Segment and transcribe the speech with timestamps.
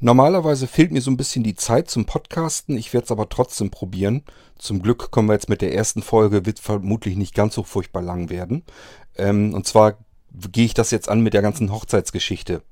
[0.00, 2.76] Normalerweise fehlt mir so ein bisschen die Zeit zum Podcasten.
[2.76, 4.24] Ich werde es aber trotzdem probieren.
[4.58, 8.02] Zum Glück kommen wir jetzt mit der ersten Folge, wird vermutlich nicht ganz so furchtbar
[8.02, 8.62] lang werden.
[9.16, 9.96] Ähm, und zwar
[10.52, 12.62] gehe ich das jetzt an mit der ganzen Hochzeitsgeschichte.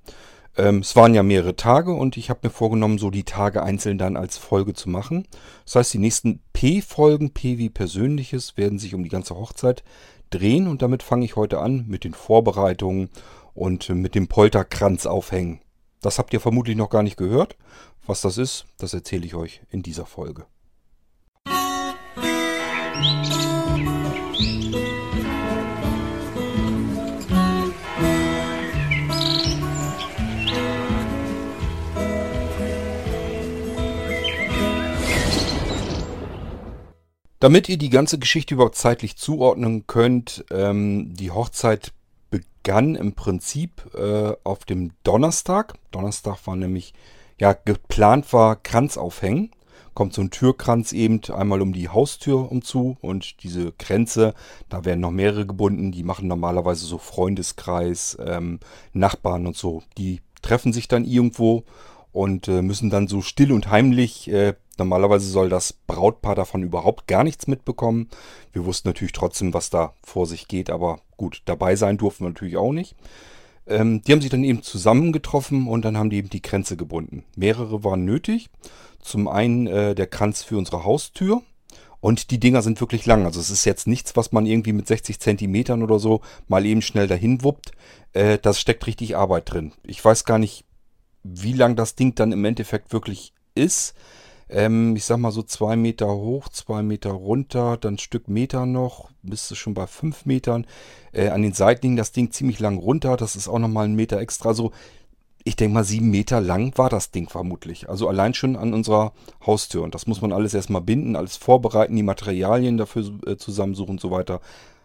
[0.56, 3.96] Ähm, es waren ja mehrere Tage und ich habe mir vorgenommen, so die Tage einzeln
[3.96, 5.26] dann als Folge zu machen.
[5.64, 9.82] Das heißt, die nächsten P-Folgen, P wie Persönliches, werden sich um die ganze Hochzeit
[10.28, 13.08] drehen und damit fange ich heute an mit den Vorbereitungen
[13.54, 15.63] und mit dem Polterkranz aufhängen.
[16.04, 17.56] Das habt ihr vermutlich noch gar nicht gehört.
[18.06, 20.44] Was das ist, das erzähle ich euch in dieser Folge.
[37.40, 41.94] Damit ihr die ganze Geschichte überhaupt zeitlich zuordnen könnt, ähm, die Hochzeit
[42.64, 45.74] begann im Prinzip äh, auf dem Donnerstag.
[45.90, 46.94] Donnerstag war nämlich,
[47.38, 49.50] ja, geplant war Kranz aufhängen.
[49.92, 54.34] Kommt so ein Türkranz eben einmal um die Haustür umzu und diese Kränze,
[54.68, 58.58] da werden noch mehrere gebunden, die machen normalerweise so Freundeskreis, ähm,
[58.92, 59.82] Nachbarn und so.
[59.98, 61.64] Die treffen sich dann irgendwo
[62.14, 67.06] und äh, müssen dann so still und heimlich äh, Normalerweise soll das Brautpaar davon überhaupt
[67.06, 68.08] gar nichts mitbekommen.
[68.52, 72.30] Wir wussten natürlich trotzdem, was da vor sich geht, aber gut, dabei sein durften wir
[72.30, 72.96] natürlich auch nicht.
[73.66, 77.24] Ähm, die haben sich dann eben zusammengetroffen und dann haben die eben die Kränze gebunden.
[77.36, 78.50] Mehrere waren nötig.
[79.00, 81.42] Zum einen äh, der Kranz für unsere Haustür.
[82.00, 83.24] Und die Dinger sind wirklich lang.
[83.24, 86.82] Also es ist jetzt nichts, was man irgendwie mit 60 Zentimetern oder so mal eben
[86.82, 87.72] schnell dahin wuppt.
[88.12, 89.72] Äh, das steckt richtig Arbeit drin.
[89.84, 90.64] Ich weiß gar nicht,
[91.24, 93.94] wie lang das Ding dann im Endeffekt wirklich ist.
[94.48, 98.66] Ähm, ich sag mal so zwei Meter hoch, zwei Meter runter, dann ein Stück Meter
[98.66, 100.66] noch, bist du schon bei fünf Metern.
[101.12, 103.94] Äh, an den Seiten ging das Ding ziemlich lang runter, das ist auch nochmal ein
[103.94, 104.52] Meter extra.
[104.52, 104.72] So,
[105.44, 107.88] ich denke mal, sieben Meter lang war das Ding vermutlich.
[107.88, 109.12] Also allein schon an unserer
[109.44, 109.82] Haustür.
[109.82, 114.00] Und das muss man alles erstmal binden, alles vorbereiten, die Materialien dafür äh, zusammensuchen und
[114.00, 114.40] so weiter.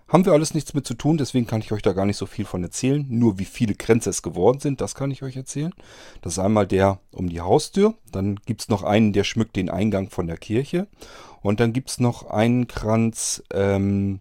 [0.10, 2.26] Haben wir alles nichts mit zu tun, deswegen kann ich euch da gar nicht so
[2.26, 3.06] viel von erzählen.
[3.08, 5.72] Nur wie viele Kränze es geworden sind, das kann ich euch erzählen.
[6.22, 7.94] Das ist einmal der um die Haustür.
[8.12, 10.88] Dann gibt es noch einen, der schmückt den Eingang von der Kirche.
[11.42, 14.20] Und dann gibt es noch einen Kranz, ähm,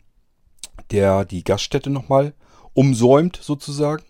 [0.91, 2.35] der die Gaststätte nochmal
[2.75, 4.05] umsäumt sozusagen.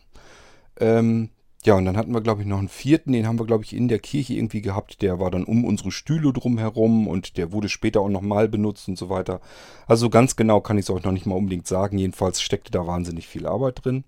[0.80, 1.30] Ähm,
[1.68, 3.76] ja, und dann hatten wir, glaube ich, noch einen vierten, den haben wir, glaube ich,
[3.76, 5.02] in der Kirche irgendwie gehabt.
[5.02, 8.96] Der war dann um unsere Stühle drumherum und der wurde später auch nochmal benutzt und
[8.96, 9.42] so weiter.
[9.86, 11.98] Also ganz genau kann ich es euch noch nicht mal unbedingt sagen.
[11.98, 14.04] Jedenfalls steckte da wahnsinnig viel Arbeit drin.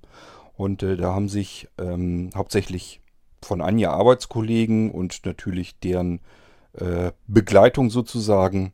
[0.56, 3.02] Und äh, da haben sich ähm, hauptsächlich
[3.42, 6.20] von Anja Arbeitskollegen und natürlich deren
[6.72, 8.72] äh, Begleitung sozusagen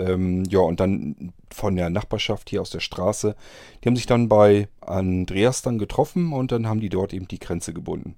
[0.00, 3.36] ähm, ja, und dann von der Nachbarschaft hier aus der Straße,
[3.82, 7.38] die haben sich dann bei Andreas dann getroffen und dann haben die dort eben die
[7.38, 8.16] Grenze gebunden.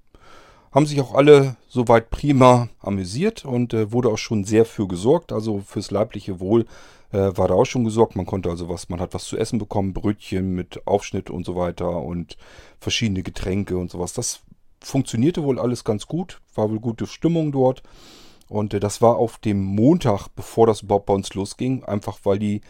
[0.72, 5.32] Haben sich auch alle soweit prima amüsiert und äh, wurde auch schon sehr für gesorgt.
[5.32, 6.65] Also fürs leibliche Wohl
[7.12, 8.16] äh, war da auch schon gesorgt.
[8.16, 11.56] Man konnte also was, man hat was zu essen bekommen, Brötchen mit Aufschnitt und so
[11.56, 12.37] weiter und
[12.81, 14.15] verschiedene Getränke und sowas.
[14.15, 14.41] Das
[14.81, 17.82] funktionierte wohl alles ganz gut, war wohl gute Stimmung dort.
[18.52, 22.38] Und äh, das war auf dem Montag, bevor das überhaupt bei uns losging, einfach weil
[22.38, 22.60] die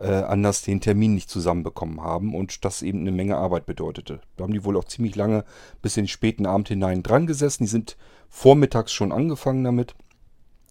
[0.00, 4.20] äh, anders den Termin nicht zusammenbekommen haben und das eben eine Menge Arbeit bedeutete.
[4.36, 5.44] Da haben die wohl auch ziemlich lange
[5.80, 7.62] bis in den späten Abend hinein dran gesessen.
[7.62, 7.96] Die sind
[8.28, 9.94] vormittags schon angefangen damit.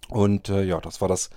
[0.09, 1.29] Und äh, ja, das war das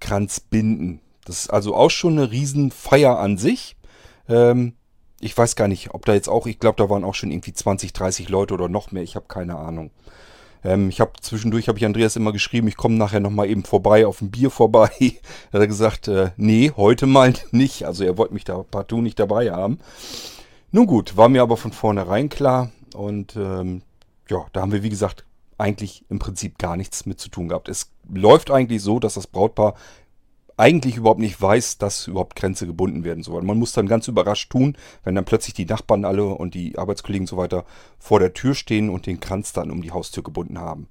[0.00, 1.00] Kranzbinden.
[1.26, 3.76] Das ist also auch schon eine Riesenfeier an sich.
[4.28, 4.76] Ähm,
[5.20, 7.52] ich weiß gar nicht, ob da jetzt auch, ich glaube, da waren auch schon irgendwie
[7.52, 9.02] 20, 30 Leute oder noch mehr.
[9.02, 9.90] Ich habe keine Ahnung.
[10.64, 14.06] Ähm, ich habe zwischendurch, habe ich Andreas immer geschrieben, ich komme nachher nochmal eben vorbei,
[14.06, 14.90] auf ein Bier vorbei.
[15.50, 17.84] da hat er gesagt, äh, nee, heute mal nicht.
[17.86, 19.78] Also er wollte mich da partout nicht dabei haben.
[20.70, 22.70] Nun gut, war mir aber von vornherein klar.
[22.94, 23.82] Und ähm,
[24.28, 25.24] ja, da haben wir, wie gesagt,
[25.58, 27.68] eigentlich im Prinzip gar nichts mit zu tun gehabt.
[27.68, 29.74] Es läuft eigentlich so, dass das Brautpaar
[30.56, 33.42] eigentlich überhaupt nicht weiß, dass überhaupt Grenze gebunden werden soll.
[33.42, 37.24] Man muss dann ganz überrascht tun, wenn dann plötzlich die Nachbarn alle und die Arbeitskollegen
[37.24, 37.64] und so weiter
[37.98, 40.88] vor der Tür stehen und den Kranz dann um die Haustür gebunden haben.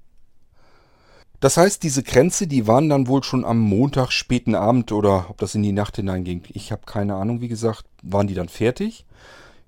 [1.40, 5.38] Das heißt, diese Grenze, die waren dann wohl schon am Montag, späten Abend oder ob
[5.38, 9.06] das in die Nacht hineinging, ich habe keine Ahnung, wie gesagt, waren die dann fertig.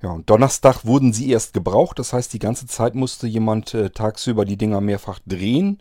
[0.01, 3.91] Ja, und Donnerstag wurden sie erst gebraucht, das heißt, die ganze Zeit musste jemand äh,
[3.91, 5.81] tagsüber die Dinger mehrfach drehen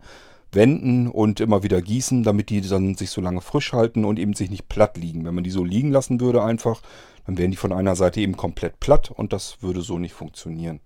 [0.55, 4.33] wenden und immer wieder gießen, damit die dann sich so lange frisch halten und eben
[4.33, 5.25] sich nicht platt liegen.
[5.25, 6.81] Wenn man die so liegen lassen würde einfach,
[7.25, 10.79] dann wären die von einer Seite eben komplett platt und das würde so nicht funktionieren.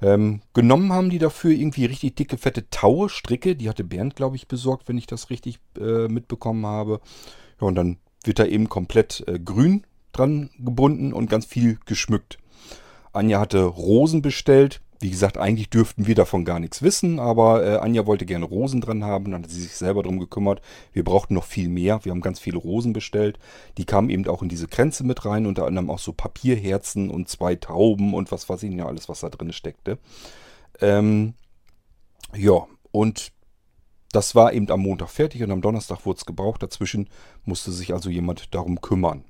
[0.00, 3.56] Ähm, genommen haben die dafür irgendwie richtig dicke, fette Taue, Stricke.
[3.56, 7.00] Die hatte Bernd, glaube ich, besorgt, wenn ich das richtig äh, mitbekommen habe.
[7.60, 12.38] Ja, und dann wird da eben komplett äh, grün dran gebunden und ganz viel geschmückt.
[13.12, 17.76] Anja hatte Rosen bestellt wie gesagt, eigentlich dürften wir davon gar nichts wissen, aber äh,
[17.76, 20.60] Anja wollte gerne Rosen dran haben, dann hat sie sich selber darum gekümmert.
[20.92, 22.04] Wir brauchten noch viel mehr.
[22.04, 23.38] Wir haben ganz viele Rosen bestellt.
[23.76, 27.28] Die kamen eben auch in diese Kränze mit rein, unter anderem auch so Papierherzen und
[27.28, 29.98] zwei Tauben und was weiß ich ja alles, was da drin steckte.
[30.80, 31.34] Ähm,
[32.36, 33.32] ja, und
[34.12, 36.62] das war eben am Montag fertig und am Donnerstag wurde es gebraucht.
[36.62, 37.08] Dazwischen
[37.44, 39.24] musste sich also jemand darum kümmern.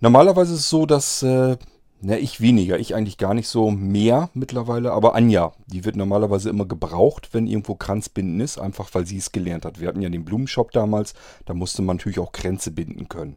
[0.00, 1.56] Normalerweise ist es so, dass äh,
[2.06, 2.78] na, ich weniger.
[2.78, 4.92] Ich eigentlich gar nicht so mehr mittlerweile.
[4.92, 8.58] Aber Anja, die wird normalerweise immer gebraucht, wenn irgendwo Kranzbinden ist.
[8.58, 9.80] Einfach weil sie es gelernt hat.
[9.80, 11.14] Wir hatten ja den Blumenshop damals.
[11.46, 13.36] Da musste man natürlich auch Kränze binden können.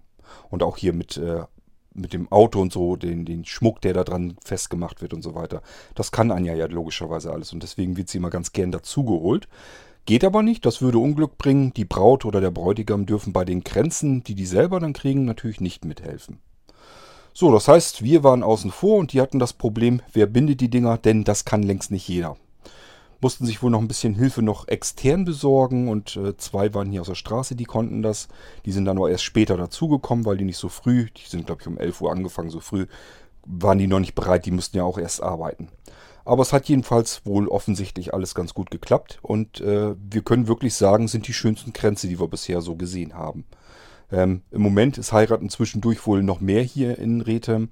[0.49, 1.43] Und auch hier mit, äh,
[1.93, 5.33] mit dem Auto und so, den, den Schmuck, der da dran festgemacht wird und so
[5.33, 5.61] weiter.
[5.95, 7.53] Das kann Anja ja logischerweise alles.
[7.53, 9.47] Und deswegen wird sie immer ganz gern dazugeholt.
[10.05, 11.73] Geht aber nicht, das würde Unglück bringen.
[11.73, 15.61] Die Braut oder der Bräutigam dürfen bei den Kränzen, die die selber dann kriegen, natürlich
[15.61, 16.39] nicht mithelfen.
[17.39, 20.71] So, das heißt, wir waren außen vor und die hatten das Problem, wer bindet die
[20.71, 22.35] Dinger, denn das kann längst nicht jeder.
[23.21, 27.01] Mussten sich wohl noch ein bisschen Hilfe noch extern besorgen und äh, zwei waren hier
[27.01, 28.27] aus der Straße, die konnten das.
[28.65, 31.61] Die sind dann aber erst später dazugekommen, weil die nicht so früh, die sind glaube
[31.61, 32.87] ich um 11 Uhr angefangen, so früh
[33.45, 35.67] waren die noch nicht bereit, die mussten ja auch erst arbeiten.
[36.25, 40.73] Aber es hat jedenfalls wohl offensichtlich alles ganz gut geklappt und äh, wir können wirklich
[40.73, 43.45] sagen, sind die schönsten Kränze, die wir bisher so gesehen haben.
[44.11, 47.69] Ähm, Im Moment ist Heiraten zwischendurch wohl noch mehr hier in Rethem.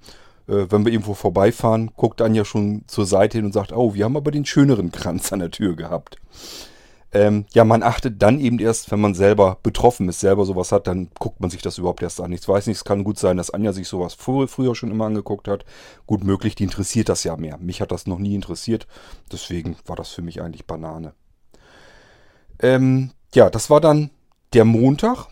[0.48, 4.04] Äh, wenn wir irgendwo vorbeifahren, guckt Anja schon zur Seite hin und sagt, oh, wir
[4.04, 6.18] haben aber den schöneren Kranz an der Tür gehabt.
[7.12, 10.86] Ähm, ja, man achtet dann eben erst, wenn man selber betroffen ist, selber sowas hat,
[10.86, 12.32] dann guckt man sich das überhaupt erst an.
[12.32, 15.06] Ich weiß nicht, es kann gut sein, dass Anja sich sowas früher, früher schon immer
[15.06, 15.64] angeguckt hat.
[16.06, 17.58] Gut möglich, die interessiert das ja mehr.
[17.58, 18.86] Mich hat das noch nie interessiert,
[19.32, 21.14] deswegen war das für mich eigentlich Banane.
[22.60, 24.10] Ähm, ja, das war dann
[24.52, 25.28] der Montag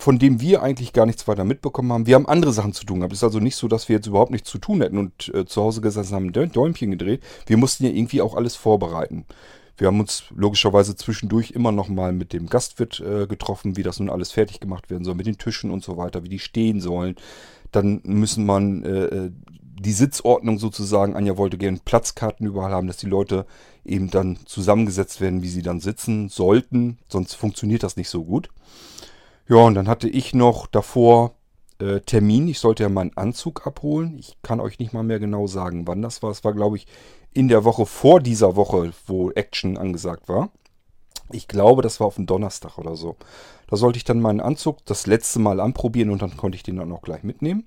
[0.00, 2.06] von dem wir eigentlich gar nichts weiter mitbekommen haben.
[2.06, 3.12] Wir haben andere Sachen zu tun gehabt.
[3.12, 5.44] Es ist also nicht so, dass wir jetzt überhaupt nichts zu tun hätten und äh,
[5.44, 7.22] zu Hause gesessen haben, ein Däumchen gedreht.
[7.46, 9.26] Wir mussten ja irgendwie auch alles vorbereiten.
[9.76, 13.98] Wir haben uns logischerweise zwischendurch immer noch mal mit dem Gastwirt äh, getroffen, wie das
[14.00, 16.80] nun alles fertig gemacht werden soll, mit den Tischen und so weiter, wie die stehen
[16.80, 17.16] sollen.
[17.70, 19.30] Dann müssen man äh, äh
[19.80, 23.46] die Sitzordnung sozusagen, Anja wollte gerne Platzkarten überall haben, dass die Leute
[23.82, 28.50] eben dann zusammengesetzt werden, wie sie dann sitzen sollten, sonst funktioniert das nicht so gut.
[29.50, 31.34] Ja, und dann hatte ich noch davor
[31.80, 32.46] äh, Termin.
[32.46, 34.16] Ich sollte ja meinen Anzug abholen.
[34.16, 36.30] Ich kann euch nicht mal mehr genau sagen, wann das war.
[36.30, 36.86] Es war, glaube ich,
[37.34, 40.50] in der Woche vor dieser Woche, wo Action angesagt war.
[41.32, 43.16] Ich glaube, das war auf dem Donnerstag oder so.
[43.66, 46.76] Da sollte ich dann meinen Anzug das letzte Mal anprobieren und dann konnte ich den
[46.76, 47.66] dann auch gleich mitnehmen.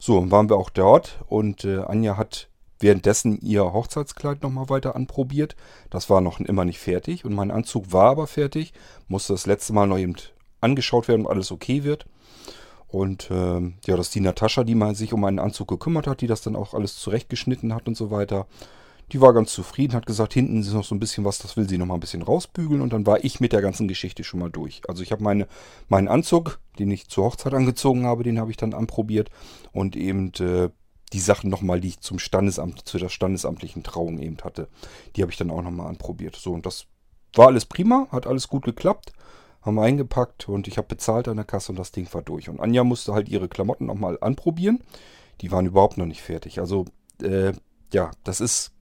[0.00, 2.48] So, dann waren wir auch dort und äh, Anja hat
[2.80, 5.54] währenddessen ihr Hochzeitskleid nochmal weiter anprobiert.
[5.90, 8.72] Das war noch immer nicht fertig und mein Anzug war aber fertig.
[9.06, 10.16] Musste das letzte Mal noch eben
[10.60, 12.06] angeschaut werden, ob alles okay wird.
[12.90, 16.20] Und ähm, ja, das ist die Natascha, die mal sich um einen Anzug gekümmert hat,
[16.20, 18.46] die das dann auch alles zurechtgeschnitten hat und so weiter.
[19.12, 21.68] Die war ganz zufrieden, hat gesagt, hinten ist noch so ein bisschen was, das will
[21.68, 22.80] sie noch mal ein bisschen rausbügeln.
[22.80, 24.82] Und dann war ich mit der ganzen Geschichte schon mal durch.
[24.88, 25.46] Also ich habe meine,
[25.88, 29.30] meinen Anzug, den ich zur Hochzeit angezogen habe, den habe ich dann anprobiert.
[29.72, 30.70] Und eben äh,
[31.12, 34.68] die Sachen nochmal, die ich zum Standesamt, zu der standesamtlichen Trauung eben hatte,
[35.14, 36.36] die habe ich dann auch nochmal anprobiert.
[36.36, 36.86] So, und das
[37.34, 39.12] war alles prima, hat alles gut geklappt
[39.62, 42.48] haben eingepackt und ich habe bezahlt an der Kasse und das Ding war durch.
[42.48, 44.80] Und Anja musste halt ihre Klamotten nochmal anprobieren.
[45.40, 46.60] Die waren überhaupt noch nicht fertig.
[46.60, 46.86] Also,
[47.22, 47.52] äh,
[47.92, 48.72] ja, das ist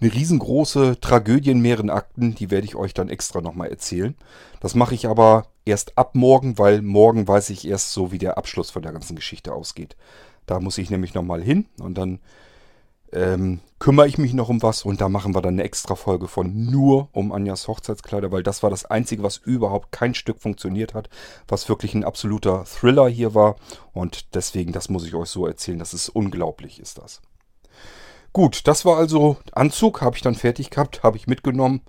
[0.00, 2.34] eine riesengroße Tragödie in mehreren Akten.
[2.34, 4.14] Die werde ich euch dann extra nochmal erzählen.
[4.60, 8.38] Das mache ich aber erst ab morgen, weil morgen weiß ich erst so, wie der
[8.38, 9.96] Abschluss von der ganzen Geschichte ausgeht.
[10.46, 12.20] Da muss ich nämlich nochmal hin und dann
[13.12, 16.28] ähm, kümmere ich mich noch um was und da machen wir dann eine extra Folge
[16.28, 20.94] von nur um Anjas Hochzeitskleider, weil das war das Einzige, was überhaupt kein Stück funktioniert
[20.94, 21.08] hat,
[21.48, 23.56] was wirklich ein absoluter Thriller hier war
[23.92, 27.20] und deswegen, das muss ich euch so erzählen, das ist unglaublich, ist das.
[28.32, 31.80] Gut, das war also Anzug, habe ich dann fertig gehabt, habe ich mitgenommen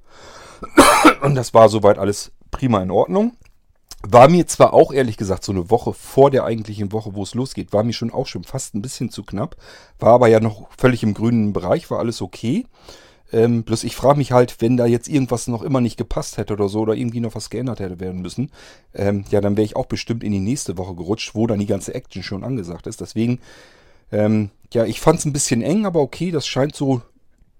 [1.21, 3.37] und das war soweit alles prima in Ordnung.
[4.07, 7.35] War mir zwar auch ehrlich gesagt so eine Woche vor der eigentlichen Woche, wo es
[7.35, 9.55] losgeht, war mir schon auch schon fast ein bisschen zu knapp.
[9.99, 12.65] War aber ja noch völlig im grünen Bereich, war alles okay.
[13.33, 16.53] Ähm, bloß ich frage mich halt, wenn da jetzt irgendwas noch immer nicht gepasst hätte
[16.53, 18.51] oder so oder irgendwie noch was geändert hätte werden müssen,
[18.93, 21.65] ähm, ja, dann wäre ich auch bestimmt in die nächste Woche gerutscht, wo dann die
[21.65, 22.99] ganze Action schon angesagt ist.
[22.99, 23.39] Deswegen,
[24.11, 27.01] ähm, ja, ich fand es ein bisschen eng, aber okay, das scheint so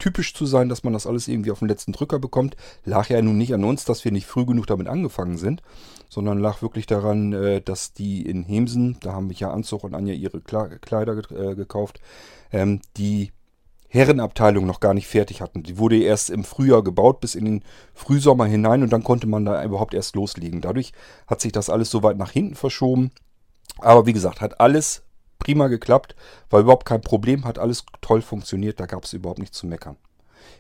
[0.02, 2.58] typisch zu sein, dass man das alles irgendwie auf den letzten Drücker bekommt.
[2.84, 5.62] Lag ja nun nicht an uns, dass wir nicht früh genug damit angefangen sind,
[6.10, 9.94] sondern lag wirklich daran, äh, dass die in Hemsen, da haben mich ja Anzug und
[9.94, 12.02] Anja ihre Kleider äh, gekauft,
[12.52, 13.32] ähm, die
[13.90, 15.64] Herrenabteilung noch gar nicht fertig hatten.
[15.64, 19.46] Die wurde erst im Frühjahr gebaut, bis in den Frühsommer hinein und dann konnte man
[19.46, 20.62] da überhaupt erst loslegen.
[20.62, 20.94] Dadurch
[21.28, 23.12] hat sich das alles so weit nach hinten verschoben.
[23.80, 25.04] Aber wie gesagt, hat alles
[25.42, 26.16] prima geklappt,
[26.50, 29.98] war überhaupt kein Problem, hat alles toll funktioniert, da gab es überhaupt nichts zu meckern.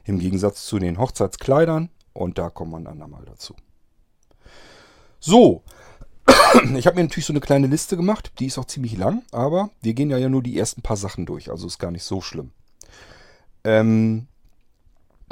[0.03, 3.55] Im Gegensatz zu den Hochzeitskleidern und da wir ein andermal dazu.
[5.19, 5.61] So,
[6.75, 9.69] ich habe mir natürlich so eine kleine Liste gemacht, die ist auch ziemlich lang, aber
[9.81, 12.51] wir gehen ja, nur die ersten paar Sachen durch, also ist gar nicht so schlimm.
[13.63, 14.25] Ähm,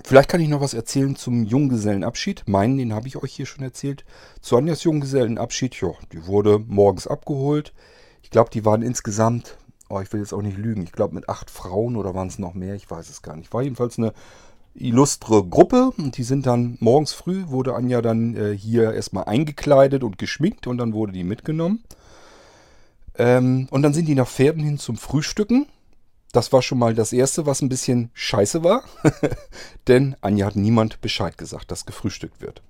[0.06, 2.44] vielleicht kann ich noch was erzählen zum Junggesellenabschied.
[2.48, 4.06] Meinen, den habe ich euch hier schon erzählt.
[4.42, 7.74] Zu Anjas Junggesellenabschied, ja, die wurde morgens abgeholt.
[8.22, 9.58] Ich glaube, die waren insgesamt,
[9.90, 12.40] oh, ich will jetzt auch nicht lügen, ich glaube mit acht Frauen oder waren es
[12.40, 13.54] noch mehr, ich weiß es gar nicht.
[13.54, 14.14] War jedenfalls eine
[14.76, 20.04] illustre Gruppe und die sind dann morgens früh, wurde Anja dann äh, hier erstmal eingekleidet
[20.04, 21.84] und geschminkt und dann wurde die mitgenommen.
[23.18, 25.68] Ähm, und dann sind die nach Pferden hin zum Frühstücken.
[26.32, 28.84] Das war schon mal das Erste, was ein bisschen scheiße war.
[29.88, 32.62] Denn Anja hat niemand Bescheid gesagt, dass gefrühstückt wird.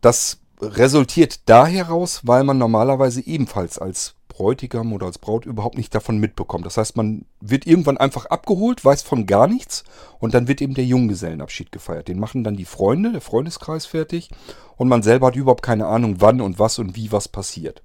[0.00, 5.94] Das resultiert da heraus, weil man normalerweise ebenfalls als Bräutigam oder als Braut überhaupt nicht
[5.94, 6.64] davon mitbekommt.
[6.64, 9.84] Das heißt, man wird irgendwann einfach abgeholt, weiß von gar nichts
[10.18, 12.08] und dann wird eben der Junggesellenabschied gefeiert.
[12.08, 14.30] Den machen dann die Freunde, der Freundeskreis fertig
[14.76, 17.82] und man selber hat überhaupt keine Ahnung, wann und was und wie was passiert.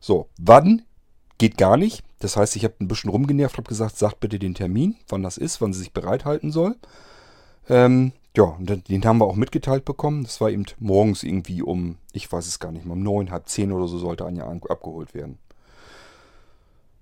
[0.00, 0.82] So, wann
[1.38, 2.02] geht gar nicht.
[2.18, 5.36] Das heißt, ich habe ein bisschen rumgenervt, habe gesagt, sagt bitte den Termin, wann das
[5.36, 6.76] ist, wann sie sich bereithalten soll.
[7.68, 10.24] Ähm, ja, den haben wir auch mitgeteilt bekommen.
[10.24, 13.48] Das war eben morgens irgendwie um, ich weiß es gar nicht mehr, um neun, halb
[13.48, 15.38] zehn oder so sollte Anja abgeholt werden.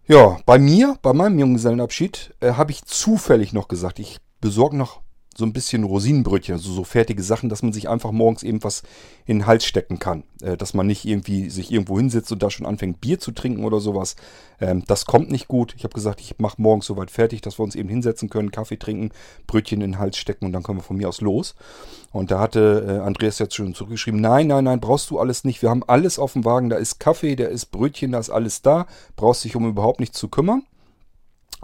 [0.06, 5.00] Ja, bei mir, bei meinem Junggesellenabschied, äh, habe ich zufällig noch gesagt, ich besorge noch
[5.36, 8.82] so ein bisschen Rosinenbrötchen, also so fertige Sachen, dass man sich einfach morgens eben was
[9.26, 10.24] in den Hals stecken kann.
[10.42, 13.64] Äh, dass man nicht irgendwie sich irgendwo hinsetzt und da schon anfängt Bier zu trinken
[13.64, 14.16] oder sowas.
[14.60, 15.74] Ähm, das kommt nicht gut.
[15.76, 18.76] Ich habe gesagt, ich mache morgens soweit fertig, dass wir uns eben hinsetzen können, Kaffee
[18.76, 19.10] trinken,
[19.46, 21.54] Brötchen in den Hals stecken und dann können wir von mir aus los.
[22.10, 25.62] Und da hatte äh, Andreas jetzt schon zurückgeschrieben, nein, nein, nein, brauchst du alles nicht.
[25.62, 28.62] Wir haben alles auf dem Wagen, da ist Kaffee, da ist Brötchen, da ist alles
[28.62, 28.86] da.
[29.16, 30.64] Brauchst dich um überhaupt nicht zu kümmern.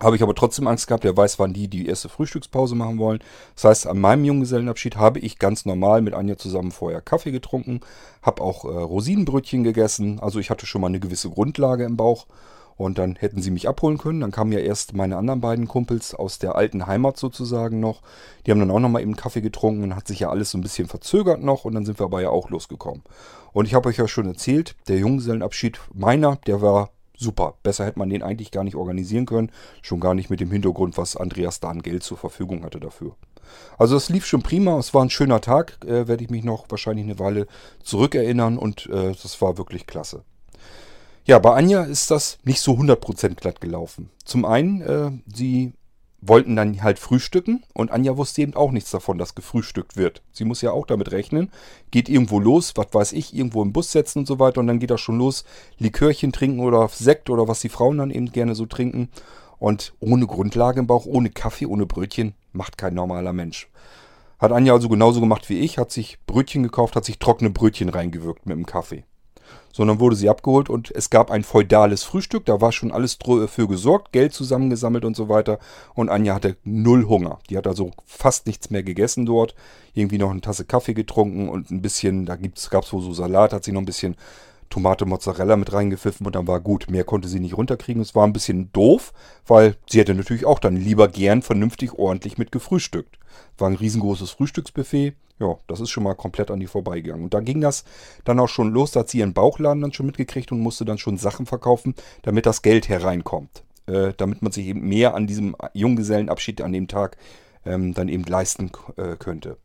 [0.00, 3.18] Habe ich aber trotzdem Angst gehabt, der weiß, wann die die erste Frühstückspause machen wollen.
[3.56, 7.80] Das heißt, an meinem Junggesellenabschied habe ich ganz normal mit Anja zusammen vorher Kaffee getrunken,
[8.22, 10.20] habe auch äh, Rosinenbrötchen gegessen.
[10.20, 12.26] Also ich hatte schon mal eine gewisse Grundlage im Bauch.
[12.76, 14.20] Und dann hätten sie mich abholen können.
[14.20, 18.02] Dann kamen ja erst meine anderen beiden Kumpels aus der alten Heimat sozusagen noch.
[18.46, 20.60] Die haben dann auch nochmal eben Kaffee getrunken und hat sich ja alles so ein
[20.60, 21.64] bisschen verzögert noch.
[21.64, 23.02] Und dann sind wir aber ja auch losgekommen.
[23.52, 27.54] Und ich habe euch ja schon erzählt, der Junggesellenabschied meiner, der war super.
[27.62, 29.50] Besser hätte man den eigentlich gar nicht organisieren können.
[29.82, 33.14] Schon gar nicht mit dem Hintergrund, was Andreas da an Geld zur Verfügung hatte dafür.
[33.76, 34.78] Also es lief schon prima.
[34.78, 35.78] Es war ein schöner Tag.
[35.84, 37.46] Äh, Werde ich mich noch wahrscheinlich eine Weile
[37.82, 38.58] zurückerinnern.
[38.58, 40.22] Und äh, das war wirklich klasse.
[41.24, 44.10] Ja, bei Anja ist das nicht so 100% glatt gelaufen.
[44.24, 45.74] Zum einen, äh, sie
[46.20, 50.22] wollten dann halt frühstücken und Anja wusste eben auch nichts davon, dass gefrühstückt wird.
[50.32, 51.50] Sie muss ja auch damit rechnen,
[51.90, 54.80] geht irgendwo los, was weiß ich, irgendwo im Bus setzen und so weiter und dann
[54.80, 55.44] geht das schon los,
[55.78, 59.08] Likörchen trinken oder Sekt oder was die Frauen dann eben gerne so trinken.
[59.58, 63.68] Und ohne Grundlage im Bauch, ohne Kaffee, ohne Brötchen macht kein normaler Mensch.
[64.38, 67.88] Hat Anja also genauso gemacht wie ich, hat sich Brötchen gekauft, hat sich trockene Brötchen
[67.88, 69.04] reingewirkt mit dem Kaffee
[69.72, 72.44] sondern wurde sie abgeholt und es gab ein feudales Frühstück.
[72.46, 75.58] Da war schon alles für gesorgt, Geld zusammengesammelt und so weiter.
[75.94, 77.38] Und Anja hatte null Hunger.
[77.48, 79.54] Die hat also fast nichts mehr gegessen dort.
[79.94, 83.52] Irgendwie noch eine Tasse Kaffee getrunken und ein bisschen, da gab es wohl so Salat,
[83.52, 84.16] hat sie noch ein bisschen
[84.70, 86.90] Tomate Mozzarella mit reingepfiffen und dann war gut.
[86.90, 88.02] Mehr konnte sie nicht runterkriegen.
[88.02, 89.12] Es war ein bisschen doof,
[89.46, 93.18] weil sie hätte natürlich auch dann lieber gern vernünftig ordentlich mit gefrühstückt.
[93.56, 97.24] War ein riesengroßes Frühstücksbuffet ja, das ist schon mal komplett an die vorbeigegangen.
[97.24, 97.84] Und da ging das
[98.24, 100.98] dann auch schon los, da hat sie ihren Bauchladen dann schon mitgekriegt und musste dann
[100.98, 103.62] schon Sachen verkaufen, damit das Geld hereinkommt.
[103.86, 107.16] Äh, damit man sich eben mehr an diesem Junggesellenabschied an dem Tag
[107.64, 109.56] ähm, dann eben leisten äh, könnte.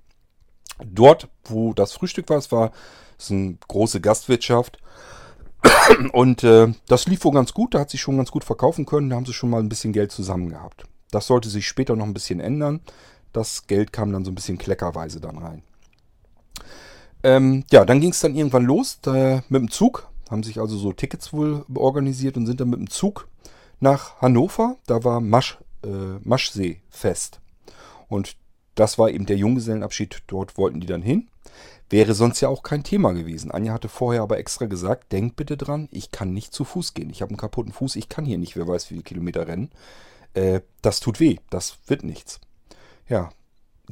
[0.83, 2.72] Dort, wo das Frühstück war, es war
[3.23, 4.79] es eine große Gastwirtschaft.
[6.13, 9.09] Und äh, das lief wohl ganz gut, da hat sich schon ganz gut verkaufen können,
[9.09, 10.85] da haben sie schon mal ein bisschen Geld zusammen gehabt.
[11.11, 12.81] Das sollte sich später noch ein bisschen ändern.
[13.31, 15.63] Das Geld kam dann so ein bisschen kleckerweise dann rein.
[17.23, 20.09] Ähm, ja, dann ging es dann irgendwann los da, mit dem Zug.
[20.29, 23.27] Haben sich also so Tickets wohl organisiert und sind dann mit dem Zug
[23.79, 24.77] nach Hannover.
[24.87, 27.39] Da war Masch, äh, Maschsee-Fest.
[28.09, 28.35] Und
[28.75, 30.23] das war eben der Junggesellenabschied.
[30.27, 31.29] Dort wollten die dann hin.
[31.93, 33.51] Wäre sonst ja auch kein Thema gewesen.
[33.51, 37.12] Anja hatte vorher aber extra gesagt, denkt bitte dran, ich kann nicht zu Fuß gehen.
[37.12, 39.69] Ich habe einen kaputten Fuß, ich kann hier nicht, wer weiß wie viele Kilometer rennen.
[40.33, 42.41] Äh, das tut weh, das wird nichts.
[43.07, 43.29] Ja,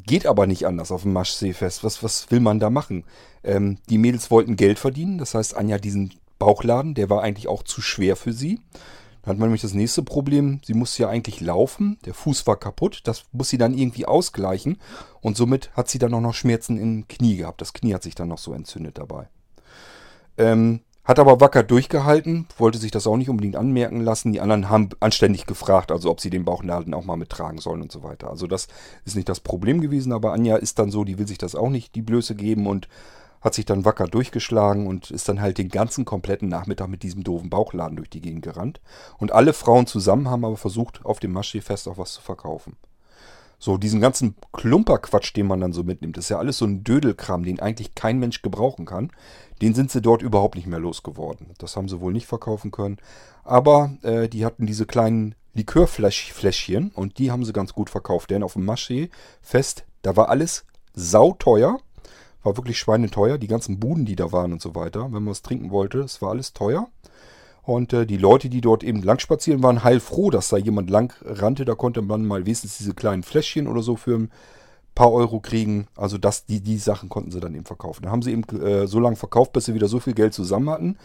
[0.03, 1.83] geht aber nicht anders auf dem Maschseefest.
[1.83, 3.03] Was, was will man da machen?
[3.43, 7.61] Ähm, die Mädels wollten Geld verdienen, das heißt, Anja diesen Bauchladen, der war eigentlich auch
[7.61, 8.61] zu schwer für sie.
[9.21, 12.57] Dann hat man nämlich das nächste Problem, sie musste ja eigentlich laufen, der Fuß war
[12.57, 14.77] kaputt, das muss sie dann irgendwie ausgleichen
[15.21, 17.61] und somit hat sie dann auch noch Schmerzen im Knie gehabt.
[17.61, 19.29] Das Knie hat sich dann noch so entzündet dabei.
[20.37, 24.31] Ähm, Hat aber wacker durchgehalten, wollte sich das auch nicht unbedingt anmerken lassen.
[24.33, 27.91] Die anderen haben anständig gefragt, also ob sie den Bauchnabel auch mal mittragen sollen und
[27.91, 28.29] so weiter.
[28.29, 28.67] Also das
[29.03, 31.69] ist nicht das Problem gewesen, aber Anja ist dann so, die will sich das auch
[31.69, 32.87] nicht die Blöße geben und
[33.41, 37.23] hat sich dann wacker durchgeschlagen und ist dann halt den ganzen kompletten Nachmittag mit diesem
[37.23, 38.81] doofen Bauchladen durch die Gegend gerannt.
[39.17, 42.77] Und alle Frauen zusammen haben aber versucht, auf dem Maschsee-Fest auch was zu verkaufen.
[43.63, 47.43] So, diesen ganzen Klumperquatsch, den man dann so mitnimmt, ist ja alles so ein Dödelkram,
[47.43, 49.11] den eigentlich kein Mensch gebrauchen kann.
[49.61, 51.51] Den sind sie dort überhaupt nicht mehr losgeworden.
[51.59, 52.97] Das haben sie wohl nicht verkaufen können.
[53.43, 58.31] Aber äh, die hatten diese kleinen Likörfläschchen und die haben sie ganz gut verkauft.
[58.31, 61.79] Denn auf dem Maschee-Fest, da war alles sauteuer.
[62.43, 63.37] War wirklich schweineteuer.
[63.37, 65.03] Die ganzen Buden, die da waren und so weiter.
[65.05, 66.87] Wenn man was trinken wollte, es war alles teuer.
[67.63, 71.13] Und äh, die Leute, die dort eben lang spazieren, waren heilfroh, dass da jemand lang
[71.23, 71.65] rannte.
[71.65, 74.31] Da konnte man mal wenigstens diese kleinen Fläschchen oder so für ein
[74.95, 75.87] paar Euro kriegen.
[75.95, 78.03] Also das, die, die Sachen konnten sie dann eben verkaufen.
[78.03, 80.69] Dann haben sie eben äh, so lange verkauft, bis sie wieder so viel Geld zusammen
[80.69, 80.97] hatten,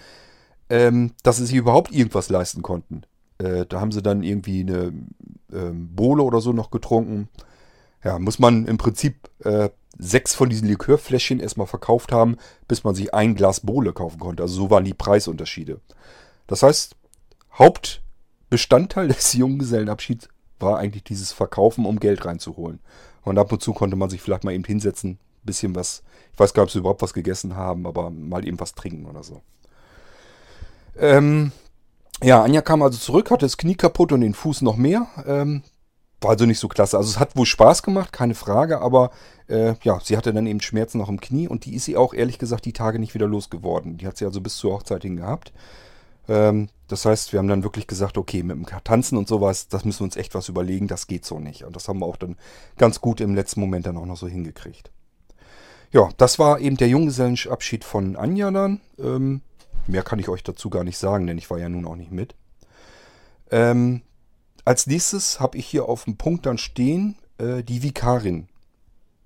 [0.70, 3.02] ähm, dass sie sich überhaupt irgendwas leisten konnten.
[3.38, 4.92] Äh, da haben sie dann irgendwie eine
[5.52, 7.28] ähm, Bohle oder so noch getrunken.
[8.02, 12.36] Ja, muss man im Prinzip äh, sechs von diesen Likörfläschchen erstmal verkauft haben,
[12.68, 14.42] bis man sich ein Glas Bohle kaufen konnte.
[14.42, 15.80] Also so waren die Preisunterschiede.
[16.46, 16.96] Das heißt,
[17.54, 22.80] Hauptbestandteil des Junggesellenabschieds war eigentlich dieses Verkaufen, um Geld reinzuholen.
[23.22, 26.54] Und ab und zu konnte man sich vielleicht mal eben hinsetzen, bisschen was, ich weiß
[26.54, 29.42] gar nicht, ob sie überhaupt was gegessen haben, aber mal eben was trinken oder so.
[30.98, 31.52] Ähm,
[32.22, 35.06] ja, Anja kam also zurück, hatte das Knie kaputt und den Fuß noch mehr.
[35.26, 35.62] Ähm,
[36.20, 36.96] war also nicht so klasse.
[36.96, 39.10] Also es hat wohl Spaß gemacht, keine Frage, aber
[39.48, 42.14] äh, ja, sie hatte dann eben Schmerzen noch im Knie und die ist sie auch
[42.14, 43.98] ehrlich gesagt die Tage nicht wieder losgeworden.
[43.98, 45.52] Die hat sie also bis zur Hochzeit hin gehabt.
[46.28, 49.84] Ähm, das heißt, wir haben dann wirklich gesagt, okay, mit dem Tanzen und sowas, das
[49.84, 51.64] müssen wir uns echt was überlegen, das geht so nicht.
[51.64, 52.36] Und das haben wir auch dann
[52.78, 54.90] ganz gut im letzten Moment dann auch noch so hingekriegt.
[55.92, 58.80] Ja, das war eben der Junggesellenabschied von Anja dann.
[58.98, 59.42] Ähm,
[59.86, 62.12] mehr kann ich euch dazu gar nicht sagen, denn ich war ja nun auch nicht
[62.12, 62.34] mit.
[63.50, 64.02] Ähm,
[64.66, 68.48] als nächstes habe ich hier auf dem Punkt dann stehen äh, die Vikarin.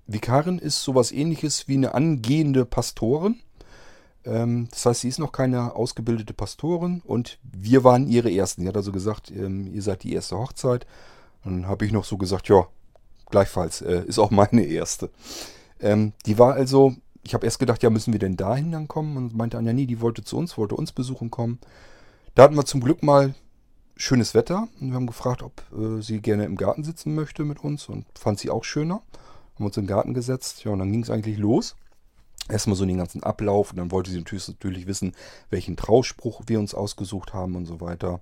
[0.05, 3.39] Vikarin ist sowas ähnliches wie eine angehende Pastorin.
[4.23, 8.61] Ähm, das heißt, sie ist noch keine ausgebildete Pastorin und wir waren ihre Ersten.
[8.61, 10.85] Sie hat also gesagt, ähm, ihr seid die erste Hochzeit.
[11.43, 12.67] Dann habe ich noch so gesagt, ja,
[13.31, 15.09] gleichfalls, äh, ist auch meine erste.
[15.79, 19.17] Ähm, die war also, ich habe erst gedacht, ja, müssen wir denn dahin dann kommen?
[19.17, 21.57] Und meinte Anja, nee, die wollte zu uns, wollte uns besuchen kommen.
[22.35, 23.33] Da hatten wir zum Glück mal
[24.01, 27.63] schönes Wetter und wir haben gefragt, ob äh, sie gerne im Garten sitzen möchte mit
[27.63, 29.01] uns und fand sie auch schöner.
[29.55, 31.75] Haben uns im Garten gesetzt, ja, und dann ging es eigentlich los
[32.49, 35.13] erstmal so den ganzen Ablauf und dann wollte sie natürlich wissen,
[35.49, 38.21] welchen Trauspruch wir uns ausgesucht haben und so weiter.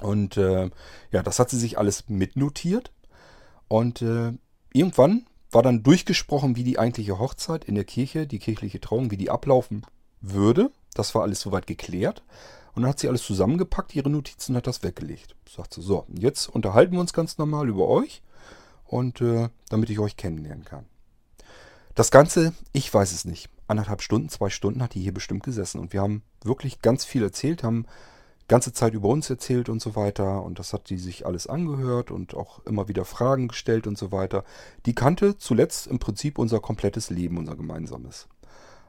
[0.00, 0.70] Und äh,
[1.10, 2.92] ja, das hat sie sich alles mitnotiert.
[3.68, 4.32] Und äh,
[4.72, 9.16] irgendwann war dann durchgesprochen, wie die eigentliche Hochzeit in der Kirche, die kirchliche Trauung, wie
[9.16, 9.82] die ablaufen
[10.20, 10.70] würde.
[10.94, 12.22] Das war alles soweit geklärt.
[12.76, 15.34] Und dann hat sie alles zusammengepackt, ihre Notizen hat das weggelegt.
[15.48, 18.22] Sagt sie, so, jetzt unterhalten wir uns ganz normal über euch
[18.84, 20.84] und äh, damit ich euch kennenlernen kann.
[21.94, 23.48] Das Ganze, ich weiß es nicht.
[23.66, 25.80] Anderthalb Stunden, zwei Stunden hat die hier bestimmt gesessen.
[25.80, 27.86] Und wir haben wirklich ganz viel erzählt, haben
[28.46, 30.42] ganze Zeit über uns erzählt und so weiter.
[30.42, 34.12] Und das hat die sich alles angehört und auch immer wieder Fragen gestellt und so
[34.12, 34.44] weiter.
[34.84, 38.28] Die kannte zuletzt im Prinzip unser komplettes Leben, unser gemeinsames.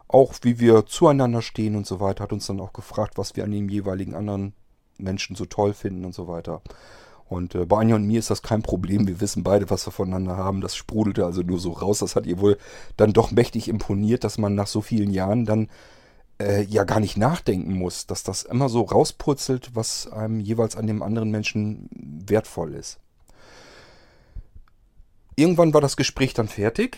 [0.08, 3.43] Auch wie wir zueinander stehen und so weiter, hat uns dann auch gefragt, was wir
[3.43, 4.54] an dem jeweiligen anderen
[4.98, 6.62] Menschen so toll finden und so weiter.
[7.30, 9.08] Und äh, bei Anja und mir ist das kein Problem.
[9.08, 10.62] Wir wissen beide, was wir voneinander haben.
[10.62, 12.00] Das sprudelte also nur so raus.
[12.00, 12.58] Das hat ihr wohl
[12.96, 15.67] dann doch mächtig imponiert, dass man nach so vielen Jahren dann
[16.39, 20.88] äh, ja gar nicht nachdenken muss, dass das immer so rauspurzelt, was einem jeweils an
[20.88, 23.00] dem anderen Menschen wertvoll ist.
[25.36, 26.98] Irgendwann war das Gespräch dann fertig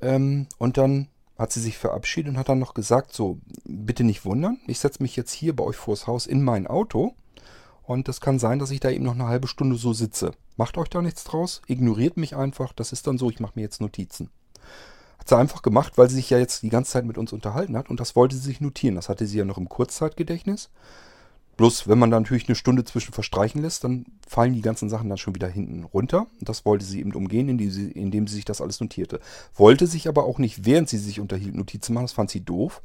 [0.00, 4.24] ähm, und dann hat sie sich verabschiedet und hat dann noch gesagt, so, bitte nicht
[4.24, 7.14] wundern, ich setze mich jetzt hier bei euch vors Haus in mein Auto
[7.82, 10.32] und es kann sein, dass ich da eben noch eine halbe Stunde so sitze.
[10.56, 12.72] Macht euch da nichts draus, ignoriert mich einfach.
[12.72, 14.30] Das ist dann so, ich mache mir jetzt Notizen.
[15.18, 17.76] Hat sie einfach gemacht, weil sie sich ja jetzt die ganze Zeit mit uns unterhalten
[17.76, 18.94] hat und das wollte sie sich notieren.
[18.94, 20.70] Das hatte sie ja noch im Kurzzeitgedächtnis.
[21.56, 25.08] Bloß, wenn man da natürlich eine Stunde zwischen verstreichen lässt, dann fallen die ganzen Sachen
[25.08, 26.26] dann schon wieder hinten runter.
[26.40, 29.20] Und das wollte sie eben umgehen, indem sie, indem sie sich das alles notierte.
[29.54, 32.04] Wollte sich aber auch nicht, während sie sich unterhielt, Notizen machen.
[32.04, 32.82] Das fand sie doof.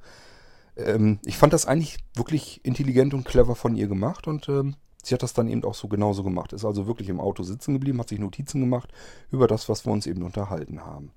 [0.77, 5.13] Ähm, ich fand das eigentlich wirklich intelligent und clever von ihr gemacht und ähm, Sie
[5.13, 6.53] hat das dann eben auch so genauso gemacht.
[6.53, 8.91] Ist also wirklich im Auto sitzen geblieben, hat sich Notizen gemacht
[9.31, 11.11] über das, was wir uns eben unterhalten haben.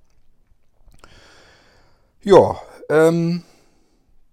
[2.22, 2.56] Ja,
[2.88, 3.42] ähm,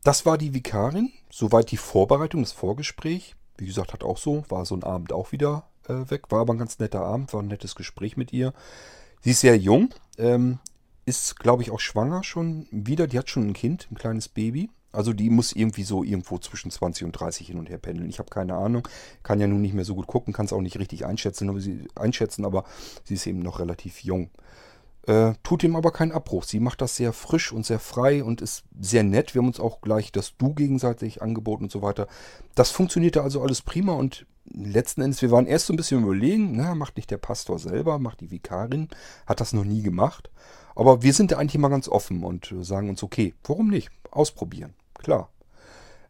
[0.04, 1.12] das war die Vikarin.
[1.30, 3.36] Soweit die Vorbereitung, das Vorgespräch.
[3.58, 6.32] Wie gesagt, hat auch so, war so ein Abend auch wieder äh, weg.
[6.32, 8.54] War aber ein ganz netter Abend, war ein nettes Gespräch mit ihr.
[9.22, 10.60] Sie ist sehr jung, ähm,
[11.06, 13.08] ist, glaube ich, auch schwanger schon wieder.
[13.08, 14.70] Die hat schon ein Kind, ein kleines Baby.
[14.92, 18.10] Also die muss irgendwie so irgendwo zwischen 20 und 30 hin und her pendeln.
[18.10, 18.88] Ich habe keine Ahnung.
[19.22, 21.60] Kann ja nun nicht mehr so gut gucken, kann es auch nicht richtig einschätzen, aber
[21.60, 22.64] sie, einschätzen, aber
[23.04, 24.32] sie ist eben noch relativ jung.
[25.08, 26.44] Äh, tut ihm aber keinen Abbruch.
[26.44, 29.34] Sie macht das sehr frisch und sehr frei und ist sehr nett.
[29.34, 32.08] Wir haben uns auch gleich das Du gegenseitig angeboten und so weiter.
[32.56, 36.54] Das funktionierte also alles prima und letzten Endes, wir waren erst so ein bisschen überlegen,
[36.56, 38.90] na, macht nicht der Pastor selber, macht die Vikarin,
[39.26, 40.30] hat das noch nie gemacht.
[40.76, 43.90] Aber wir sind da eigentlich immer ganz offen und sagen uns, okay, warum nicht?
[44.12, 45.30] Ausprobieren, klar.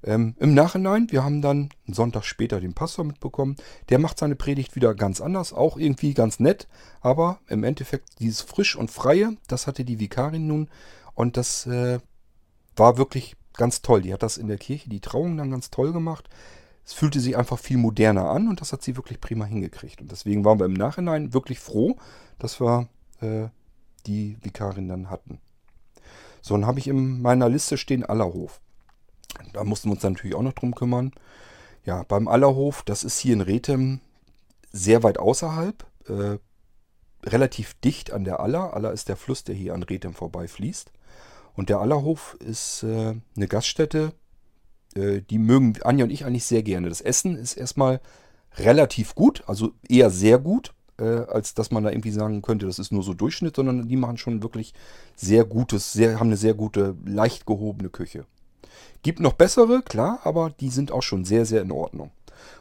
[0.03, 3.57] Ähm, Im Nachhinein, wir haben dann einen Sonntag später den Pastor mitbekommen.
[3.89, 6.67] Der macht seine Predigt wieder ganz anders, auch irgendwie ganz nett.
[7.01, 10.69] Aber im Endeffekt dieses frisch und freie, das hatte die Vikarin nun.
[11.15, 11.99] Und das äh,
[12.75, 14.01] war wirklich ganz toll.
[14.01, 16.29] Die hat das in der Kirche, die Trauung dann ganz toll gemacht.
[16.85, 20.01] Es fühlte sich einfach viel moderner an und das hat sie wirklich prima hingekriegt.
[20.01, 21.97] Und deswegen waren wir im Nachhinein wirklich froh,
[22.39, 22.87] dass wir
[23.21, 23.49] äh,
[24.07, 25.39] die Vikarin dann hatten.
[26.41, 28.61] So, dann habe ich in meiner Liste stehen Allerhof.
[29.53, 31.11] Da mussten wir uns natürlich auch noch drum kümmern.
[31.85, 34.01] Ja, beim Allerhof, das ist hier in Rethem
[34.71, 36.37] sehr weit außerhalb, äh,
[37.25, 38.73] relativ dicht an der Aller.
[38.73, 40.91] Aller ist der Fluss, der hier an Rethem vorbeifließt.
[41.55, 44.13] Und der Allerhof ist äh, eine Gaststätte,
[44.95, 46.89] äh, die mögen Anja und ich eigentlich sehr gerne.
[46.89, 48.01] Das Essen ist erstmal
[48.57, 52.79] relativ gut, also eher sehr gut, äh, als dass man da irgendwie sagen könnte, das
[52.79, 54.73] ist nur so Durchschnitt, sondern die machen schon wirklich
[55.15, 58.25] sehr gutes, sehr, haben eine sehr gute, leicht gehobene Küche.
[59.01, 62.11] Gibt noch bessere, klar, aber die sind auch schon sehr, sehr in Ordnung.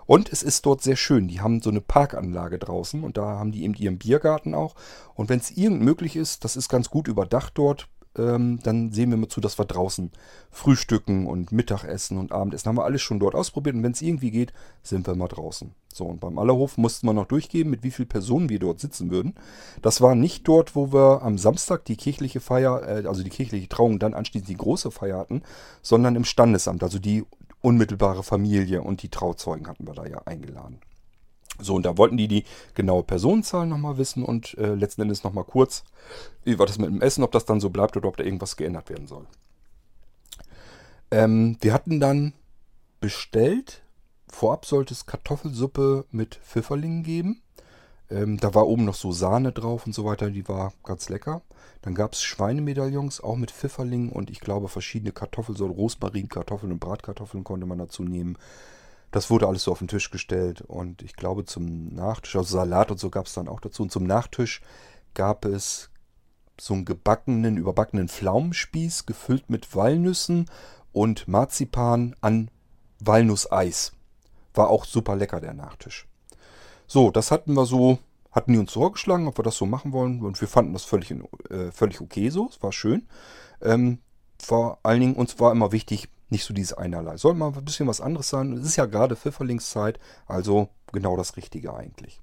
[0.07, 1.29] Und es ist dort sehr schön.
[1.29, 4.75] Die haben so eine Parkanlage draußen und da haben die eben ihren Biergarten auch.
[5.15, 9.11] Und wenn es irgend möglich ist, das ist ganz gut überdacht dort, ähm, dann sehen
[9.11, 10.11] wir mal zu, dass wir draußen
[10.51, 12.69] frühstücken und Mittagessen und Abendessen.
[12.69, 15.73] Haben wir alles schon dort ausprobiert und wenn es irgendwie geht, sind wir mal draußen.
[15.93, 19.11] So, und beim Allerhof mussten wir noch durchgeben, mit wie vielen Personen wir dort sitzen
[19.11, 19.35] würden.
[19.83, 23.69] Das war nicht dort, wo wir am Samstag die kirchliche Feier, äh, also die kirchliche
[23.69, 25.43] Trauung, dann anschließend die große Feier hatten,
[25.83, 27.25] sondern im Standesamt, also die
[27.61, 30.79] unmittelbare Familie und die Trauzeugen hatten wir da ja eingeladen.
[31.61, 32.45] So, und da wollten die die
[32.75, 35.85] genaue Personenzahl nochmal wissen und äh, letzten Endes nochmal kurz,
[36.45, 38.57] wie war das mit dem Essen, ob das dann so bleibt oder ob da irgendwas
[38.57, 39.27] geändert werden soll.
[41.11, 42.33] Ähm, wir hatten dann
[43.01, 43.83] bestellt,
[44.29, 47.43] vorab sollte es Kartoffelsuppe mit Pfifferlingen geben.
[48.11, 51.43] Ähm, da war oben noch so Sahne drauf und so weiter, die war ganz lecker.
[51.83, 56.81] Dann gab es Schweinemedaillons, auch mit Pfifferlingen und ich glaube verschiedene Kartoffelsorten, Rosmarin, Kartoffeln und
[56.81, 58.37] Bratkartoffeln konnte man dazu nehmen.
[59.11, 62.91] Das wurde alles so auf den Tisch gestellt und ich glaube zum Nachtisch, also Salat
[62.91, 63.83] und so gab es dann auch dazu.
[63.83, 64.61] Und zum Nachtisch
[65.15, 65.91] gab es
[66.61, 70.51] so einen gebackenen, überbackenen Pflaumenspieß gefüllt mit Walnüssen
[70.93, 72.51] und Marzipan an
[73.01, 73.93] Walnusseis.
[74.55, 76.07] War auch super lecker, der Nachtisch.
[76.87, 77.99] So, das hatten wir so,
[78.33, 80.23] hatten die uns vorgeschlagen, ob wir das so machen wollen.
[80.23, 81.15] Und wir fanden das völlig,
[81.51, 82.49] äh, völlig okay so.
[82.49, 83.07] Es war schön.
[83.63, 83.99] Ähm,
[84.41, 87.17] vor allen Dingen, uns war immer wichtig, nicht so dieses Einerlei.
[87.17, 88.53] Soll mal ein bisschen was anderes sein.
[88.53, 92.21] Es ist ja gerade Pfifferlingszeit, also genau das Richtige eigentlich.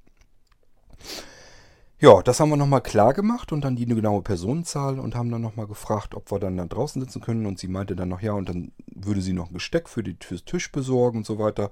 [1.98, 5.42] Ja, das haben wir nochmal klar gemacht und dann die genaue Personenzahl und haben dann
[5.42, 7.46] nochmal gefragt, ob wir dann, dann draußen sitzen können.
[7.46, 10.18] Und sie meinte dann noch, ja, und dann würde sie noch ein Gesteck für die,
[10.20, 11.72] fürs Tisch besorgen und so weiter.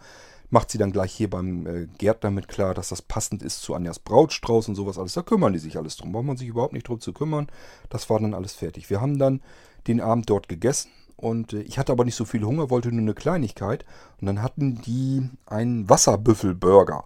[0.49, 3.75] Macht sie dann gleich hier beim äh, Gärtner mit klar, dass das passend ist zu
[3.75, 5.13] Anjas Brautstrauß und sowas alles.
[5.13, 6.13] Da kümmern die sich alles drum.
[6.13, 7.47] Braucht man sich überhaupt nicht drum zu kümmern.
[7.89, 8.89] Das war dann alles fertig.
[8.89, 9.41] Wir haben dann
[9.87, 10.89] den Abend dort gegessen
[11.23, 13.85] und äh, ich hatte aber nicht so viel Hunger, wollte nur eine Kleinigkeit.
[14.19, 17.05] Und dann hatten die einen Wasserbüffelburger.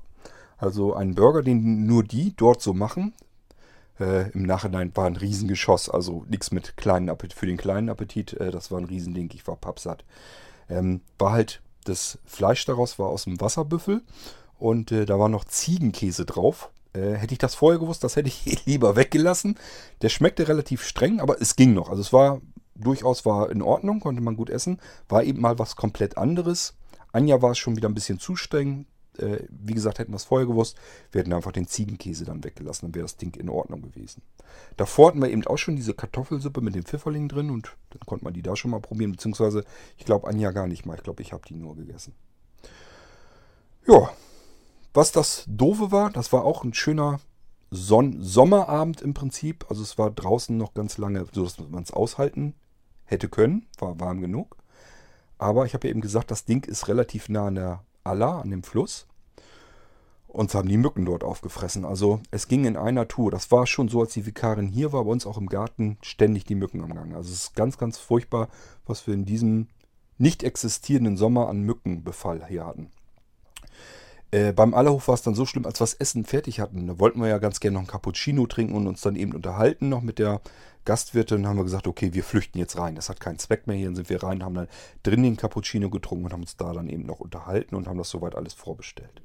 [0.57, 3.13] Also einen Burger, den nur die dort so machen.
[3.99, 7.37] Äh, Im Nachhinein war ein Riesengeschoss, also nichts mit kleinen Appetit.
[7.37, 10.03] Für den kleinen Appetit, äh, das war ein Riesending, ich war pappsatt.
[10.67, 14.01] Ähm, war halt, das Fleisch daraus war aus dem Wasserbüffel
[14.57, 16.71] und äh, da war noch Ziegenkäse drauf.
[16.93, 19.59] Äh, hätte ich das vorher gewusst, das hätte ich lieber weggelassen.
[20.01, 21.89] Der schmeckte relativ streng, aber es ging noch.
[21.89, 22.41] Also es war
[22.79, 24.79] durchaus war in Ordnung, konnte man gut essen.
[25.09, 26.75] War eben mal was komplett anderes.
[27.11, 28.85] Anja war es schon wieder ein bisschen zu streng.
[29.17, 30.77] Äh, wie gesagt, hätten wir es vorher gewusst,
[31.11, 34.21] wir hätten einfach den Ziegenkäse dann weggelassen, dann wäre das Ding in Ordnung gewesen.
[34.75, 38.25] Davor hatten wir eben auch schon diese Kartoffelsuppe mit dem Pfifferling drin und dann konnte
[38.25, 39.63] man die da schon mal probieren, beziehungsweise
[39.97, 40.95] ich glaube Anja gar nicht mal.
[40.95, 42.13] Ich glaube, ich habe die nur gegessen.
[43.87, 44.11] Ja,
[44.93, 47.19] was das Doofe war, das war auch ein schöner
[47.71, 49.65] Son Sommerabend im Prinzip.
[49.69, 52.53] Also es war draußen noch ganz lange, so dass man es aushalten
[53.07, 54.57] hätte können, war warm genug.
[55.39, 58.49] Aber ich habe ja eben gesagt, das Ding ist relativ nah an der Aller, an
[58.49, 59.07] dem Fluss.
[60.27, 61.85] Uns haben die Mücken dort aufgefressen.
[61.85, 63.31] Also es ging in einer Tour.
[63.31, 66.45] Das war schon so, als die Vikarin hier war, bei uns auch im Garten ständig
[66.45, 67.15] die Mücken am Gang.
[67.15, 68.49] Also es ist ganz, ganz furchtbar,
[68.85, 69.67] was wir in diesem
[70.17, 72.91] nicht existierenden Sommer an Mückenbefall hier hatten.
[74.31, 76.87] Äh, beim Allerhof war es dann so schlimm, als wir das Essen fertig hatten.
[76.87, 79.89] Da wollten wir ja ganz gerne noch ein Cappuccino trinken und uns dann eben unterhalten
[79.89, 80.41] noch mit der
[80.87, 82.95] Gastwirte und haben wir gesagt, okay, wir flüchten jetzt rein.
[82.95, 83.75] Das hat keinen Zweck mehr.
[83.75, 84.69] Hier dann sind wir rein, haben dann
[85.03, 88.09] drin den Cappuccino getrunken und haben uns da dann eben noch unterhalten und haben das
[88.09, 89.21] soweit alles vorbestellt.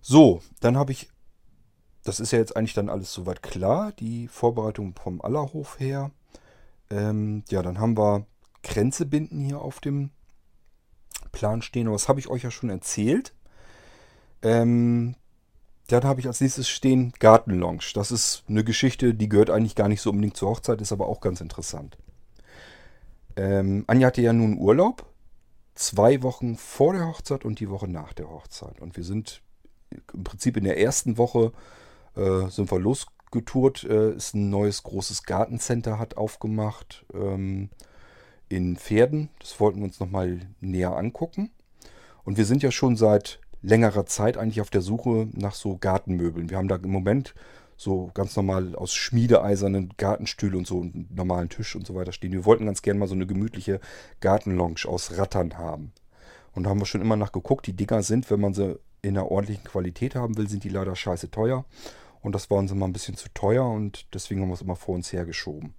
[0.00, 1.08] So, dann habe ich,
[2.02, 6.10] das ist ja jetzt eigentlich dann alles soweit klar, die Vorbereitung vom Allerhof her.
[6.90, 8.26] Ähm, ja, dann haben wir
[8.64, 10.10] Kränze binden hier auf dem
[11.30, 11.86] Plan stehen.
[11.86, 13.34] Aber das habe ich euch ja schon erzählt.
[14.42, 15.14] Ähm,
[15.92, 17.82] dann habe ich als nächstes stehen Gartenlounge.
[17.94, 21.08] Das ist eine Geschichte, die gehört eigentlich gar nicht so unbedingt zur Hochzeit, ist aber
[21.08, 21.96] auch ganz interessant.
[23.36, 25.06] Ähm, Anja hatte ja nun Urlaub.
[25.74, 28.80] Zwei Wochen vor der Hochzeit und die Woche nach der Hochzeit.
[28.80, 29.40] Und wir sind
[30.12, 31.52] im Prinzip in der ersten Woche
[32.16, 33.84] äh, sind wir losgetourt.
[33.84, 37.70] Äh, ist ein neues großes Gartencenter hat aufgemacht ähm,
[38.48, 39.30] in Pferden.
[39.38, 41.50] Das wollten wir uns nochmal näher angucken.
[42.24, 46.50] Und wir sind ja schon seit längerer Zeit eigentlich auf der Suche nach so Gartenmöbeln.
[46.50, 47.34] Wir haben da im Moment
[47.76, 52.32] so ganz normal aus schmiedeeisernen Gartenstühle und so einen normalen Tisch und so weiter stehen.
[52.32, 53.80] Wir wollten ganz gerne mal so eine gemütliche
[54.20, 55.92] Gartenlounge aus Rattern haben.
[56.52, 57.66] Und da haben wir schon immer nachgeguckt.
[57.66, 60.94] Die Dinger sind, wenn man sie in einer ordentlichen Qualität haben will, sind die leider
[60.94, 61.64] scheiße teuer.
[62.20, 64.76] Und das war uns immer ein bisschen zu teuer und deswegen haben wir es immer
[64.76, 65.72] vor uns hergeschoben.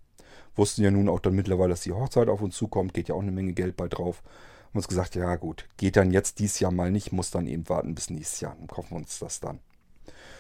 [0.56, 3.22] Wussten ja nun auch dann mittlerweile, dass die Hochzeit auf uns zukommt, geht ja auch
[3.22, 4.24] eine Menge Geld bei drauf
[4.72, 7.68] haben uns gesagt, ja gut, geht dann jetzt dieses Jahr mal nicht, muss dann eben
[7.68, 8.56] warten bis nächstes Jahr.
[8.58, 9.60] Dann kaufen wir uns das dann.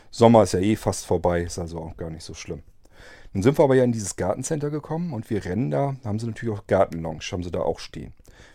[0.10, 2.64] Sommer ist ja eh fast vorbei, ist also auch gar nicht so schlimm.
[3.34, 6.28] Nun sind wir aber ja in dieses Gartencenter gekommen und wir rennen da, haben sie
[6.28, 8.14] natürlich auch Gartenlounge, haben sie da auch stehen.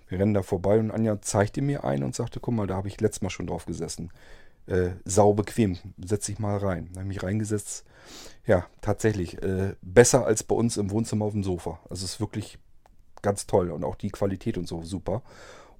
[0.08, 2.88] Wir rennen da vorbei und Anja zeigte mir ein und sagte, guck mal, da habe
[2.88, 4.10] ich letztes Mal schon drauf gesessen.
[4.66, 6.88] Äh, sau bequem, setz dich mal rein.
[6.92, 7.84] Da habe ich mich reingesetzt.
[8.46, 11.80] Ja, tatsächlich, äh, besser als bei uns im Wohnzimmer auf dem Sofa.
[11.90, 12.58] Also es ist wirklich
[13.20, 15.22] ganz toll und auch die Qualität und so super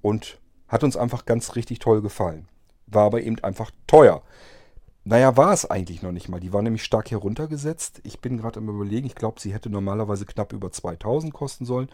[0.07, 0.39] und
[0.69, 2.47] hat uns einfach ganz richtig toll gefallen.
[2.87, 4.23] War aber eben einfach teuer.
[5.03, 6.39] Naja, war es eigentlich noch nicht mal.
[6.39, 8.03] Die war nämlich stark heruntergesetzt.
[8.05, 11.89] Ich bin gerade am Überlegen, ich glaube, sie hätte normalerweise knapp über 2000 kosten sollen.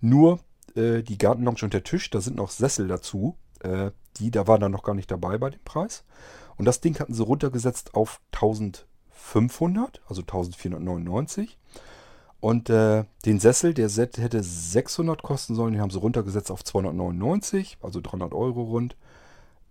[0.00, 0.38] Nur
[0.76, 3.36] äh, die Gartenlounge und der Tisch, da sind noch Sessel dazu.
[3.60, 6.04] Äh, die, da waren dann noch gar nicht dabei bei dem Preis.
[6.56, 11.58] Und das Ding hatten sie runtergesetzt auf 1500, also 1499.
[12.40, 16.62] Und äh, den Sessel, der Set hätte 600 kosten sollen, den haben sie runtergesetzt auf
[16.62, 18.96] 299, also 300 Euro rund.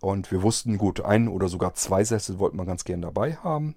[0.02, 3.76] Und wir wussten, gut, ein oder sogar zwei Sessel wollten wir ganz gern dabei haben.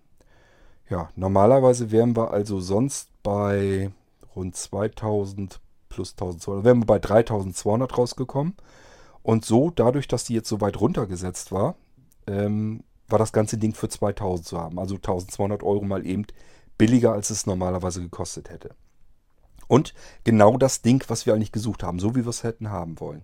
[0.88, 3.90] Ja, normalerweise wären wir also sonst bei
[4.34, 8.54] rund 2000 plus 1200, wären wir bei 3200 rausgekommen.
[9.22, 11.76] Und so, dadurch, dass die jetzt so weit runtergesetzt war,
[12.26, 14.78] ähm, war das ganze Ding für 2000 zu haben.
[14.78, 16.26] Also 1200 Euro mal eben
[16.80, 18.70] billiger, als es normalerweise gekostet hätte.
[19.68, 19.92] Und
[20.24, 23.22] genau das Ding, was wir eigentlich gesucht haben, so wie wir es hätten haben wollen.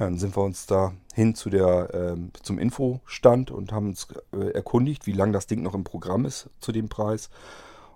[0.00, 4.08] Ja, dann sind wir uns da hin zu der, äh, zum Infostand und haben uns
[4.32, 7.30] äh, erkundigt, wie lange das Ding noch im Programm ist zu dem Preis.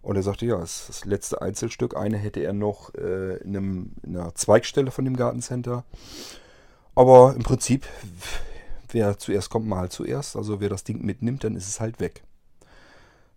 [0.03, 1.97] Und er sagte, ja, es das letzte Einzelstück.
[1.97, 5.85] Eine hätte er noch äh, in, einem, in, einer Zweigstelle von dem Gartencenter.
[6.95, 7.87] Aber im Prinzip,
[8.91, 10.37] wer zuerst kommt, mal zuerst.
[10.37, 12.23] Also wer das Ding mitnimmt, dann ist es halt weg.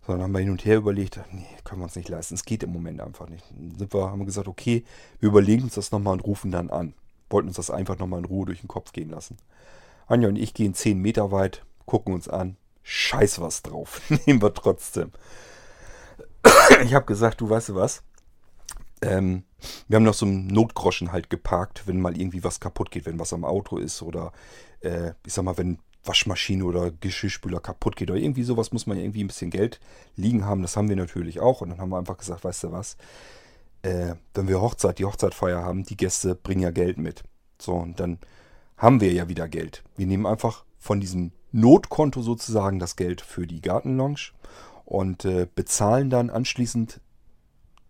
[0.08, 2.34] Sondern haben wir hin und her überlegt, nee, können wir uns nicht leisten.
[2.34, 3.44] Es geht im Moment einfach nicht.
[3.50, 4.82] Dann sind wir, haben wir gesagt, okay,
[5.20, 6.94] wir überlegen uns das nochmal und rufen dann an.
[7.28, 9.36] Wollten uns das einfach nochmal in Ruhe durch den Kopf gehen lassen.
[10.06, 12.56] Anja und ich gehen 10 Meter weit, gucken uns an.
[12.84, 14.00] Scheiß was drauf.
[14.26, 15.12] Nehmen wir trotzdem.
[16.82, 18.02] ich habe gesagt, du weißt was?
[19.02, 19.42] Ähm,
[19.88, 23.18] wir haben noch so einen Notgroschen halt geparkt, wenn mal irgendwie was kaputt geht, wenn
[23.18, 24.32] was am Auto ist oder
[24.80, 28.98] äh, ich sag mal, wenn Waschmaschine oder Geschirrspüler kaputt geht oder irgendwie sowas, muss man
[28.98, 29.80] irgendwie ein bisschen Geld
[30.16, 30.62] liegen haben.
[30.62, 31.60] Das haben wir natürlich auch.
[31.60, 32.96] Und dann haben wir einfach gesagt, weißt du was,
[33.82, 37.22] äh, wenn wir Hochzeit, die Hochzeitfeier haben, die Gäste bringen ja Geld mit.
[37.60, 38.18] So, und dann
[38.76, 39.82] haben wir ja wieder Geld.
[39.96, 44.32] Wir nehmen einfach von diesem Notkonto sozusagen das Geld für die Gartenlounge
[44.84, 47.00] und äh, bezahlen dann anschließend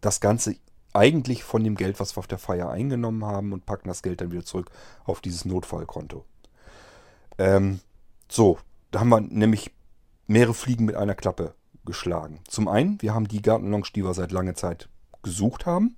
[0.00, 0.56] das Ganze
[0.94, 4.20] eigentlich von dem Geld, was wir auf der Feier eingenommen haben und packen das Geld
[4.20, 4.70] dann wieder zurück
[5.04, 6.24] auf dieses Notfallkonto.
[7.36, 7.80] Ähm,
[8.28, 8.58] so,
[8.90, 9.72] da haben wir nämlich
[10.26, 12.40] mehrere Fliegen mit einer Klappe geschlagen.
[12.46, 14.88] Zum einen, wir haben die Gartenlounge, die wir seit langer Zeit
[15.22, 15.96] gesucht haben.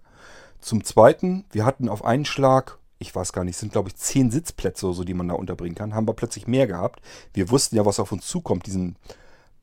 [0.60, 4.30] Zum zweiten, wir hatten auf einen Schlag, ich weiß gar nicht, sind glaube ich zehn
[4.30, 7.00] Sitzplätze oder so, die man da unterbringen kann, haben wir plötzlich mehr gehabt.
[7.32, 8.96] Wir wussten ja, was auf uns zukommt, diesen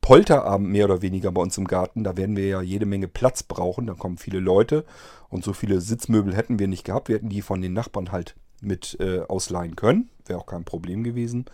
[0.00, 2.04] Polterabend mehr oder weniger bei uns im Garten.
[2.04, 3.86] Da werden wir ja jede Menge Platz brauchen.
[3.86, 4.84] Da kommen viele Leute
[5.28, 7.08] und so viele Sitzmöbel hätten wir nicht gehabt.
[7.08, 10.10] Wir hätten die von den Nachbarn halt mit äh, ausleihen können.
[10.26, 11.46] Wäre auch kein Problem gewesen.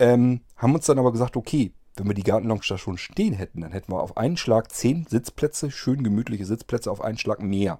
[0.00, 3.60] Ähm, haben uns dann aber gesagt, okay, wenn wir die Gartenlounge da schon stehen hätten,
[3.60, 7.78] dann hätten wir auf einen Schlag zehn Sitzplätze, schön gemütliche Sitzplätze auf einen Schlag mehr.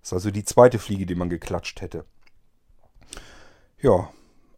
[0.00, 2.04] Das ist also die zweite Fliege, die man geklatscht hätte.
[3.80, 4.10] Ja,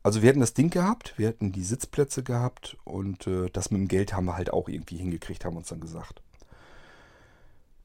[0.03, 3.81] also wir hätten das Ding gehabt, wir hätten die Sitzplätze gehabt und äh, das mit
[3.81, 6.23] dem Geld haben wir halt auch irgendwie hingekriegt, haben uns dann gesagt.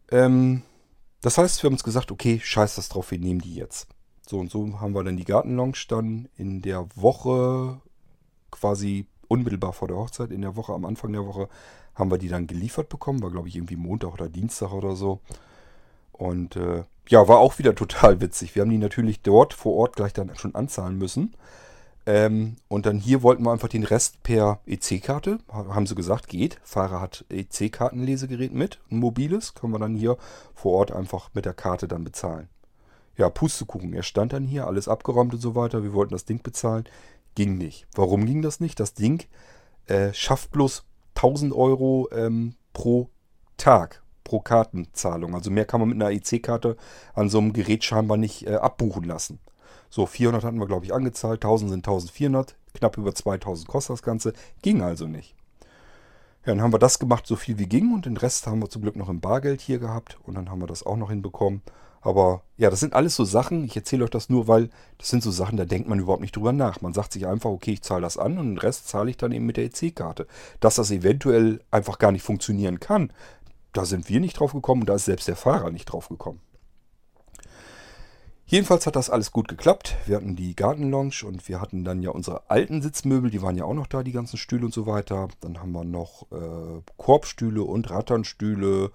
[0.09, 0.63] Ähm,
[1.21, 3.87] Das heißt, wir haben uns gesagt, okay, scheiß das drauf, wir nehmen die jetzt.
[4.29, 7.81] So und so haben wir dann die Gartenlounge dann in der Woche
[8.55, 11.49] quasi unmittelbar vor der Hochzeit, in der Woche, am Anfang der Woche,
[11.93, 13.21] haben wir die dann geliefert bekommen.
[13.21, 15.19] War, glaube ich, irgendwie Montag oder Dienstag oder so.
[16.11, 18.55] Und äh, ja, war auch wieder total witzig.
[18.55, 21.35] Wir haben die natürlich dort vor Ort gleich dann schon anzahlen müssen.
[22.07, 25.39] Ähm, und dann hier wollten wir einfach den Rest per EC-Karte.
[25.51, 26.59] Haben sie gesagt, geht.
[26.63, 29.55] Fahrer hat EC-Kartenlesegerät mit, ein mobiles.
[29.55, 30.17] Können wir dann hier
[30.53, 32.47] vor Ort einfach mit der Karte dann bezahlen.
[33.17, 33.93] Ja, Pustekuchen.
[33.93, 35.83] Er stand dann hier, alles abgeräumt und so weiter.
[35.83, 36.85] Wir wollten das Ding bezahlen.
[37.35, 37.87] Ging nicht.
[37.93, 38.79] Warum ging das nicht?
[38.79, 39.25] Das Ding
[39.87, 43.09] äh, schafft bloß 1000 Euro ähm, pro
[43.57, 45.35] Tag, pro Kartenzahlung.
[45.35, 46.77] Also mehr kann man mit einer EC-Karte
[47.13, 49.39] an so einem Gerät scheinbar nicht äh, abbuchen lassen.
[49.89, 51.43] So, 400 hatten wir, glaube ich, angezahlt.
[51.43, 52.55] 1000 sind 1400.
[52.73, 54.33] Knapp über 2000 kostet das Ganze.
[54.61, 55.35] Ging also nicht.
[56.45, 57.93] Ja, dann haben wir das gemacht, so viel wie ging.
[57.93, 60.17] Und den Rest haben wir zum Glück noch im Bargeld hier gehabt.
[60.23, 61.61] Und dann haben wir das auch noch hinbekommen.
[62.05, 63.63] Aber ja, das sind alles so Sachen.
[63.63, 66.35] Ich erzähle euch das nur, weil das sind so Sachen, da denkt man überhaupt nicht
[66.35, 66.79] drüber nach.
[66.81, 69.31] Man sagt sich einfach, okay, ich zahle das an und den Rest zahle ich dann
[69.31, 70.27] eben mit der EC-Karte.
[70.59, 73.11] Dass das eventuell einfach gar nicht funktionieren kann,
[73.73, 76.41] da sind wir nicht drauf gekommen und da ist selbst der Fahrer nicht drauf gekommen.
[78.45, 79.95] Jedenfalls hat das alles gut geklappt.
[80.05, 83.65] Wir hatten die Gartenlounge und wir hatten dann ja unsere alten Sitzmöbel, die waren ja
[83.65, 85.27] auch noch da, die ganzen Stühle und so weiter.
[85.41, 88.91] Dann haben wir noch äh, Korbstühle und Ratternstühle.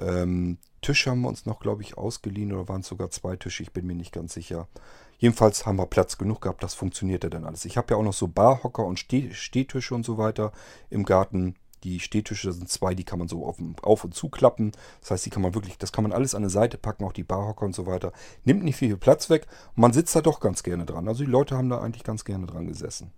[0.00, 3.62] Ähm, Tisch haben wir uns noch, glaube ich, ausgeliehen oder waren es sogar zwei Tische,
[3.62, 4.68] ich bin mir nicht ganz sicher.
[5.18, 7.64] Jedenfalls haben wir Platz genug gehabt, das funktionierte dann alles.
[7.64, 10.52] Ich habe ja auch noch so Barhocker und Steh Stehtische und so weiter
[10.90, 11.56] im Garten.
[11.84, 14.72] Die Stehtische, das sind zwei, die kann man so auf, auf und zu klappen.
[15.00, 17.12] Das heißt, die kann man wirklich, das kann man alles an eine Seite packen, auch
[17.12, 18.12] die Barhocker und so weiter.
[18.44, 21.06] Nimmt nicht viel Platz weg man sitzt da doch ganz gerne dran.
[21.06, 23.12] Also die Leute haben da eigentlich ganz gerne dran gesessen.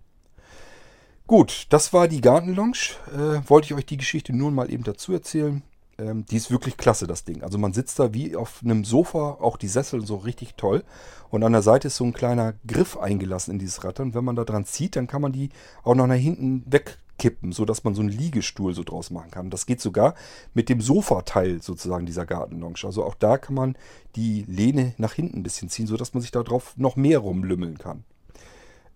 [1.27, 2.95] Gut, das war die Gartenlounge.
[3.13, 5.63] Äh, wollte ich euch die Geschichte nur mal eben dazu erzählen.
[6.01, 7.43] Ähm, die ist wirklich klasse, das Ding.
[7.43, 10.83] Also man sitzt da wie auf einem Sofa, auch die Sessel so richtig toll.
[11.29, 13.99] Und an der Seite ist so ein kleiner Griff eingelassen in dieses Rad.
[13.99, 15.49] Und wenn man da dran zieht, dann kann man die
[15.83, 19.49] auch noch nach hinten wegkippen, sodass man so einen Liegestuhl so draus machen kann.
[19.49, 20.15] Das geht sogar
[20.53, 22.83] mit dem Sofateil sozusagen dieser Gartenlounge.
[22.83, 23.77] Also auch da kann man
[24.15, 27.77] die Lehne nach hinten ein bisschen ziehen, sodass man sich da drauf noch mehr rumlümmeln
[27.77, 28.03] kann.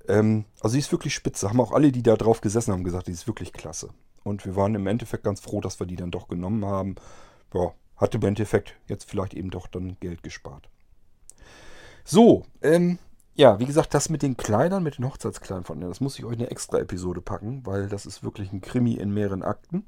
[0.07, 1.49] Ähm, also die ist wirklich spitze.
[1.49, 3.89] Haben auch alle, die da drauf gesessen haben, gesagt, die ist wirklich klasse.
[4.25, 6.95] Und wir waren im Endeffekt ganz froh, dass wir die dann doch genommen haben.
[7.53, 10.67] Ja, hatte im Endeffekt jetzt vielleicht eben doch dann Geld gespart.
[12.03, 12.97] So, ähm,
[13.35, 16.38] ja, wie gesagt, das mit den Kleidern, mit den Hochzeitskleidern von das muss ich euch
[16.38, 19.85] eine extra Episode packen, weil das ist wirklich ein Krimi in mehreren Akten.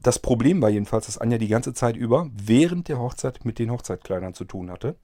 [0.00, 3.70] Das Problem war jedenfalls, dass Anja die ganze Zeit über während der Hochzeit mit den
[3.70, 4.96] Hochzeitkleidern zu tun hatte.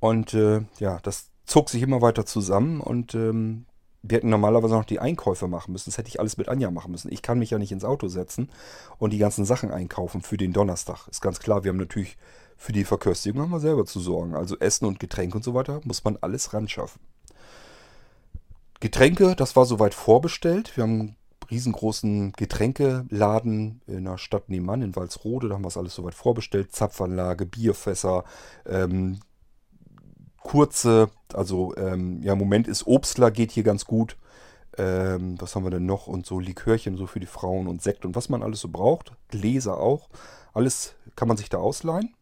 [0.00, 3.66] Und äh, ja, das zog sich immer weiter zusammen und ähm,
[4.08, 5.90] wir hätten normalerweise noch die Einkäufe machen müssen.
[5.90, 7.12] Das hätte ich alles mit Anja machen müssen.
[7.12, 8.50] Ich kann mich ja nicht ins Auto setzen
[8.98, 11.08] und die ganzen Sachen einkaufen für den Donnerstag.
[11.08, 12.16] Ist ganz klar, wir haben natürlich
[12.56, 14.34] für die Verköstigung haben wir selber zu sorgen.
[14.34, 17.00] Also Essen und Getränke und so weiter muss man alles ran schaffen.
[18.80, 20.76] Getränke, das war soweit vorbestellt.
[20.76, 21.16] Wir haben einen
[21.50, 25.48] riesengroßen Getränkeladen in der Stadt nebenan, in Walsrode.
[25.48, 26.72] Da haben wir es alles soweit vorbestellt.
[26.72, 28.24] Zapfanlage, Bierfässer,
[28.66, 29.20] ähm,
[30.46, 34.16] kurze, also ähm, ja, im Moment ist Obstler, geht hier ganz gut.
[34.78, 36.06] Ähm, was haben wir denn noch?
[36.06, 39.12] Und so Likörchen so für die Frauen und Sekt und was man alles so braucht.
[39.28, 40.08] Gläser auch.
[40.52, 42.14] Alles kann man sich da ausleihen.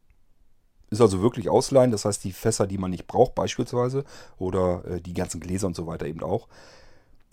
[0.88, 4.04] Ist also wirklich ausleihen, das heißt die Fässer, die man nicht braucht beispielsweise
[4.38, 6.48] oder äh, die ganzen Gläser und so weiter eben auch,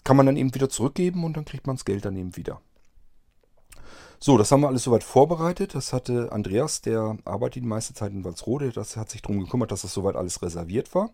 [0.03, 2.59] kann man dann eben wieder zurückgeben und dann kriegt man das Geld dann eben wieder.
[4.23, 5.73] So, das haben wir alles soweit vorbereitet.
[5.73, 9.71] Das hatte Andreas, der arbeitet die meiste Zeit in Walsrode, das hat sich darum gekümmert,
[9.71, 11.09] dass das soweit alles reserviert war.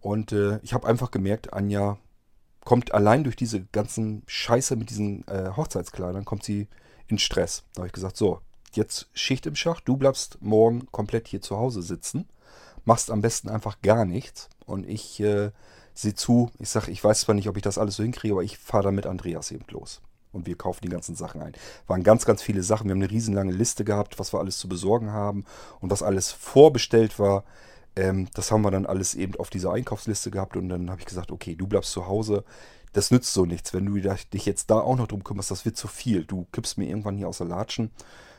[0.00, 1.98] Und äh, ich habe einfach gemerkt, Anja
[2.64, 6.68] kommt allein durch diese ganzen Scheiße mit diesen äh, Hochzeitskleidern, kommt sie
[7.08, 7.64] in Stress.
[7.74, 8.40] Da habe ich gesagt, so,
[8.74, 12.28] jetzt Schicht im Schach, du bleibst morgen komplett hier zu Hause sitzen,
[12.84, 15.50] machst am besten einfach gar nichts und ich äh,
[15.94, 18.44] sehe zu, ich sage, ich weiß zwar nicht, ob ich das alles so hinkriege, aber
[18.44, 20.00] ich fahre dann mit Andreas eben los
[20.36, 21.52] und wir kaufen die ganzen Sachen ein.
[21.86, 22.86] Waren ganz, ganz viele Sachen.
[22.86, 25.44] Wir haben eine riesenlange Liste gehabt, was wir alles zu besorgen haben
[25.80, 27.44] und was alles vorbestellt war.
[27.96, 31.06] Ähm, das haben wir dann alles eben auf dieser Einkaufsliste gehabt und dann habe ich
[31.06, 32.44] gesagt, okay, du bleibst zu Hause.
[32.92, 33.74] Das nützt so nichts.
[33.74, 36.24] Wenn du dich jetzt da auch noch drum kümmerst, das wird zu viel.
[36.24, 37.90] Du kippst mir irgendwann hier aus der Latschen.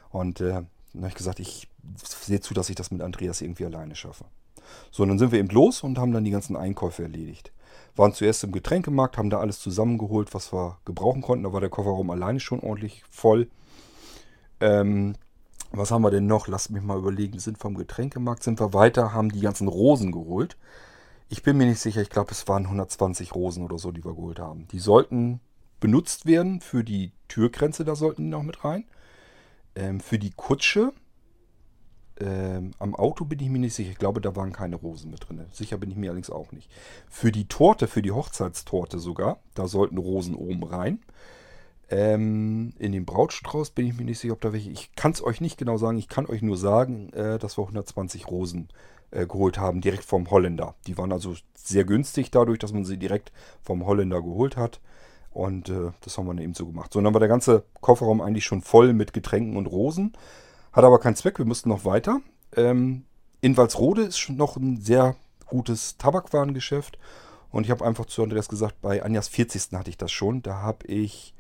[0.10, 1.68] Und äh, dann habe ich gesagt, ich
[2.04, 4.26] sehe zu, dass ich das mit Andreas irgendwie alleine schaffe.
[4.92, 7.52] So, und dann sind wir eben los und haben dann die ganzen Einkäufe erledigt.
[7.98, 11.44] Waren zuerst im Getränkemarkt, haben da alles zusammengeholt, was wir gebrauchen konnten.
[11.44, 13.50] Da war der Kofferraum alleine schon ordentlich voll.
[14.60, 15.16] Ähm,
[15.72, 16.48] was haben wir denn noch?
[16.48, 17.40] Lasst mich mal überlegen.
[17.40, 20.58] Sind vom Getränkemarkt, sind wir weiter, haben die ganzen Rosen geholt.
[21.30, 24.14] Ich bin mir nicht sicher, ich glaube, es waren 120 Rosen oder so, die wir
[24.14, 24.68] geholt haben.
[24.72, 25.42] Die sollten
[25.80, 28.86] benutzt werden für die Türgrenze, da sollten die noch mit rein.
[29.76, 30.94] Ähm, für die Kutsche,
[32.20, 33.92] Ähm, am Auto bin ich mir nicht sicher.
[33.92, 35.46] Ich glaube, da waren keine Rosen mit drin.
[35.52, 36.70] Sicher bin ich mir allerdings auch nicht.
[37.08, 41.00] Für die Torte, für die Hochzeitstorte sogar, da sollten Rosen oben rein.
[41.90, 44.72] Ähm, in den Brautstrauß bin ich mir nicht sicher, ob da welche.
[44.72, 45.98] Ich kann es euch nicht genau sagen.
[45.98, 48.70] Ich kann euch nur sagen, äh, dass wir 120 Rosen
[49.12, 50.76] äh, geholt haben, direkt vom Holländer.
[50.86, 54.82] Die waren also sehr günstig dadurch, dass man sie direkt vom Holländer geholt hat.
[55.32, 56.92] Und äh, das haben wir dann eben so gemacht.
[56.92, 60.14] So, dann war der ganze Kofferraum eigentlich schon voll mit Getränken und Rosen.
[60.78, 62.22] Hat aber keinen Zweck, wir mussten noch weiter.
[62.56, 63.04] Ähm,
[63.42, 65.16] in Walsrode ist noch ein sehr
[65.48, 67.00] gutes Tabakwarengeschäft.
[67.50, 69.72] Und ich habe einfach zu Andreas gesagt, bei Anjas 40.
[69.72, 70.44] hatte ich das schon.
[70.44, 71.34] Da habe ich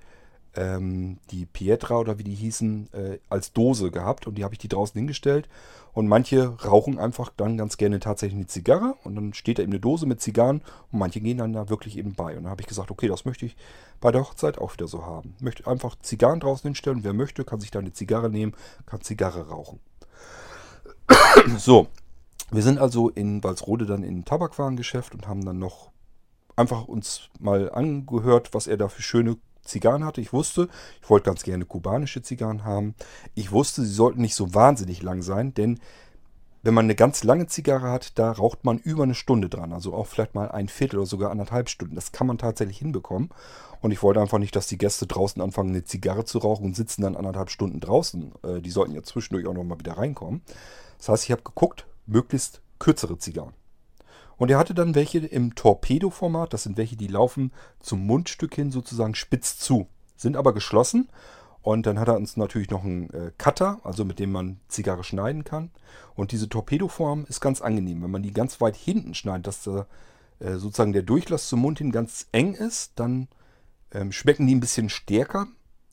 [0.57, 4.59] ähm, die Pietra oder wie die hießen, äh, als Dose gehabt und die habe ich
[4.59, 5.47] die draußen hingestellt.
[5.93, 9.71] Und manche rauchen einfach dann ganz gerne tatsächlich eine Zigarre und dann steht da eben
[9.71, 12.37] eine Dose mit Zigarren und manche gehen dann da wirklich eben bei.
[12.37, 13.55] Und dann habe ich gesagt, okay, das möchte ich
[13.99, 15.33] bei der Hochzeit auch wieder so haben.
[15.37, 17.03] Ich möchte einfach Zigarren draußen hinstellen.
[17.03, 18.53] Wer möchte, kann sich da eine Zigarre nehmen,
[18.85, 19.79] kann Zigarre rauchen.
[21.57, 21.87] so,
[22.51, 25.91] wir sind also in Walsrode dann in ein Tabakwarengeschäft und haben dann noch
[26.55, 29.37] einfach uns mal angehört, was er da für schöne
[29.67, 30.21] Zigarren hatte.
[30.21, 30.69] Ich wusste,
[31.01, 32.95] ich wollte ganz gerne kubanische Zigarren haben.
[33.35, 35.79] Ich wusste, sie sollten nicht so wahnsinnig lang sein, denn
[36.63, 39.71] wenn man eine ganz lange Zigarre hat, da raucht man über eine Stunde dran.
[39.71, 41.95] Also auch vielleicht mal ein Viertel oder sogar anderthalb Stunden.
[41.95, 43.29] Das kann man tatsächlich hinbekommen.
[43.79, 46.75] Und ich wollte einfach nicht, dass die Gäste draußen anfangen, eine Zigarre zu rauchen und
[46.75, 48.33] sitzen dann anderthalb Stunden draußen.
[48.43, 50.41] Äh, die sollten ja zwischendurch auch nochmal wieder reinkommen.
[50.97, 53.53] Das heißt, ich habe geguckt, möglichst kürzere Zigarren.
[54.37, 56.53] Und er hatte dann welche im Torpedo-Format.
[56.53, 59.87] Das sind welche, die laufen zum Mundstück hin sozusagen spitz zu.
[60.15, 61.09] Sind aber geschlossen.
[61.61, 65.03] Und dann hat er uns natürlich noch einen äh, Cutter, also mit dem man Zigarre
[65.03, 65.71] schneiden kann.
[66.15, 68.03] Und diese Torpedo-Form ist ganz angenehm.
[68.03, 69.85] Wenn man die ganz weit hinten schneidet, dass da
[70.39, 73.27] äh, sozusagen der Durchlass zum Mund hin ganz eng ist, dann
[73.91, 75.47] ähm, schmecken die ein bisschen stärker.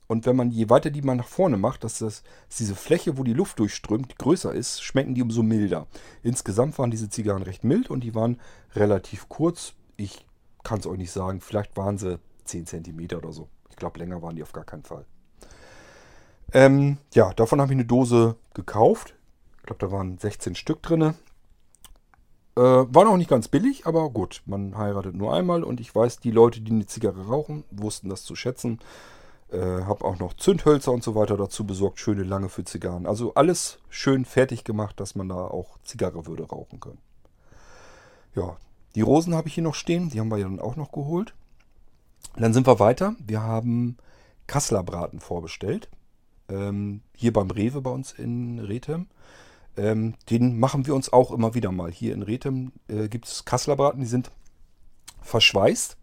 [0.07, 3.17] Und wenn man, je weiter die man nach vorne macht, dass, das, dass diese Fläche,
[3.17, 5.87] wo die Luft durchströmt, größer ist, schmecken die umso milder.
[6.21, 8.39] Insgesamt waren diese Zigarren recht mild und die waren
[8.75, 9.73] relativ kurz.
[9.97, 10.25] Ich
[10.63, 13.47] kann es euch nicht sagen, vielleicht waren sie 10 cm oder so.
[13.69, 15.05] Ich glaube, länger waren die auf gar keinen Fall.
[16.53, 19.15] Ähm, ja, davon habe ich eine Dose gekauft.
[19.57, 21.01] Ich glaube, da waren 16 Stück drin.
[21.01, 26.19] Äh, war noch nicht ganz billig, aber gut, man heiratet nur einmal und ich weiß,
[26.19, 28.79] die Leute, die eine Zigarre rauchen, wussten das zu schätzen.
[29.51, 33.05] Äh, habe auch noch Zündhölzer und so weiter dazu besorgt, schöne lange für Zigarren.
[33.05, 36.97] Also alles schön fertig gemacht, dass man da auch Zigarre würde rauchen können.
[38.35, 38.57] Ja,
[38.95, 41.33] die Rosen habe ich hier noch stehen, die haben wir ja dann auch noch geholt.
[42.35, 43.15] Dann sind wir weiter.
[43.25, 43.97] Wir haben
[44.47, 45.89] Kassler Braten vorbestellt.
[46.49, 49.07] Ähm, hier beim Rewe bei uns in Rethem.
[49.77, 51.91] Ähm, den machen wir uns auch immer wieder mal.
[51.91, 54.31] Hier in Rethem äh, gibt es Kassler Braten, die sind
[55.21, 55.97] verschweißt.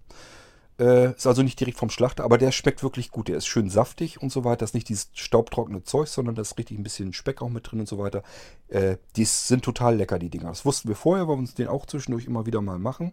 [0.83, 3.29] Äh, ist also nicht direkt vom Schlachter, aber der schmeckt wirklich gut.
[3.29, 4.59] Der ist schön saftig und so weiter.
[4.59, 7.71] Das ist nicht dieses staubtrockene Zeug, sondern da ist richtig ein bisschen Speck auch mit
[7.71, 8.25] drin und so weiter.
[8.67, 10.49] Äh, die sind total lecker, die Dinger.
[10.49, 13.13] Das wussten wir vorher, weil wir uns den auch zwischendurch immer wieder mal machen.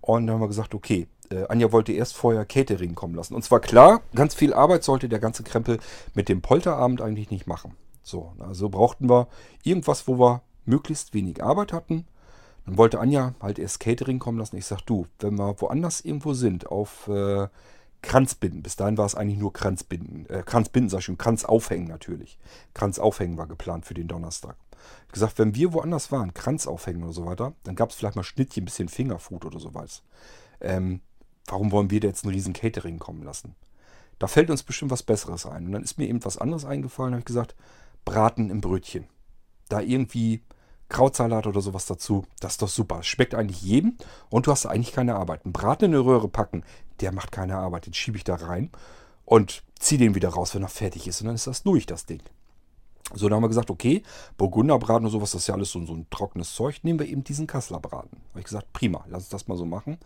[0.00, 3.34] Und dann haben wir gesagt, okay, äh, Anja wollte erst vorher Catering kommen lassen.
[3.34, 5.78] Und zwar klar, ganz viel Arbeit sollte der ganze Krempel
[6.14, 7.76] mit dem Polterabend eigentlich nicht machen.
[8.02, 9.28] So, also brauchten wir
[9.62, 12.06] irgendwas, wo wir möglichst wenig Arbeit hatten
[12.68, 14.56] dann wollte Anja halt erst Catering kommen lassen.
[14.56, 17.48] Ich sag, du, wenn wir woanders irgendwo sind, auf äh,
[18.02, 21.88] Kranzbinden, bis dahin war es eigentlich nur Kranzbinden, äh, Kranzbinden sag ich schon, Kranz aufhängen
[21.88, 22.38] natürlich.
[22.74, 24.56] Kranz aufhängen war geplant für den Donnerstag.
[25.06, 28.16] Ich gesagt, wenn wir woanders waren, Kranz aufhängen oder so weiter, dann gab es vielleicht
[28.16, 30.02] mal Schnittchen, ein bisschen Fingerfood oder sowas.
[30.60, 31.00] Ähm,
[31.46, 33.54] warum wollen wir da jetzt ein riesen Catering kommen lassen?
[34.18, 35.66] Da fällt uns bestimmt was Besseres ein.
[35.66, 37.54] Und dann ist mir eben was anderes eingefallen, habe ich gesagt,
[38.04, 39.06] Braten im Brötchen.
[39.70, 40.42] Da irgendwie
[40.88, 42.24] Krautsalat oder sowas dazu.
[42.40, 43.02] Das ist doch super.
[43.02, 43.96] Schmeckt eigentlich jedem
[44.30, 45.44] und du hast eigentlich keine Arbeit.
[45.44, 46.64] Ein Braten in eine Röhre packen,
[47.00, 47.86] der macht keine Arbeit.
[47.86, 48.70] Den schiebe ich da rein
[49.24, 51.20] und ziehe den wieder raus, wenn er fertig ist.
[51.20, 52.22] Und dann ist das durch, das Ding.
[53.14, 54.02] So, dann haben wir gesagt, okay,
[54.36, 56.80] Burgunderbraten und sowas, das ist ja alles so, so ein trockenes Zeug.
[56.82, 58.20] Nehmen wir eben diesen Kasslerbraten.
[58.30, 59.98] Habe ich gesagt, prima, lass uns das mal so machen.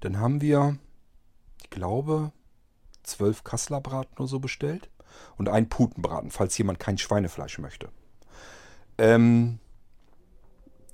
[0.00, 0.76] Dann haben wir,
[1.62, 2.32] ich glaube,
[3.02, 4.88] zwölf Kasslerbraten oder so bestellt.
[5.36, 7.88] Und einen Putenbraten, falls jemand kein Schweinefleisch möchte.
[8.98, 9.58] Ähm,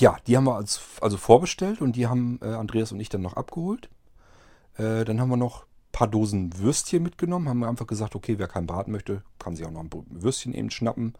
[0.01, 3.23] ja, die haben wir als, also vorbestellt und die haben äh, Andreas und ich dann
[3.23, 3.89] noch abgeholt.
[4.77, 8.49] Äh, dann haben wir noch ein paar Dosen Würstchen mitgenommen, haben einfach gesagt, okay, wer
[8.49, 11.15] kein Braten möchte, kann sich auch noch ein Würstchen eben schnappen.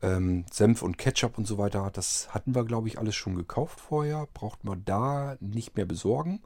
[0.00, 3.80] Ähm, Senf und Ketchup und so weiter, das hatten wir, glaube ich, alles schon gekauft
[3.80, 4.28] vorher.
[4.32, 6.40] Braucht man da nicht mehr besorgen.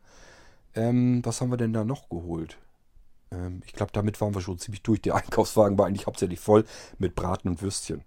[0.74, 2.56] Ähm, was haben wir denn da noch geholt?
[3.30, 5.02] Ähm, ich glaube, damit waren wir schon ziemlich durch.
[5.02, 6.64] Der Einkaufswagen war eigentlich hauptsächlich voll
[6.98, 8.02] mit Braten und Würstchen.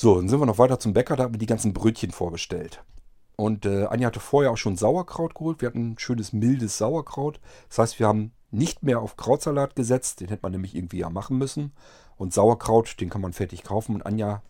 [0.00, 2.84] So, dann sind wir noch weiter zum Bäcker, da haben wir die ganzen Brötchen vorbestellt.
[3.34, 5.60] Und äh, Anja hatte vorher auch schon Sauerkraut geholt.
[5.60, 7.40] Wir hatten ein schönes, mildes Sauerkraut.
[7.68, 10.20] Das heißt, wir haben nicht mehr auf Krautsalat gesetzt.
[10.20, 11.72] Den hätte man nämlich irgendwie ja machen müssen.
[12.16, 13.96] Und Sauerkraut, den kann man fertig kaufen.
[13.96, 14.40] Und Anja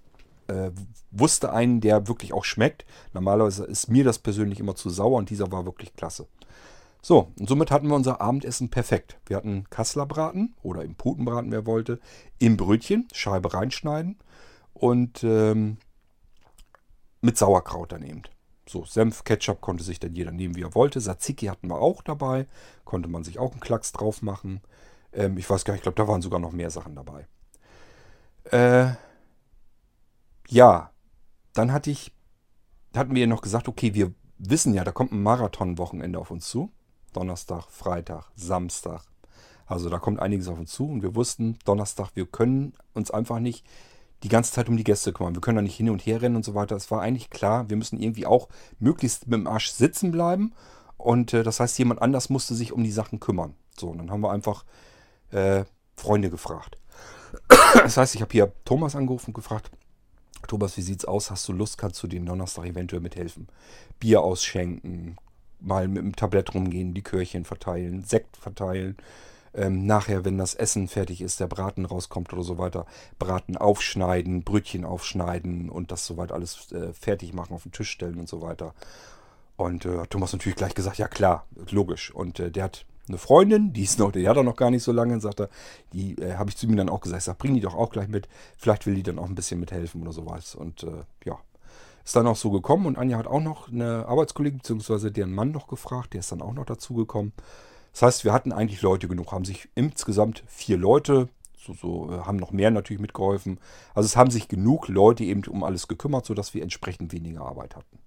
[0.48, 0.70] äh,
[1.12, 2.84] wusste einen, der wirklich auch schmeckt.
[3.14, 6.26] Normalerweise ist mir das persönlich immer zu sauer und dieser war wirklich klasse.
[7.00, 9.16] So, und somit hatten wir unser Abendessen perfekt.
[9.24, 12.00] Wir hatten Kasslerbraten oder im Putenbraten, wer wollte,
[12.38, 14.18] im Brötchen, Scheibe reinschneiden
[14.78, 15.78] und ähm,
[17.20, 18.22] mit Sauerkraut daneben.
[18.68, 21.00] So, Senf, Ketchup konnte sich dann jeder nehmen, wie er wollte.
[21.00, 22.46] Tzatziki hatten wir auch dabei.
[22.84, 24.60] Konnte man sich auch einen Klacks drauf machen.
[25.12, 27.26] Ähm, ich weiß gar nicht, ich glaube, da waren sogar noch mehr Sachen dabei.
[28.44, 28.94] Äh,
[30.48, 30.90] ja,
[31.54, 32.12] dann hatte ich,
[32.94, 36.70] hatten wir noch gesagt, okay, wir wissen ja, da kommt ein Marathon-Wochenende auf uns zu.
[37.12, 39.02] Donnerstag, Freitag, Samstag.
[39.66, 43.38] Also da kommt einiges auf uns zu und wir wussten, Donnerstag, wir können uns einfach
[43.38, 43.66] nicht
[44.22, 45.34] die ganze Zeit um die Gäste kümmern.
[45.34, 46.76] Wir können da nicht hin und her rennen und so weiter.
[46.76, 48.48] Es war eigentlich klar, wir müssen irgendwie auch
[48.78, 50.52] möglichst mit dem Arsch sitzen bleiben.
[50.96, 53.54] Und äh, das heißt, jemand anders musste sich um die Sachen kümmern.
[53.78, 54.64] So, und dann haben wir einfach
[55.30, 55.64] äh,
[55.94, 56.78] Freunde gefragt.
[57.74, 59.70] Das heißt, ich habe hier Thomas angerufen und gefragt,
[60.46, 61.30] Thomas, wie sieht's aus?
[61.30, 61.76] Hast du Lust?
[61.76, 63.48] Kannst du den Donnerstag eventuell mithelfen?
[64.00, 65.16] Bier ausschenken,
[65.60, 68.96] mal mit dem Tablett rumgehen, die Körchen verteilen, Sekt verteilen.
[69.54, 72.86] Ähm, nachher, wenn das Essen fertig ist, der Braten rauskommt oder so weiter,
[73.18, 78.18] Braten aufschneiden, Brötchen aufschneiden und das soweit alles äh, fertig machen, auf den Tisch stellen
[78.18, 78.74] und so weiter.
[79.56, 82.14] Und äh, Thomas natürlich gleich gesagt, ja klar, logisch.
[82.14, 84.82] Und äh, der hat eine Freundin, die ist noch, die hat er noch gar nicht
[84.82, 85.48] so lange, sagt er,
[85.92, 87.90] die äh, habe ich zu ihm dann auch gesagt, ich sag, bring die doch auch
[87.90, 90.54] gleich mit, vielleicht will die dann auch ein bisschen mithelfen oder sowas.
[90.54, 91.38] Und äh, ja,
[92.04, 95.50] ist dann auch so gekommen und Anja hat auch noch eine Arbeitskollegin, beziehungsweise deren Mann
[95.50, 97.32] noch gefragt, der ist dann auch noch dazu gekommen.
[97.92, 102.20] Das heißt, wir hatten eigentlich Leute genug, haben sich insgesamt vier Leute, so, so äh,
[102.20, 103.58] haben noch mehr natürlich mitgeholfen.
[103.94, 107.76] Also es haben sich genug Leute eben um alles gekümmert, sodass wir entsprechend weniger Arbeit
[107.76, 107.98] hatten.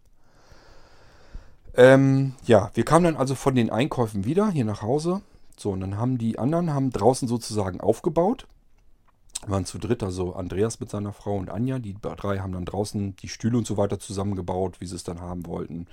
[1.74, 5.22] Ähm, ja, wir kamen dann also von den Einkäufen wieder hier nach Hause.
[5.58, 8.48] So, und dann haben die anderen haben draußen sozusagen aufgebaut.
[9.44, 11.80] Wir waren zu dritt, also Andreas mit seiner Frau und Anja.
[11.80, 15.22] Die drei haben dann draußen die Stühle und so weiter zusammengebaut, wie sie es dann
[15.22, 15.88] haben wollten.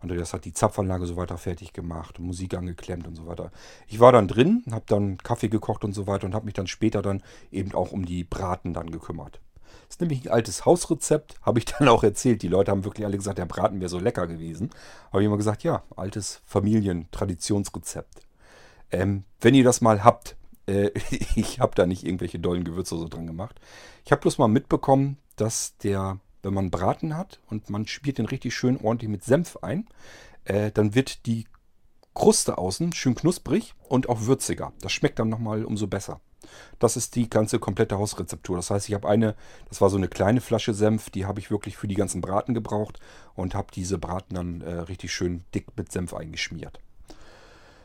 [0.00, 3.50] Andreas hat die Zapfanlage so weiter fertig gemacht, Musik angeklemmt und so weiter.
[3.86, 6.66] Ich war dann drin, habe dann Kaffee gekocht und so weiter und habe mich dann
[6.66, 9.40] später dann eben auch um die Braten dann gekümmert.
[9.86, 12.42] Das ist nämlich ein altes Hausrezept, habe ich dann auch erzählt.
[12.42, 14.70] Die Leute haben wirklich alle gesagt, der Braten wäre so lecker gewesen.
[15.12, 18.20] Habe ich immer gesagt, ja, altes Familientraditionsrezept.
[18.90, 20.36] Ähm, wenn ihr das mal habt,
[20.66, 20.90] äh,
[21.36, 23.60] ich habe da nicht irgendwelche dollen Gewürze so dran gemacht.
[24.04, 28.26] Ich habe bloß mal mitbekommen, dass der, wenn man Braten hat und man spielt den
[28.26, 29.86] richtig schön ordentlich mit Senf ein,
[30.44, 31.46] äh, dann wird die
[32.14, 34.72] Kruste außen schön knusprig und auch würziger.
[34.80, 36.20] Das schmeckt dann nochmal umso besser.
[36.78, 38.56] Das ist die ganze komplette Hausrezeptur.
[38.56, 39.34] Das heißt, ich habe eine,
[39.68, 42.54] das war so eine kleine Flasche Senf, die habe ich wirklich für die ganzen Braten
[42.54, 43.00] gebraucht
[43.34, 46.80] und habe diese Braten dann äh, richtig schön dick mit Senf eingeschmiert.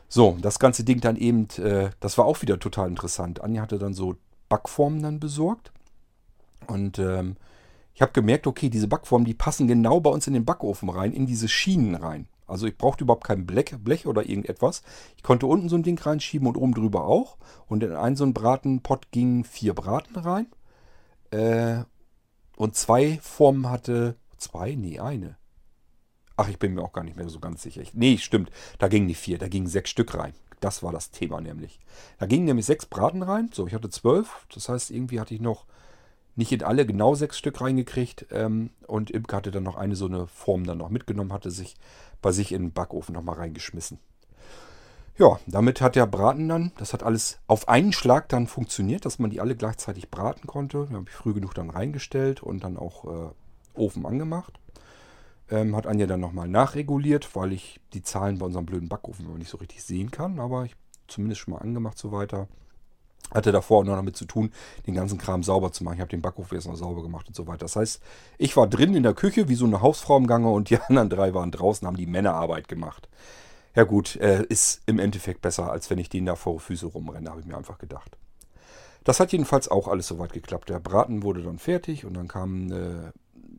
[0.08, 3.40] So, das ganze Ding dann eben, äh, das war auch wieder total interessant.
[3.40, 4.16] Anja hatte dann so
[4.48, 5.72] Backformen dann besorgt
[6.66, 7.36] und ähm,
[8.00, 11.12] ich habe gemerkt, okay, diese Backformen, die passen genau bei uns in den Backofen rein,
[11.12, 12.28] in diese Schienen rein.
[12.46, 14.80] Also ich brauchte überhaupt kein Blech, Blech oder irgendetwas.
[15.18, 17.36] Ich konnte unten so ein Ding reinschieben und oben drüber auch.
[17.66, 20.46] Und in einen so einen Bratenpott gingen vier Braten rein.
[21.30, 21.84] Äh,
[22.56, 24.16] und zwei Formen hatte.
[24.38, 24.76] Zwei?
[24.76, 25.36] Nee, eine.
[26.38, 27.82] Ach, ich bin mir auch gar nicht mehr so ganz sicher.
[27.92, 28.50] nee, stimmt.
[28.78, 29.36] Da gingen die vier.
[29.36, 30.32] Da gingen sechs Stück rein.
[30.60, 31.78] Das war das Thema nämlich.
[32.18, 33.50] Da gingen nämlich sechs Braten rein.
[33.52, 34.46] So, ich hatte zwölf.
[34.54, 35.66] Das heißt, irgendwie hatte ich noch
[36.36, 38.26] nicht in alle genau sechs Stück reingekriegt.
[38.30, 41.76] Ähm, und Imke hatte dann noch eine so eine Form dann noch mitgenommen, hatte sich
[42.22, 43.98] bei sich in den Backofen nochmal reingeschmissen.
[45.18, 49.18] Ja, damit hat der Braten dann, das hat alles auf einen Schlag dann funktioniert, dass
[49.18, 50.86] man die alle gleichzeitig braten konnte.
[50.88, 53.30] Da habe ich früh genug dann reingestellt und dann auch äh,
[53.74, 54.58] Ofen angemacht.
[55.50, 59.50] Ähm, hat Anja dann nochmal nachreguliert, weil ich die Zahlen bei unserem blöden Backofen nicht
[59.50, 60.74] so richtig sehen kann, aber ich
[61.06, 62.48] zumindest schon mal angemacht so weiter.
[63.32, 64.52] Hatte davor auch noch damit zu tun,
[64.86, 65.94] den ganzen Kram sauber zu machen.
[65.94, 67.60] Ich habe den Backofen erst noch sauber gemacht und so weiter.
[67.60, 68.00] Das heißt,
[68.38, 71.08] ich war drin in der Küche wie so eine Hausfrau im Gange und die anderen
[71.08, 73.08] drei waren draußen, haben die Männerarbeit gemacht.
[73.74, 77.30] Ja gut, äh, ist im Endeffekt besser, als wenn ich denen da vor Füße rumrenne,
[77.30, 78.16] habe ich mir einfach gedacht.
[79.04, 80.68] Das hat jedenfalls auch alles soweit geklappt.
[80.68, 83.12] Der Braten wurde dann fertig und dann kam äh,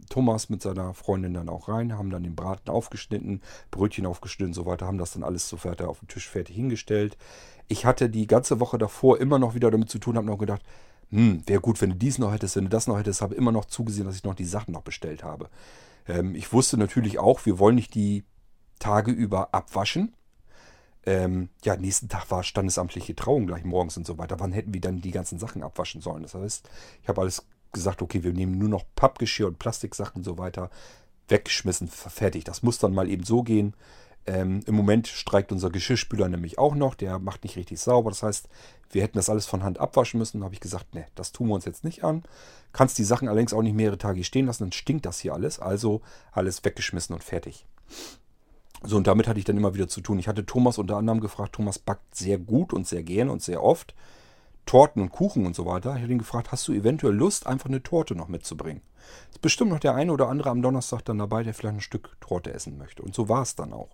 [0.10, 3.42] Thomas mit seiner Freundin dann auch rein, haben dann den Braten aufgeschnitten,
[3.72, 6.56] Brötchen aufgeschnitten und so weiter, haben das dann alles so fertig auf dem Tisch fertig
[6.56, 7.18] hingestellt.
[7.68, 10.62] Ich hatte die ganze Woche davor immer noch wieder damit zu tun, habe noch gedacht,
[11.10, 13.52] hm, wäre gut, wenn du dies noch hättest, wenn du das noch hättest, habe immer
[13.52, 15.50] noch zugesehen, dass ich noch die Sachen noch bestellt habe.
[16.08, 18.24] Ähm, ich wusste natürlich auch, wir wollen nicht die
[18.80, 20.16] Tage über abwaschen.
[21.06, 24.40] Ähm, ja, nächsten Tag war standesamtliche Trauung gleich morgens und so weiter.
[24.40, 26.24] Wann hätten wir dann die ganzen Sachen abwaschen sollen?
[26.24, 26.70] Das heißt,
[27.02, 30.70] ich habe alles gesagt, okay, wir nehmen nur noch Pappgeschirr und Plastiksachen und so weiter.
[31.28, 32.44] Weggeschmissen, fertig.
[32.44, 33.74] Das muss dann mal eben so gehen.
[34.28, 36.96] Ähm, Im Moment streikt unser Geschirrspüler nämlich auch noch.
[36.96, 38.12] Der macht nicht richtig sauber.
[38.12, 38.50] Das heißt,
[38.92, 40.40] wir hätten das alles von Hand abwaschen müssen.
[40.40, 42.24] Da habe ich gesagt, ne, das tun wir uns jetzt nicht an.
[42.74, 45.60] Kannst die Sachen allerdings auch nicht mehrere Tage stehen lassen, dann stinkt das hier alles.
[45.60, 46.02] Also
[46.32, 47.66] alles weggeschmissen und fertig.
[48.84, 50.20] So, und damit hatte ich dann immer wieder zu tun.
[50.20, 53.64] Ich hatte Thomas unter anderem gefragt, Thomas backt sehr gut und sehr gerne und sehr
[53.64, 53.94] oft.
[54.66, 55.96] Torten und Kuchen und so weiter.
[55.96, 58.82] Ich hatte ihn gefragt, hast du eventuell Lust, einfach eine Torte noch mitzubringen?
[59.32, 62.16] Ist bestimmt noch der eine oder andere am Donnerstag dann dabei, der vielleicht ein Stück
[62.22, 63.02] Torte essen möchte.
[63.02, 63.90] Und so war es dann auch.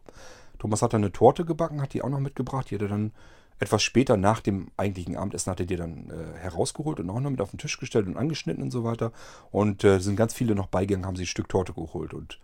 [0.59, 2.69] Thomas hat dann eine Torte gebacken, hat die auch noch mitgebracht.
[2.69, 3.11] Die hat er dann
[3.59, 7.31] etwas später nach dem eigentlichen Abendessen hat er die dann äh, herausgeholt und auch noch
[7.31, 9.11] mit auf den Tisch gestellt und angeschnitten und so weiter.
[9.51, 12.39] Und äh, sind ganz viele noch beigegangen, haben sich ein Stück Torte geholt und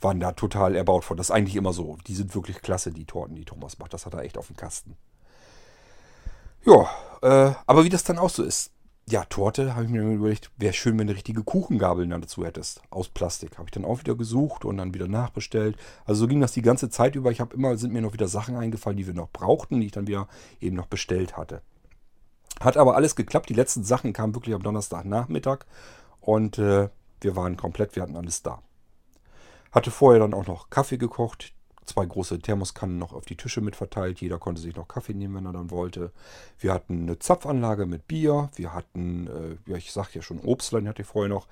[0.00, 1.16] waren da total erbaut von.
[1.16, 1.98] Das ist eigentlich immer so.
[2.06, 3.94] Die sind wirklich klasse, die Torten, die Thomas macht.
[3.94, 4.96] Das hat er echt auf dem Kasten.
[6.66, 6.90] Ja,
[7.22, 8.72] äh, aber wie das dann auch so ist.
[9.08, 12.82] Ja, Torte, habe ich mir überlegt, wäre schön, wenn du richtige Kuchengabeln dann dazu hättest.
[12.90, 13.56] Aus Plastik.
[13.56, 15.76] Habe ich dann auch wieder gesucht und dann wieder nachbestellt.
[16.04, 17.30] Also so ging das die ganze Zeit über.
[17.30, 19.92] Ich habe immer, sind mir noch wieder Sachen eingefallen, die wir noch brauchten, die ich
[19.92, 20.26] dann wieder
[20.60, 21.62] eben noch bestellt hatte.
[22.58, 23.48] Hat aber alles geklappt.
[23.48, 25.66] Die letzten Sachen kamen wirklich am Donnerstagnachmittag
[26.20, 26.88] und äh,
[27.20, 28.60] wir waren komplett, wir hatten alles da.
[29.70, 31.52] Hatte vorher dann auch noch Kaffee gekocht
[31.86, 34.20] zwei große Thermoskannen noch auf die Tische mit verteilt.
[34.20, 36.12] Jeder konnte sich noch Kaffee nehmen, wenn er dann wollte.
[36.58, 38.50] Wir hatten eine Zapfanlage mit Bier.
[38.56, 41.46] Wir hatten, äh, ja, ich sag ja schon, Obstlein hatte ich vorher noch.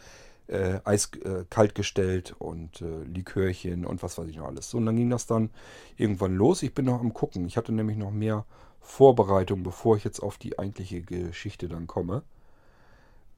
[0.46, 4.68] Äh, Eis äh, kalt gestellt und äh, Likörchen und was weiß ich noch alles.
[4.68, 5.48] So, und dann ging das dann
[5.96, 6.62] irgendwann los.
[6.62, 7.46] Ich bin noch am gucken.
[7.46, 8.44] Ich hatte nämlich noch mehr
[8.80, 12.22] Vorbereitung, bevor ich jetzt auf die eigentliche Geschichte dann komme.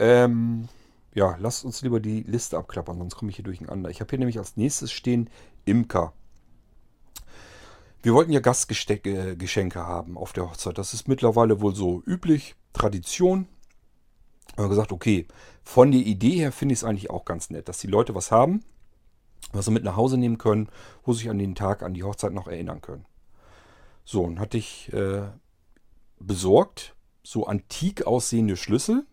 [0.00, 0.68] Ähm,
[1.14, 3.88] ja, lasst uns lieber die Liste abklappern, sonst komme ich hier durcheinander.
[3.88, 5.30] Ich habe hier nämlich als nächstes stehen
[5.64, 6.12] Imker.
[8.02, 10.78] Wir wollten ja Gastgeschenke haben auf der Hochzeit.
[10.78, 13.48] Das ist mittlerweile wohl so üblich, Tradition.
[14.54, 15.26] Wir haben gesagt, okay,
[15.64, 18.30] von der Idee her finde ich es eigentlich auch ganz nett, dass die Leute was
[18.30, 18.62] haben,
[19.52, 20.68] was sie mit nach Hause nehmen können,
[21.04, 23.06] wo sie sich an den Tag, an die Hochzeit noch erinnern können.
[24.04, 25.22] So, und hatte ich äh,
[26.20, 26.94] besorgt,
[27.24, 29.04] so antik aussehende Schlüssel.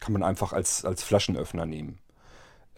[0.00, 2.00] Kann man einfach als, als Flaschenöffner nehmen.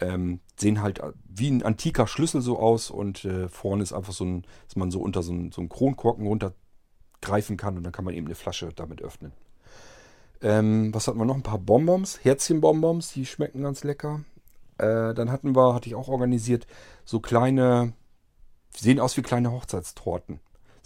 [0.01, 4.23] Ähm, sehen halt wie ein antiker Schlüssel so aus und äh, vorne ist einfach so
[4.23, 8.13] ein, dass man so unter so einen, so Kronkorken runtergreifen kann und dann kann man
[8.13, 9.33] eben eine Flasche damit öffnen.
[10.41, 11.35] Ähm, was hatten wir noch?
[11.35, 14.21] Ein paar Bonbons, Herzchenbonbons, die schmecken ganz lecker.
[14.77, 16.65] Äh, dann hatten wir, hatte ich auch organisiert,
[17.03, 17.93] so kleine,
[18.75, 20.39] sehen aus wie kleine Hochzeitstorten.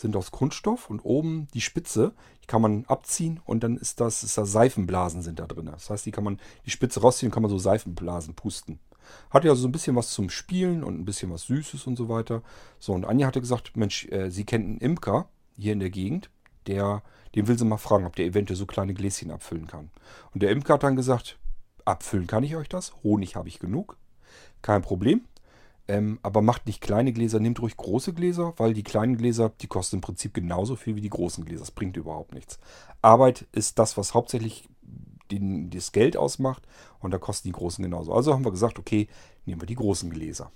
[0.04, 4.22] Sind aus Kunststoff und oben die Spitze, die kann man abziehen und dann ist das,
[4.22, 5.68] ist da Seifenblasen sind da drin.
[5.68, 8.80] Das heißt, die kann man, die Spitze rausziehen, kann man so Seifenblasen pusten.
[9.30, 12.10] Hatte ja so ein bisschen was zum Spielen und ein bisschen was Süßes und so
[12.10, 12.42] weiter.
[12.80, 16.30] So, und Anja hatte gesagt, Mensch, äh, sie kennt einen Imker hier in der Gegend,
[16.68, 17.02] der,
[17.34, 19.90] den will sie mal fragen, ob der eventuell so kleine Gläschen abfüllen kann.
[20.34, 21.38] Und der Imker hat dann gesagt,
[21.86, 23.96] abfüllen kann ich euch das, Honig habe ich genug,
[24.62, 25.22] kein Problem.
[25.88, 29.68] Ähm, aber macht nicht kleine Gläser, nehmt ruhig große Gläser, weil die kleinen Gläser, die
[29.68, 31.62] kosten im Prinzip genauso viel wie die großen Gläser.
[31.62, 32.58] Das bringt überhaupt nichts.
[33.02, 34.70] Arbeit ist das, was hauptsächlich
[35.30, 36.64] den, das Geld ausmacht
[37.00, 38.14] und da kosten die großen genauso.
[38.14, 39.08] Also haben wir gesagt, okay,
[39.46, 40.52] nehmen wir die großen Gläser.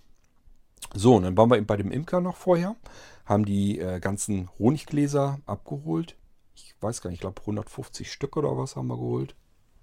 [0.93, 2.75] So, und dann waren wir bei dem Imker noch vorher,
[3.25, 6.15] haben die äh, ganzen Honiggläser abgeholt.
[6.55, 9.35] Ich weiß gar nicht, ich glaube 150 Stück oder was haben wir geholt.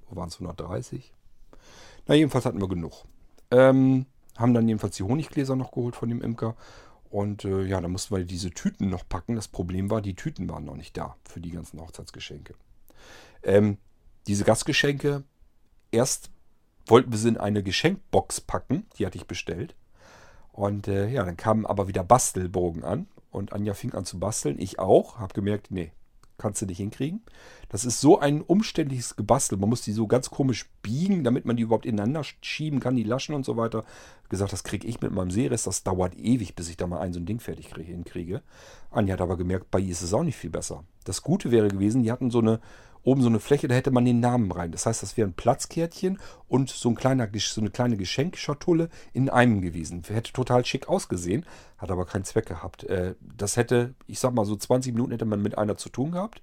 [0.09, 1.13] Wo waren es 130?
[2.07, 3.05] Na, jedenfalls hatten wir genug.
[3.51, 6.57] Ähm, haben dann jedenfalls die Honiggläser noch geholt von dem Imker.
[7.11, 9.37] Und äh, ja, dann mussten wir diese Tüten noch packen.
[9.37, 12.55] Das Problem war, die Tüten waren noch nicht da für die ganzen Hochzeitsgeschenke.
[13.43, 13.78] Ähm,
[14.26, 15.22] diese Gastgeschenke,
[15.93, 16.30] erst
[16.87, 19.76] wollten wir sie in eine Geschenkbox packen, die hatte ich bestellt.
[20.53, 24.59] Und äh, ja, dann kamen aber wieder Bastelbogen an und Anja fing an zu basteln,
[24.59, 25.93] ich auch, habe gemerkt, nee,
[26.39, 27.22] kannst du nicht hinkriegen.
[27.68, 29.59] Das ist so ein umständliches Gebastel.
[29.59, 33.05] Man muss die so ganz komisch biegen, damit man die überhaupt ineinander schieben kann, die
[33.05, 33.85] Laschen und so weiter.
[34.28, 35.66] Gesagt, das kriege ich mit meinem Seerest.
[35.66, 38.43] Das dauert ewig, bis ich da mal ein so ein Ding fertig hinkriege.
[38.91, 40.85] Anja hat aber gemerkt, bei ihr ist es auch nicht viel besser.
[41.05, 42.61] Das Gute wäre gewesen, die hatten so eine
[43.05, 44.73] oben so eine Fläche, da hätte man den Namen rein.
[44.73, 49.29] Das heißt, das wäre ein Platzkärtchen und so, ein kleiner, so eine kleine Geschenkschatulle in
[49.29, 50.03] einem gewesen.
[50.07, 51.45] Hätte total schick ausgesehen,
[51.79, 52.85] hat aber keinen Zweck gehabt.
[52.85, 56.13] Äh, das hätte, ich sag mal, so 20 Minuten hätte man mit einer zu tun
[56.13, 56.43] gehabt.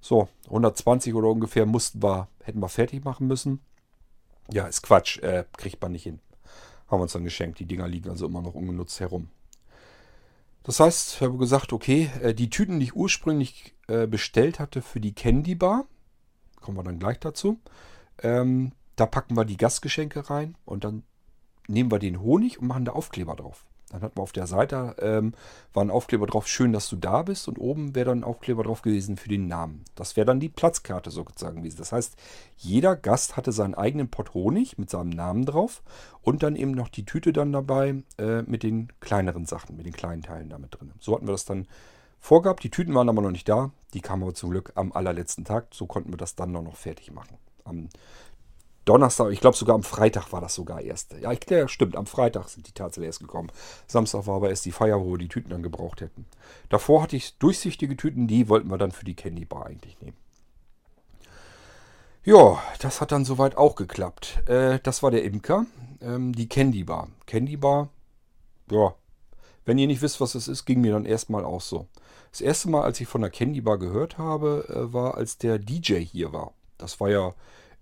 [0.00, 3.60] So, 120 oder ungefähr mussten wir, hätten wir fertig machen müssen.
[4.52, 6.20] Ja, ist Quatsch, äh, kriegt man nicht hin.
[6.88, 7.58] Haben wir uns dann geschenkt.
[7.58, 9.28] Die Dinger liegen also immer noch ungenutzt herum.
[10.64, 14.82] Das heißt, ich habe gesagt, okay, äh, die Tüten, die ich ursprünglich äh, bestellt hatte
[14.82, 15.86] für die Candy Bar,
[16.64, 17.60] kommen wir dann gleich dazu.
[18.22, 21.02] Ähm, da packen wir die Gastgeschenke rein und dann
[21.68, 23.64] nehmen wir den Honig und machen da Aufkleber drauf.
[23.90, 25.34] Dann hatten wir auf der Seite, ähm,
[25.72, 27.46] war ein Aufkleber drauf, schön, dass du da bist.
[27.46, 29.84] Und oben wäre dann ein Aufkleber drauf gewesen für den Namen.
[29.94, 31.76] Das wäre dann die Platzkarte sozusagen gewesen.
[31.78, 32.16] Das heißt,
[32.56, 35.82] jeder Gast hatte seinen eigenen Pott Honig mit seinem Namen drauf.
[36.22, 39.92] Und dann eben noch die Tüte dann dabei äh, mit den kleineren Sachen, mit den
[39.92, 40.92] kleinen Teilen damit drin.
[40.98, 41.68] So hatten wir das dann
[42.24, 42.64] vorgehabt.
[42.64, 43.70] Die Tüten waren aber noch nicht da.
[43.92, 45.66] Die kamen aber zum Glück am allerletzten Tag.
[45.72, 47.36] So konnten wir das dann noch fertig machen.
[47.64, 47.90] Am
[48.86, 51.14] Donnerstag, ich glaube sogar am Freitag war das sogar erst.
[51.20, 53.50] Ja, ich, ja, stimmt, am Freitag sind die tatsächlich erst gekommen.
[53.86, 56.26] Samstag war aber erst die Feier, wo wir die Tüten dann gebraucht hätten.
[56.70, 60.16] Davor hatte ich durchsichtige Tüten, die wollten wir dann für die Candy Bar eigentlich nehmen.
[62.24, 64.48] Ja, das hat dann soweit auch geklappt.
[64.48, 65.66] Äh, das war der Imker,
[66.00, 67.08] ähm, die Candy Bar.
[67.26, 67.90] Candy Bar,
[68.70, 68.94] ja,
[69.64, 71.86] wenn ihr nicht wisst, was es ist, ging mir dann erstmal auch so.
[72.34, 75.58] Das erste Mal, als ich von der Candy Bar gehört habe, äh, war, als der
[75.58, 76.52] DJ hier war.
[76.78, 77.34] Das war ja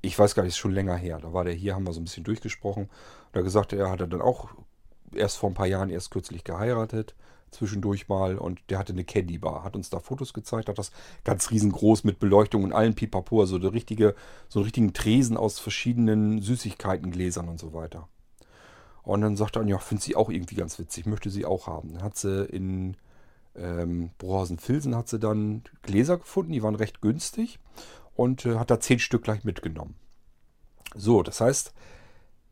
[0.02, 1.20] ich weiß gar nicht, ist schon länger her.
[1.22, 2.90] Da war der hier, haben wir so ein bisschen durchgesprochen.
[3.32, 4.48] Er gesagt, er hatte dann auch
[5.14, 7.14] erst vor ein paar Jahren, erst kürzlich geheiratet,
[7.52, 8.36] zwischendurch mal.
[8.36, 10.90] Und der hatte eine Candy Bar, hat uns da Fotos gezeigt, hat das
[11.24, 14.16] ganz riesengroß mit Beleuchtung und allen Pipapo, also der richtige,
[14.48, 18.08] so einen richtigen Tresen aus verschiedenen Süßigkeitengläsern und so weiter.
[19.04, 21.94] Und dann sagte er, ja, finde sie auch irgendwie ganz witzig, möchte sie auch haben.
[21.94, 22.96] Dann hat sie in
[23.56, 27.58] ähm, Brohausen-Filsen hat sie dann Gläser gefunden, die waren recht günstig
[28.14, 29.94] und äh, hat da zehn Stück gleich mitgenommen.
[30.94, 31.72] So, das heißt,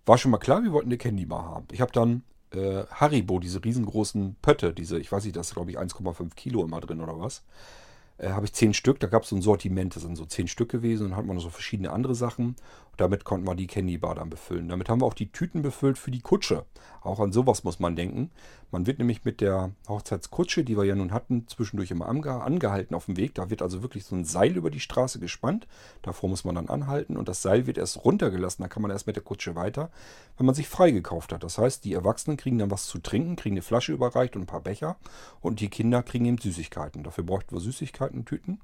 [0.06, 1.66] war schon mal klar, wir wollten eine Candy Bar haben.
[1.72, 2.22] Ich habe dann
[2.52, 6.64] äh, Haribo, diese riesengroßen Pötte, diese, ich weiß nicht, das ist glaube ich 1,5 Kilo
[6.64, 7.44] immer drin oder was.
[8.18, 10.48] Äh, habe ich zehn Stück, da gab es so ein Sortiment, das sind so zehn
[10.48, 12.56] Stück gewesen und dann hat man so verschiedene andere Sachen
[13.00, 14.68] damit konnten wir die Candy Bar dann befüllen.
[14.68, 16.66] Damit haben wir auch die Tüten befüllt für die Kutsche.
[17.00, 18.30] Auch an sowas muss man denken.
[18.70, 23.06] Man wird nämlich mit der Hochzeitskutsche, die wir ja nun hatten, zwischendurch immer angehalten auf
[23.06, 23.34] dem Weg.
[23.34, 25.66] Da wird also wirklich so ein Seil über die Straße gespannt.
[26.02, 28.62] Davor muss man dann anhalten und das Seil wird erst runtergelassen.
[28.62, 29.90] Da kann man erst mit der Kutsche weiter,
[30.36, 31.42] wenn man sich freigekauft hat.
[31.42, 34.46] Das heißt, die Erwachsenen kriegen dann was zu trinken, kriegen eine Flasche überreicht und ein
[34.46, 34.96] paar Becher.
[35.40, 37.02] Und die Kinder kriegen eben Süßigkeiten.
[37.02, 38.60] Dafür bräuchten wir Süßigkeiten-Tüten.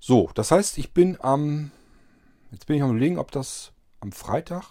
[0.00, 1.72] So, das heißt, ich bin am
[2.50, 4.64] Jetzt bin ich am überlegen, ob das am Freitag.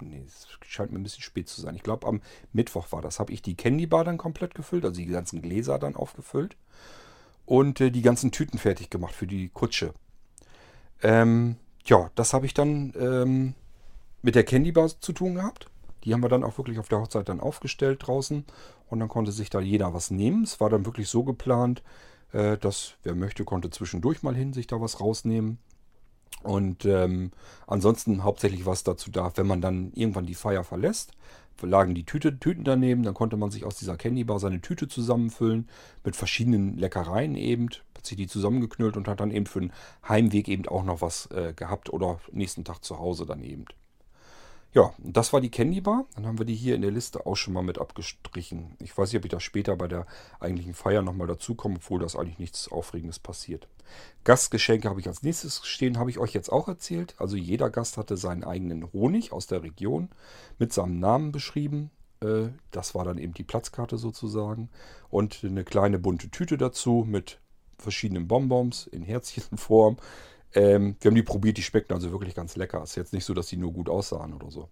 [0.00, 1.76] Nee, es scheint mir ein bisschen spät zu sein.
[1.76, 2.20] Ich glaube, am
[2.52, 3.20] Mittwoch war das.
[3.20, 6.56] Habe ich die Candy Bar dann komplett gefüllt, also die ganzen Gläser dann aufgefüllt.
[7.46, 9.94] Und äh, die ganzen Tüten fertig gemacht für die Kutsche.
[11.02, 13.54] Ähm, ja, das habe ich dann ähm,
[14.22, 15.68] mit der Candy Bar zu tun gehabt.
[16.04, 18.44] Die haben wir dann auch wirklich auf der Hochzeit dann aufgestellt draußen.
[18.88, 20.44] Und dann konnte sich da jeder was nehmen.
[20.44, 21.82] Es war dann wirklich so geplant,
[22.32, 25.58] äh, dass wer möchte, konnte zwischendurch mal hin sich da was rausnehmen.
[26.42, 27.30] Und ähm,
[27.66, 31.12] ansonsten hauptsächlich was dazu da, wenn man dann irgendwann die Feier verlässt,
[31.60, 34.88] lagen die Tüte, Tüten daneben, dann konnte man sich aus dieser Candy Bar seine Tüte
[34.88, 35.68] zusammenfüllen
[36.04, 39.72] mit verschiedenen Leckereien eben, hat sich die zusammengeknüllt und hat dann eben für den
[40.08, 43.66] Heimweg eben auch noch was äh, gehabt oder nächsten Tag zu Hause dann eben.
[44.74, 46.06] Ja, das war die Candy Bar.
[46.14, 48.74] Dann haben wir die hier in der Liste auch schon mal mit abgestrichen.
[48.80, 50.06] Ich weiß nicht, ob ich da später bei der
[50.40, 53.68] eigentlichen Feier nochmal dazukomme, obwohl das eigentlich nichts Aufregendes passiert.
[54.24, 57.14] Gastgeschenke habe ich als nächstes stehen, habe ich euch jetzt auch erzählt.
[57.18, 60.08] Also jeder Gast hatte seinen eigenen Honig aus der Region
[60.58, 61.90] mit seinem Namen beschrieben.
[62.20, 64.70] Äh, das war dann eben die Platzkarte sozusagen.
[65.10, 67.40] Und eine kleine bunte Tüte dazu mit
[67.78, 69.98] verschiedenen Bonbons in Herzchenform.
[70.54, 72.82] Ähm, wir haben die probiert, die schmeckten also wirklich ganz lecker.
[72.82, 74.68] Ist jetzt nicht so, dass die nur gut aussahen oder so.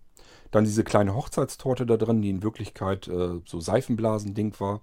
[0.51, 4.81] Dann diese kleine Hochzeitstorte da drin, die in Wirklichkeit äh, so Seifenblasen-Ding war.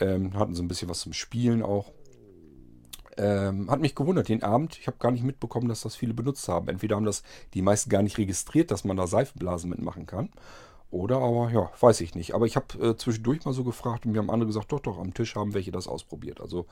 [0.00, 1.92] Ähm, hatten so ein bisschen was zum Spielen auch.
[3.18, 4.78] Ähm, hat mich gewundert, den Abend.
[4.78, 6.68] Ich habe gar nicht mitbekommen, dass das viele benutzt haben.
[6.68, 10.30] Entweder haben das die meisten gar nicht registriert, dass man da Seifenblasen mitmachen kann.
[10.90, 12.34] Oder aber, ja, weiß ich nicht.
[12.34, 14.98] Aber ich habe äh, zwischendurch mal so gefragt und mir haben andere gesagt, doch, doch,
[14.98, 16.40] am Tisch haben welche das ausprobiert.
[16.40, 16.66] Also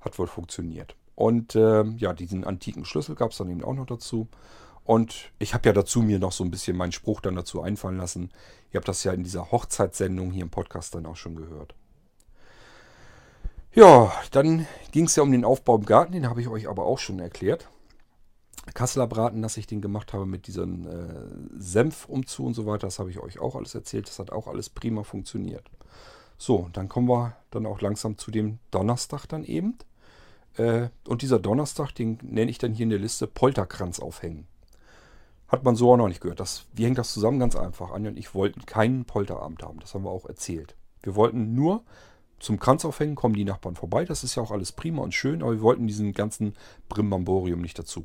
[0.00, 0.96] hat wohl funktioniert.
[1.16, 4.28] Und äh, ja, diesen antiken Schlüssel gab es dann eben auch noch dazu.
[4.84, 7.96] Und ich habe ja dazu mir noch so ein bisschen meinen Spruch dann dazu einfallen
[7.96, 8.30] lassen.
[8.70, 11.74] Ihr habt das ja in dieser Hochzeitssendung hier im Podcast dann auch schon gehört.
[13.72, 16.84] Ja, dann ging es ja um den Aufbau im Garten, den habe ich euch aber
[16.84, 17.68] auch schon erklärt.
[18.74, 22.86] Kasseler Braten, dass ich den gemacht habe mit diesem äh, Senf umzu und so weiter,
[22.86, 24.08] das habe ich euch auch alles erzählt.
[24.08, 25.64] Das hat auch alles prima funktioniert.
[26.38, 29.76] So, dann kommen wir dann auch langsam zu dem Donnerstag dann eben.
[30.56, 34.46] Äh, und dieser Donnerstag, den nenne ich dann hier in der Liste Polterkranz aufhängen.
[35.48, 36.40] Hat man so auch noch nicht gehört.
[36.40, 37.38] Das, wie hängt das zusammen?
[37.38, 37.92] Ganz einfach.
[37.92, 39.78] Anja und ich wollten keinen Polterabend haben.
[39.80, 40.74] Das haben wir auch erzählt.
[41.02, 41.84] Wir wollten nur
[42.38, 44.04] zum Kranzaufhängen kommen die Nachbarn vorbei.
[44.04, 46.54] Das ist ja auch alles prima und schön, aber wir wollten diesen ganzen
[46.88, 48.04] Brimbamborium nicht dazu.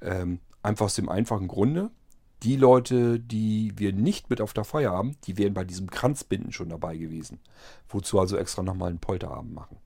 [0.00, 1.90] Ähm, einfach aus dem einfachen Grunde,
[2.42, 6.52] die Leute, die wir nicht mit auf der Feier haben, die wären bei diesem Kranzbinden
[6.52, 7.40] schon dabei gewesen.
[7.88, 9.78] Wozu also extra nochmal einen Polterabend machen.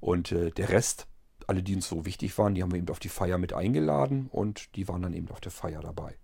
[0.00, 1.06] Und äh, der Rest,
[1.48, 4.28] alle, die uns so wichtig waren, die haben wir eben auf die Feier mit eingeladen
[4.30, 6.14] und die waren dann eben auf der Feier dabei.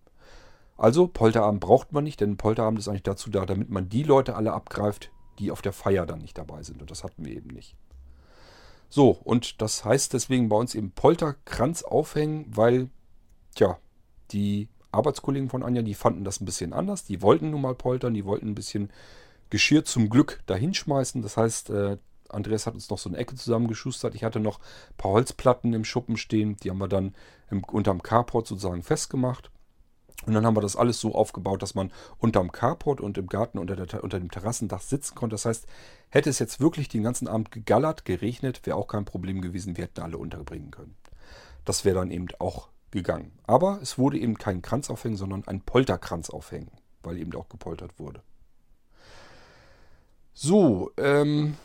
[0.77, 4.37] Also Polterabend braucht man nicht, denn Polterabend ist eigentlich dazu da, damit man die Leute
[4.37, 6.81] alle abgreift, die auf der Feier dann nicht dabei sind.
[6.81, 7.75] Und das hatten wir eben nicht.
[8.89, 12.91] So, und das heißt deswegen bei uns eben Polterkranz aufhängen, weil,
[13.55, 13.79] tja,
[14.31, 17.05] die Arbeitskollegen von Anja, die fanden das ein bisschen anders.
[17.05, 18.91] Die wollten nun mal poltern, die wollten ein bisschen
[19.51, 21.23] Geschirr zum Glück dahinschmeißen.
[21.23, 21.99] Das heißt, äh,
[22.35, 24.15] Andreas hat uns noch so eine Ecke zusammengeschustert.
[24.15, 26.57] Ich hatte noch ein paar Holzplatten im Schuppen stehen.
[26.63, 27.15] Die haben wir dann
[27.51, 29.51] im, unterm Carport sozusagen festgemacht.
[30.27, 33.59] Und dann haben wir das alles so aufgebaut, dass man unterm Carport und im Garten
[33.59, 35.35] unter, der, unter dem Terrassendach sitzen konnte.
[35.35, 35.67] Das heißt,
[36.09, 39.77] hätte es jetzt wirklich den ganzen Abend gegallert, geregnet, wäre auch kein Problem gewesen.
[39.77, 40.97] Wir hätten alle unterbringen können.
[41.65, 43.33] Das wäre dann eben auch gegangen.
[43.47, 46.71] Aber es wurde eben kein Kranz aufhängen, sondern ein Polterkranz aufhängen,
[47.03, 48.23] weil eben auch gepoltert wurde.
[50.33, 51.57] So, ähm,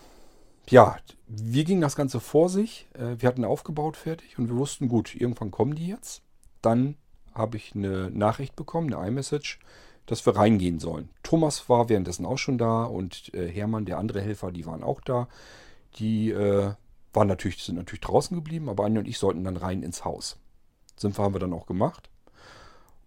[0.70, 0.98] ja,
[1.28, 2.88] wie ging das Ganze vor sich?
[2.94, 6.22] Äh, wir hatten aufgebaut fertig und wir wussten, gut, irgendwann kommen die jetzt.
[6.62, 6.96] Dann
[7.34, 9.60] habe ich eine Nachricht bekommen, eine iMessage,
[10.06, 11.10] dass wir reingehen sollen.
[11.24, 15.02] Thomas war währenddessen auch schon da und äh, Hermann, der andere Helfer, die waren auch
[15.02, 15.28] da.
[15.96, 16.74] Die äh,
[17.14, 20.38] waren natürlich, sind natürlich draußen geblieben, aber Anja und ich sollten dann rein ins Haus.
[20.96, 22.10] Sind wir, haben wir dann auch gemacht.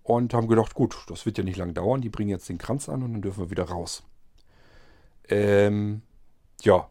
[0.02, 2.00] Und haben gedacht, gut, das wird ja nicht lang dauern.
[2.00, 4.02] Die bringen jetzt den Kranz an und dann dürfen wir wieder raus.
[5.28, 6.02] Ähm,
[6.62, 6.88] ja,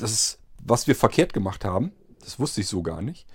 [0.00, 3.26] das ist, was wir verkehrt gemacht haben, das wusste ich so gar nicht.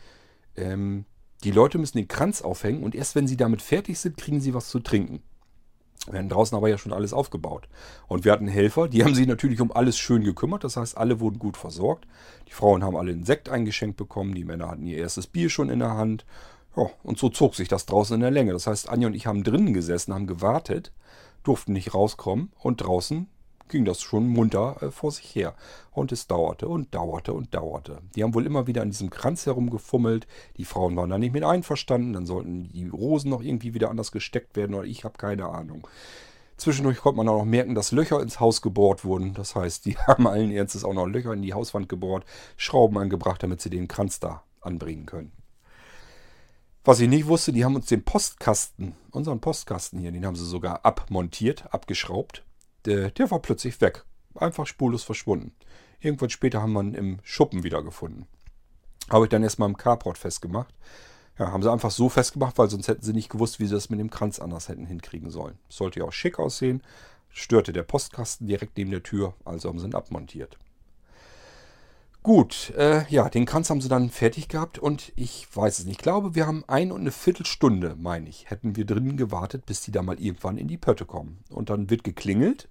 [0.56, 1.06] Ähm,
[1.44, 4.54] die Leute müssen den Kranz aufhängen und erst wenn sie damit fertig sind, kriegen sie
[4.54, 5.22] was zu trinken.
[6.08, 7.68] Wir hatten draußen aber ja schon alles aufgebaut.
[8.08, 10.64] Und wir hatten Helfer, die haben sich natürlich um alles schön gekümmert.
[10.64, 12.08] Das heißt, alle wurden gut versorgt.
[12.48, 14.34] Die Frauen haben alle einen Sekt eingeschenkt bekommen.
[14.34, 16.26] Die Männer hatten ihr erstes Bier schon in der Hand.
[16.76, 18.54] Ja, und so zog sich das draußen in der Länge.
[18.54, 20.94] Das heißt, Anja und ich haben drinnen gesessen, haben gewartet,
[21.44, 22.52] durften nicht rauskommen.
[22.58, 23.28] Und draußen
[23.70, 25.56] ging das schon munter äh, vor sich her.
[25.92, 28.00] Und es dauerte und dauerte und dauerte.
[28.16, 30.28] Die haben wohl immer wieder an diesem Kranz herumgefummelt.
[30.58, 32.14] Die Frauen waren da nicht mit einverstanden.
[32.14, 35.88] Dann sollten die Rosen noch irgendwie wieder anders gesteckt werden oder ich habe keine Ahnung.
[36.58, 39.34] Zwischendurch konnte man auch noch merken, dass Löcher ins Haus gebohrt wurden.
[39.34, 42.26] Das heißt, die haben allen Ernstes auch noch Löcher in die Hauswand gebohrt,
[42.58, 45.32] Schrauben angebracht, damit sie den Kranz da anbringen können.
[46.84, 50.46] Was ich nicht wusste, die haben uns den Postkasten, unseren Postkasten hier, den haben sie
[50.46, 52.44] sogar abmontiert, abgeschraubt
[52.86, 54.06] der, der war plötzlich weg.
[54.36, 55.54] Einfach spurlos verschwunden.
[56.00, 58.26] Irgendwann später haben wir ihn im Schuppen wiedergefunden.
[59.10, 60.74] Habe ich dann erstmal im Carport festgemacht.
[61.38, 63.90] Ja, haben sie einfach so festgemacht, weil sonst hätten sie nicht gewusst, wie sie das
[63.90, 65.58] mit dem Kranz anders hätten hinkriegen sollen.
[65.70, 66.84] Sollte ja auch schick aussehen.
[67.30, 70.58] Störte der Postkasten direkt neben der Tür, also haben sie ihn abmontiert.
[72.22, 76.00] Gut, äh, ja, den Kranz haben sie dann fertig gehabt und ich weiß es nicht.
[76.00, 79.82] Ich glaube, wir haben ein und eine Viertelstunde, meine ich, hätten wir drinnen gewartet, bis
[79.82, 81.40] die da mal irgendwann in die Pötte kommen.
[81.50, 82.68] Und dann wird geklingelt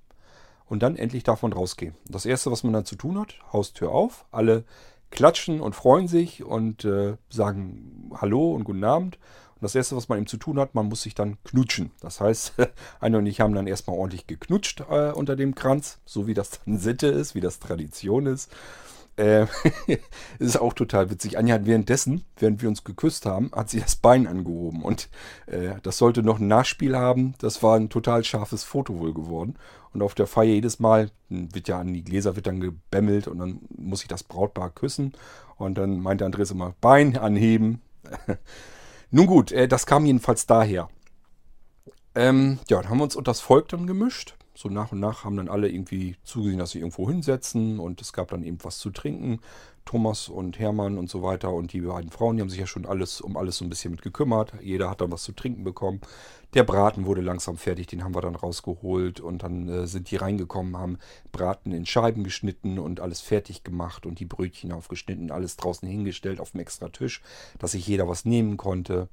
[0.67, 1.95] und dann endlich davon rausgehen.
[2.07, 4.65] Das erste, was man dann zu tun hat, Haustür auf, alle
[5.11, 9.17] klatschen und freuen sich und äh, sagen Hallo und guten Abend.
[9.55, 11.91] Und das erste, was man eben zu tun hat, man muss sich dann knutschen.
[12.01, 12.53] Das heißt,
[13.01, 16.61] Anne und ich haben dann erstmal ordentlich geknutscht äh, unter dem Kranz, so wie das
[16.65, 18.53] dann Sitte ist, wie das Tradition ist.
[19.19, 19.47] Äh,
[20.39, 21.37] ist auch total witzig.
[21.37, 24.83] Anja hat währenddessen, während wir uns geküsst haben, hat sie das Bein angehoben.
[24.83, 25.11] Und
[25.47, 27.35] äh, das sollte noch ein Nachspiel haben.
[27.41, 29.57] Das war ein total scharfes Foto wohl geworden.
[29.93, 33.39] Und auf der Feier jedes Mal wird ja an die Gläser wird dann gebämmelt und
[33.39, 35.13] dann muss ich das Brautpaar küssen.
[35.57, 37.83] Und dann meinte Andres immer, Bein anheben.
[39.11, 40.89] Nun gut, äh, das kam jedenfalls daher.
[42.15, 45.23] Ähm, ja, dann haben wir uns unter das Volk dann gemischt so nach und nach
[45.23, 48.79] haben dann alle irgendwie zugesehen, dass sie irgendwo hinsetzen und es gab dann eben was
[48.79, 49.39] zu trinken.
[49.85, 52.85] Thomas und Hermann und so weiter und die beiden Frauen, die haben sich ja schon
[52.85, 54.53] alles um alles so ein bisschen mit gekümmert.
[54.61, 56.01] Jeder hat dann was zu trinken bekommen.
[56.55, 60.17] Der Braten wurde langsam fertig, den haben wir dann rausgeholt und dann äh, sind die
[60.17, 60.99] reingekommen, haben
[61.31, 66.41] Braten in Scheiben geschnitten und alles fertig gemacht und die Brötchen aufgeschnitten, alles draußen hingestellt
[66.41, 67.23] auf dem extra Tisch,
[67.61, 69.09] dass sich jeder was nehmen konnte.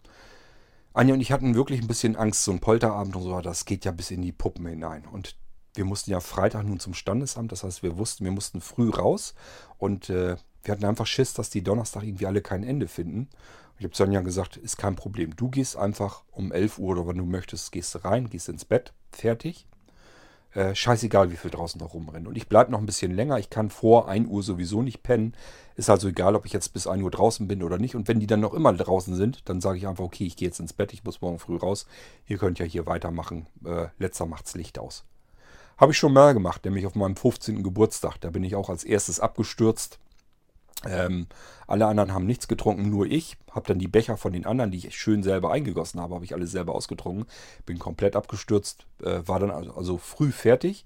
[0.95, 3.83] Anja und ich hatten wirklich ein bisschen Angst, so ein Polterabend und so, das geht
[3.83, 5.05] ja bis in die Puppen hinein.
[5.05, 5.35] Und
[5.73, 9.35] wir mussten ja Freitag nun zum Standesamt, das heißt, wir wussten, wir mussten früh raus
[9.77, 13.29] und äh, wir hatten einfach Schiss, dass die Donnerstag irgendwie alle kein Ende finden.
[13.77, 15.35] Ich habe zu Anja gesagt, ist kein Problem.
[15.35, 18.93] Du gehst einfach um 11 Uhr oder wenn du möchtest, gehst rein, gehst ins Bett,
[19.11, 19.67] fertig.
[20.55, 22.27] Äh, scheißegal, wie viel draußen noch rumrennen.
[22.27, 23.37] Und ich bleibe noch ein bisschen länger.
[23.39, 25.33] Ich kann vor 1 Uhr sowieso nicht pennen.
[25.75, 27.93] Ist also egal, ob ich jetzt bis 1 Uhr draußen bin oder nicht.
[27.93, 30.47] Und wenn die dann noch immer draußen sind, dann sage ich einfach, okay, ich gehe
[30.47, 31.87] jetzt ins Bett, ich muss morgen früh raus.
[32.25, 33.47] Ihr könnt ja hier weitermachen.
[33.65, 35.03] Äh, letzter macht's Licht aus.
[35.77, 37.61] Habe ich schon mal gemacht, nämlich auf meinem 15.
[37.61, 38.21] Geburtstag.
[38.21, 39.99] Da bin ich auch als erstes abgestürzt.
[40.87, 41.27] Ähm,
[41.67, 43.37] alle anderen haben nichts getrunken, nur ich.
[43.51, 46.33] Habe dann die Becher von den anderen, die ich schön selber eingegossen habe, habe ich
[46.33, 47.25] alle selber ausgetrunken.
[47.65, 50.85] Bin komplett abgestürzt, äh, war dann also, also früh fertig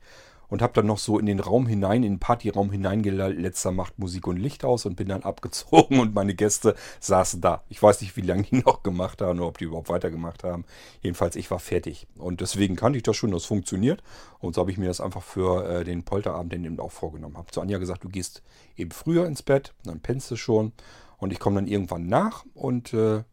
[0.50, 4.28] und habe dann noch so in den Raum hinein, in den Partyraum hineingeletzt, macht Musik
[4.28, 7.64] und Licht aus und bin dann abgezogen und meine Gäste saßen da.
[7.70, 10.66] Ich weiß nicht, wie lange die noch gemacht haben oder ob die überhaupt weitergemacht haben.
[11.02, 12.08] Jedenfalls, ich war fertig.
[12.18, 14.04] Und deswegen kannte ich das schon, das funktioniert.
[14.40, 17.38] Und so habe ich mir das einfach für äh, den Polterabend dann eben auch vorgenommen.
[17.38, 18.42] Habe zu Anja gesagt, du gehst
[18.76, 20.74] eben früher ins Bett, dann pennst du schon.
[21.18, 23.24] Und ich komme dann irgendwann nach und äh,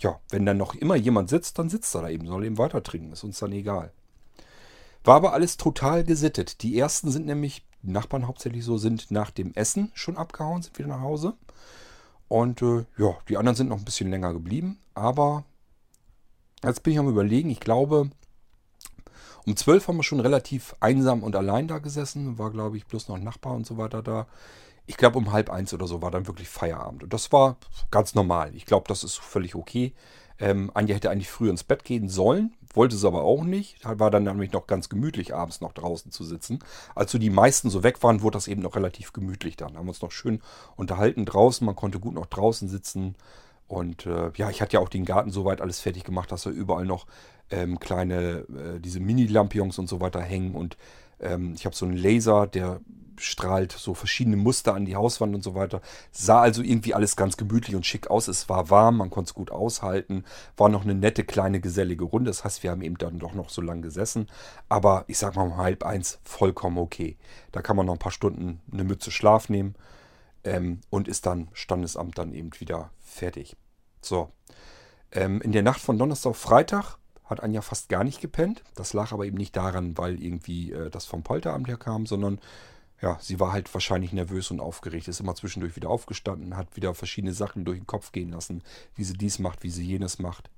[0.00, 2.82] ja, wenn dann noch immer jemand sitzt, dann sitzt er da eben, soll eben weiter
[2.82, 3.92] trinken, ist uns dann egal.
[5.04, 6.62] War aber alles total gesittet.
[6.62, 10.78] Die ersten sind nämlich, die Nachbarn hauptsächlich so, sind nach dem Essen schon abgehauen, sind
[10.78, 11.34] wieder nach Hause.
[12.28, 14.78] Und äh, ja, die anderen sind noch ein bisschen länger geblieben.
[14.94, 15.44] Aber
[16.64, 18.10] jetzt bin ich am überlegen, ich glaube,
[19.46, 22.38] um 12 haben wir schon relativ einsam und allein da gesessen.
[22.38, 24.26] War, glaube ich, bloß noch ein Nachbar und so weiter da.
[24.86, 27.02] Ich glaube, um halb eins oder so war dann wirklich Feierabend.
[27.02, 27.56] Und das war
[27.90, 28.54] ganz normal.
[28.54, 29.92] Ich glaube, das ist völlig okay.
[30.38, 33.78] Ähm, Anja hätte eigentlich früh ins Bett gehen sollen, wollte es aber auch nicht.
[33.84, 36.58] War dann nämlich noch ganz gemütlich, abends noch draußen zu sitzen.
[36.94, 39.76] Als so die meisten so weg waren, wurde das eben noch relativ gemütlich dann.
[39.76, 40.40] Haben uns noch schön
[40.76, 41.64] unterhalten draußen.
[41.64, 43.14] Man konnte gut noch draußen sitzen.
[43.66, 46.50] Und äh, ja, ich hatte ja auch den Garten soweit alles fertig gemacht, dass da
[46.50, 47.06] überall noch
[47.50, 50.54] ähm, kleine, äh, diese Mini-Lampions und so weiter hängen.
[50.54, 50.76] Und
[51.20, 52.80] ähm, ich habe so einen Laser, der
[53.18, 55.80] strahlt so verschiedene Muster an die Hauswand und so weiter.
[56.10, 58.28] Sah also irgendwie alles ganz gemütlich und schick aus.
[58.28, 60.24] Es war warm, man konnte es gut aushalten.
[60.56, 62.30] War noch eine nette, kleine, gesellige Runde.
[62.30, 64.28] Das heißt, wir haben eben dann doch noch so lange gesessen.
[64.68, 67.16] Aber ich sag mal um halb eins vollkommen okay.
[67.52, 69.74] Da kann man noch ein paar Stunden eine Mütze Schlaf nehmen
[70.44, 73.56] ähm, und ist dann Standesamt dann eben wieder fertig.
[74.00, 74.30] So.
[75.12, 78.62] Ähm, in der Nacht von Donnerstag auf Freitag hat Anja fast gar nicht gepennt.
[78.74, 82.38] Das lag aber eben nicht daran, weil irgendwie äh, das vom Polteramt her kam, sondern
[83.00, 86.94] ja, sie war halt wahrscheinlich nervös und aufgeregt, ist immer zwischendurch wieder aufgestanden, hat wieder
[86.94, 88.62] verschiedene Sachen durch den Kopf gehen lassen,
[88.94, 90.50] wie sie dies macht, wie sie jenes macht.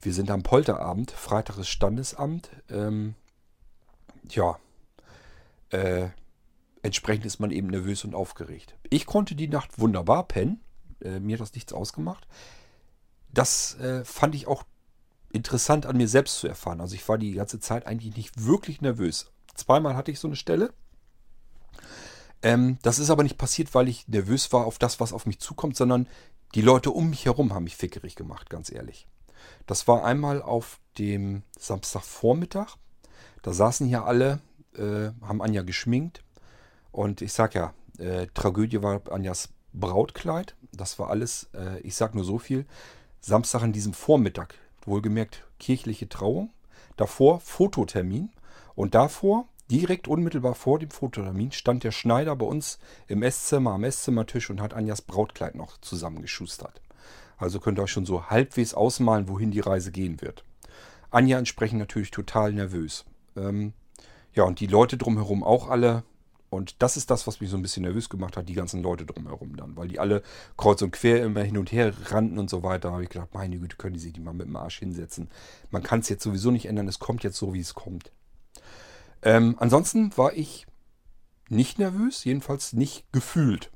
[0.00, 2.50] Wir sind am Polterabend, Freitag ist Standesamt.
[2.68, 3.14] Ähm,
[4.28, 4.58] ja,
[5.70, 6.08] äh,
[6.82, 8.74] entsprechend ist man eben nervös und aufgeregt.
[8.90, 10.60] Ich konnte die Nacht wunderbar pennen,
[11.00, 12.26] äh, mir hat das nichts ausgemacht.
[13.32, 14.64] Das äh, fand ich auch
[15.32, 16.80] interessant an mir selbst zu erfahren.
[16.80, 19.30] Also ich war die ganze Zeit eigentlich nicht wirklich nervös.
[19.54, 20.72] Zweimal hatte ich so eine Stelle,
[22.42, 25.38] ähm, das ist aber nicht passiert, weil ich nervös war auf das, was auf mich
[25.38, 26.08] zukommt, sondern
[26.54, 29.06] die Leute um mich herum haben mich fickerig gemacht, ganz ehrlich.
[29.66, 32.76] Das war einmal auf dem Samstagvormittag.
[33.42, 34.40] Da saßen hier alle,
[34.76, 36.22] äh, haben Anja geschminkt.
[36.90, 40.56] Und ich sag ja, äh, Tragödie war Anjas Brautkleid.
[40.72, 42.66] Das war alles, äh, ich sag nur so viel.
[43.20, 44.56] Samstag an diesem Vormittag,
[44.86, 46.50] wohlgemerkt kirchliche Trauung.
[46.96, 48.30] Davor Fototermin.
[48.74, 52.78] Und davor Direkt unmittelbar vor dem Fototermin stand der Schneider bei uns
[53.08, 56.82] im Esszimmer am Esszimmertisch und hat Anjas Brautkleid noch zusammengeschustert.
[57.38, 60.44] Also könnt ihr euch schon so halbwegs ausmalen, wohin die Reise gehen wird.
[61.10, 63.06] Anja entsprechend natürlich total nervös.
[63.34, 63.72] Ähm,
[64.34, 66.04] ja, und die Leute drumherum auch alle.
[66.52, 69.06] Und das ist das, was mich so ein bisschen nervös gemacht hat, die ganzen Leute
[69.06, 69.74] drumherum dann.
[69.74, 70.22] Weil die alle
[70.58, 72.88] kreuz und quer immer hin und her rannten und so weiter.
[72.88, 75.30] Da habe ich gedacht, meine Güte, können die sich die mal mit dem Arsch hinsetzen.
[75.70, 78.12] Man kann es jetzt sowieso nicht ändern, es kommt jetzt so, wie es kommt.
[79.22, 80.66] Ähm, ansonsten war ich
[81.48, 83.70] nicht nervös, jedenfalls nicht gefühlt.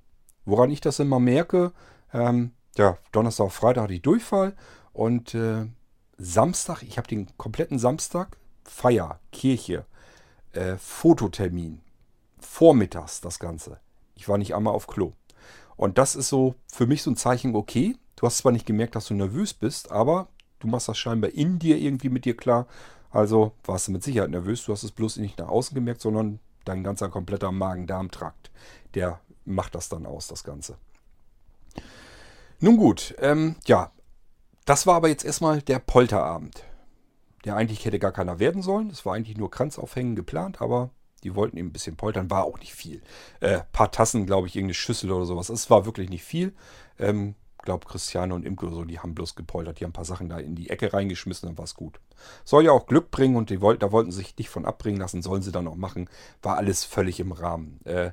[0.44, 1.72] Woran ich das immer merke,
[2.12, 4.54] ähm, ja, Donnerstag, Freitag hatte ich Durchfall
[4.92, 5.64] und äh,
[6.18, 9.86] Samstag, ich habe den kompletten Samstag, Feier, Kirche,
[10.52, 11.80] äh, Fototermin,
[12.46, 13.78] vormittags das Ganze.
[14.14, 15.12] Ich war nicht einmal auf Klo.
[15.76, 18.94] Und das ist so für mich so ein Zeichen, okay, du hast zwar nicht gemerkt,
[18.96, 20.28] dass du nervös bist, aber
[20.58, 22.66] du machst das scheinbar in dir irgendwie mit dir klar,
[23.10, 24.64] also warst du mit Sicherheit nervös.
[24.64, 28.50] Du hast es bloß nicht nach außen gemerkt, sondern dein ganzer kompletter Magen-Darm-Trakt.
[28.94, 30.76] Der macht das dann aus, das Ganze.
[32.58, 33.92] Nun gut, ähm, ja,
[34.64, 36.64] das war aber jetzt erstmal der Polterabend.
[37.44, 38.90] Der eigentlich hätte gar keiner werden sollen.
[38.90, 40.90] Es war eigentlich nur Kranzaufhängen geplant, aber
[41.26, 42.30] die wollten eben ein bisschen poltern.
[42.30, 43.02] War auch nicht viel.
[43.40, 45.48] Äh, paar Tassen, glaube ich, irgendeine Schüssel oder sowas.
[45.48, 46.54] Es war wirklich nicht viel.
[46.98, 47.34] Ähm,
[47.66, 49.78] glaube, Christiane und Imke so, die haben bloß gepoltert.
[49.78, 52.00] Die haben ein paar Sachen da in die Ecke reingeschmissen, dann war es gut.
[52.44, 54.98] Soll ja auch Glück bringen und die wollten, da wollten sie sich nicht von abbringen
[54.98, 56.08] lassen, sollen sie dann auch machen.
[56.40, 57.80] War alles völlig im Rahmen.
[57.84, 58.12] Äh,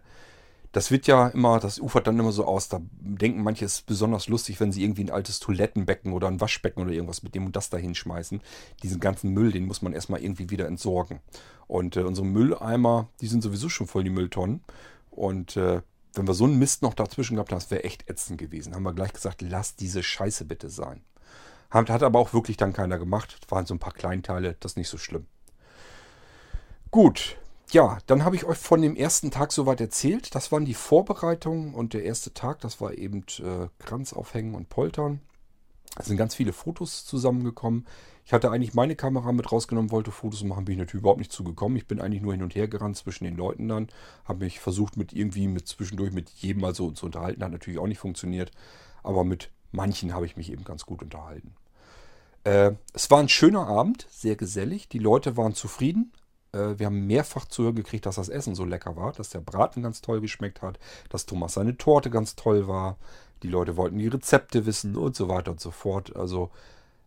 [0.74, 2.68] das wird ja immer, das ufert dann immer so aus.
[2.68, 6.42] Da denken manche, es ist besonders lustig, wenn sie irgendwie ein altes Toilettenbecken oder ein
[6.42, 8.42] Waschbecken oder irgendwas mit dem und das da hinschmeißen.
[8.82, 11.20] Diesen ganzen Müll, den muss man erstmal irgendwie wieder entsorgen.
[11.68, 14.64] Und äh, unsere Mülleimer, die sind sowieso schon voll die Mülltonnen.
[15.12, 15.82] Und äh,
[16.16, 18.74] wenn wir so einen Mist noch dazwischen gehabt haben, das wäre echt ätzend gewesen.
[18.74, 21.02] Haben wir gleich gesagt, lass diese Scheiße bitte sein.
[21.70, 23.38] Hat, hat aber auch wirklich dann keiner gemacht.
[23.42, 25.28] Das waren so ein paar Kleinteile, das ist nicht so schlimm.
[26.90, 27.38] Gut,
[27.74, 30.36] ja, dann habe ich euch von dem ersten Tag soweit erzählt.
[30.36, 34.70] Das waren die Vorbereitungen und der erste Tag, das war eben äh, Kranz aufhängen und
[34.70, 35.22] poltern.
[35.98, 37.86] Es sind ganz viele Fotos zusammengekommen.
[38.26, 41.32] Ich hatte eigentlich meine Kamera mit rausgenommen, wollte Fotos machen, bin ich natürlich überhaupt nicht
[41.32, 41.78] zugekommen.
[41.78, 43.90] Ich bin eigentlich nur hin und her gerannt zwischen den Leuten dann.
[44.24, 47.44] Habe mich versucht, mit irgendwie mit zwischendurch mit jedem mal so zu unterhalten.
[47.44, 48.52] Hat natürlich auch nicht funktioniert.
[49.02, 51.56] Aber mit manchen habe ich mich eben ganz gut unterhalten.
[52.44, 54.88] Äh, es war ein schöner Abend, sehr gesellig.
[54.90, 56.14] Die Leute waren zufrieden.
[56.54, 59.42] Äh, wir haben mehrfach zu hören gekriegt, dass das Essen so lecker war, dass der
[59.42, 60.80] Braten ganz toll geschmeckt hat,
[61.10, 62.98] dass Thomas seine Torte ganz toll war.
[63.44, 66.16] Die Leute wollten die Rezepte wissen und so weiter und so fort.
[66.16, 66.50] Also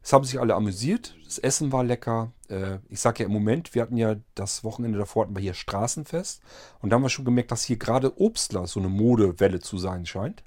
[0.06, 1.16] es haben sich alle amüsiert.
[1.24, 2.30] Das Essen war lecker.
[2.48, 5.54] Äh, ich sage ja im Moment, wir hatten ja das Wochenende davor hatten wir hier
[5.54, 6.42] Straßenfest.
[6.80, 10.06] Und da haben wir schon gemerkt, dass hier gerade Obstler so eine Modewelle zu sein
[10.06, 10.44] scheint.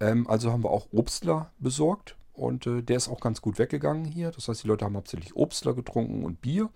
[0.00, 2.16] Ähm, also haben wir auch Obstler besorgt.
[2.32, 4.30] Und äh, der ist auch ganz gut weggegangen hier.
[4.30, 6.70] Das heißt, die Leute haben hauptsächlich Obstler getrunken und Bier.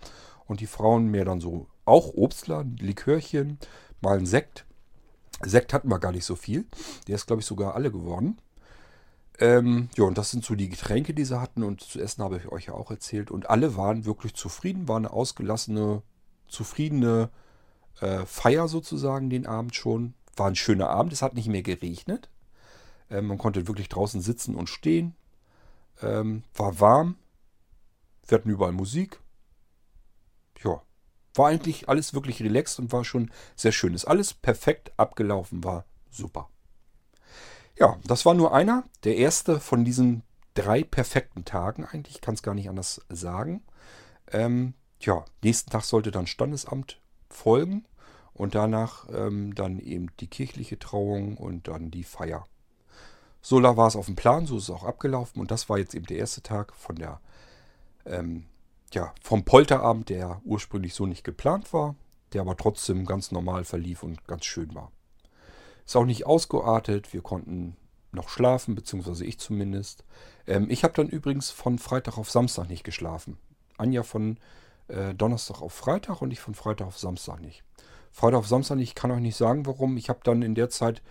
[0.51, 3.57] Und die Frauen mehr dann so auch Obstler, Likörchen,
[4.01, 4.65] mal ein Sekt.
[5.41, 6.65] Sekt hatten wir gar nicht so viel.
[7.07, 8.37] Der ist, glaube ich, sogar alle geworden.
[9.39, 11.63] Ähm, ja, und das sind so die Getränke, die sie hatten.
[11.63, 13.31] Und zu essen habe ich euch ja auch erzählt.
[13.31, 16.01] Und alle waren wirklich zufrieden, war eine ausgelassene,
[16.49, 17.29] zufriedene
[18.01, 20.15] äh, Feier sozusagen den Abend schon.
[20.35, 21.13] War ein schöner Abend.
[21.13, 22.29] Es hat nicht mehr geregnet.
[23.09, 25.15] Ähm, man konnte wirklich draußen sitzen und stehen.
[26.01, 27.15] Ähm, war warm.
[28.27, 29.21] Wir hatten überall Musik.
[31.35, 33.93] War eigentlich alles wirklich relaxed und war schon sehr schön.
[33.93, 36.49] Ist alles perfekt abgelaufen, war super.
[37.77, 40.23] Ja, das war nur einer, der erste von diesen
[40.53, 42.15] drei perfekten Tagen eigentlich.
[42.15, 43.63] Ich kann es gar nicht anders sagen.
[44.31, 47.85] Ähm, ja, nächsten Tag sollte dann Standesamt folgen
[48.33, 52.45] und danach ähm, dann eben die kirchliche Trauung und dann die Feier.
[53.41, 55.95] So war es auf dem Plan, so ist es auch abgelaufen und das war jetzt
[55.95, 57.19] eben der erste Tag von der
[58.05, 58.45] ähm,
[58.93, 61.95] ja, vom Polterabend, der ursprünglich so nicht geplant war,
[62.33, 64.91] der aber trotzdem ganz normal verlief und ganz schön war.
[65.85, 67.75] Ist auch nicht ausgeartet, wir konnten
[68.11, 70.03] noch schlafen, beziehungsweise ich zumindest.
[70.47, 73.37] Ähm, ich habe dann übrigens von Freitag auf Samstag nicht geschlafen.
[73.77, 74.37] Anja von
[74.87, 77.63] äh, Donnerstag auf Freitag und ich von Freitag auf Samstag nicht.
[78.11, 79.97] Freitag auf Samstag ich kann euch nicht sagen, warum.
[79.97, 81.01] Ich habe dann in der Zeit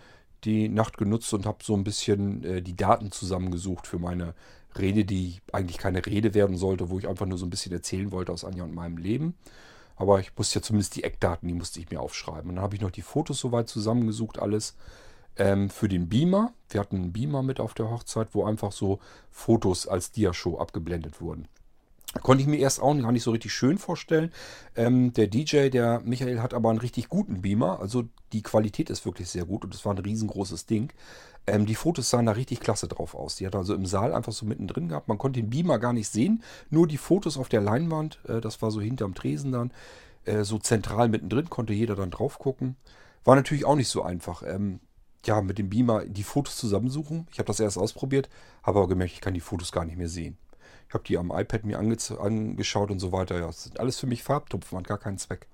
[0.44, 4.34] die Nacht genutzt und habe so ein bisschen äh, die Daten zusammengesucht für meine
[4.78, 8.12] Rede, die eigentlich keine Rede werden sollte, wo ich einfach nur so ein bisschen erzählen
[8.12, 9.34] wollte aus Anja und meinem Leben.
[9.96, 12.48] Aber ich musste ja zumindest die Eckdaten, die musste ich mir aufschreiben.
[12.48, 14.74] Und dann habe ich noch die Fotos soweit zusammengesucht, alles
[15.36, 16.52] ähm, für den Beamer.
[16.68, 19.00] Wir hatten einen Beamer mit auf der Hochzeit, wo einfach so
[19.30, 21.48] Fotos als Diashow abgeblendet wurden.
[22.22, 24.32] Konnte ich mir erst auch gar nicht so richtig schön vorstellen.
[24.74, 27.78] Ähm, der DJ, der Michael, hat aber einen richtig guten Beamer.
[27.78, 30.92] Also die Qualität ist wirklich sehr gut und es war ein riesengroßes Ding.
[31.50, 33.36] Ähm, die Fotos sahen da richtig klasse drauf aus.
[33.36, 35.08] Die hat also im Saal einfach so mittendrin gehabt.
[35.08, 38.20] Man konnte den Beamer gar nicht sehen, nur die Fotos auf der Leinwand.
[38.28, 39.72] Äh, das war so hinterm Tresen dann.
[40.24, 42.76] Äh, so zentral mittendrin konnte jeder dann drauf gucken.
[43.24, 44.42] War natürlich auch nicht so einfach.
[44.46, 44.78] Ähm,
[45.26, 47.26] ja, mit dem Beamer die Fotos zusammensuchen.
[47.32, 48.30] Ich habe das erst ausprobiert,
[48.62, 50.38] habe aber gemerkt, ich kann die Fotos gar nicht mehr sehen.
[50.88, 53.38] Ich habe die am iPad mir ange angeschaut und so weiter.
[53.38, 55.46] Ja, das sind alles für mich Farbtupfen, hat gar keinen Zweck.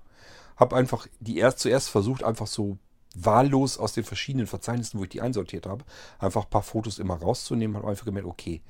[0.55, 2.77] Habe einfach die erst zuerst versucht, einfach so
[3.25, 5.83] wahllos aus den verschiedenen Verzeichnissen, wo ich die einsortiert habe,
[6.19, 7.77] einfach ein paar Fotos immer rauszunehmen.
[7.77, 8.61] Habe einfach gemerkt, okay,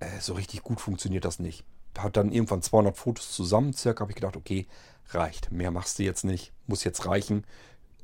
[0.00, 1.64] äh, so richtig gut funktioniert das nicht.
[1.98, 4.66] Hat dann irgendwann 200 Fotos zusammen, circa, habe ich gedacht, okay,
[5.10, 5.52] reicht.
[5.52, 7.44] Mehr machst du jetzt nicht, muss jetzt reichen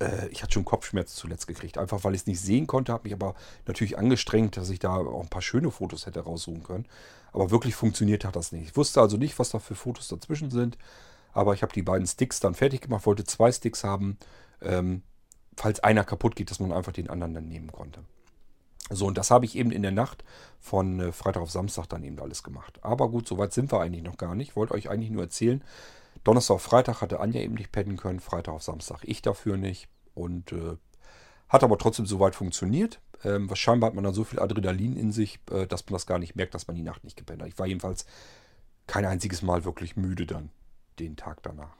[0.00, 3.04] äh, ich hatte schon Kopfschmerzen zuletzt gekriegt, einfach weil ich es nicht sehen konnte, habe
[3.04, 3.34] mich aber
[3.66, 6.86] natürlich angestrengt, dass ich da auch ein paar schöne Fotos hätte raussuchen können.
[7.32, 8.70] Aber wirklich funktioniert hat das nicht.
[8.70, 10.78] Ich wusste also nicht, was da für Fotos dazwischen sind,
[11.32, 14.18] aber ich habe die beiden Sticks dann fertig gemacht, wollte zwei Sticks haben,
[14.62, 15.02] ähm,
[15.58, 18.00] falls einer kaputt geht, dass man einfach den anderen dann nehmen konnte.
[18.90, 20.24] So, und das habe ich eben in der Nacht
[20.60, 22.78] von äh, Freitag auf Samstag dann eben alles gemacht.
[22.82, 24.50] Aber gut, soweit sind wir eigentlich noch gar nicht.
[24.50, 25.62] Ich wollte euch eigentlich nur erzählen,
[26.24, 29.88] Donnerstag auf Freitag hatte Anja eben nicht pennen können, Freitag auf Samstag ich dafür nicht.
[30.14, 30.76] Und äh,
[31.48, 33.00] hat aber trotzdem soweit funktioniert.
[33.24, 36.18] Ähm, scheinbar hat man dann so viel Adrenalin in sich, äh, dass man das gar
[36.18, 37.48] nicht merkt, dass man die Nacht nicht gepennt hat.
[37.48, 38.06] Ich war jedenfalls
[38.86, 40.50] kein einziges Mal wirklich müde dann,
[40.98, 41.76] den Tag danach.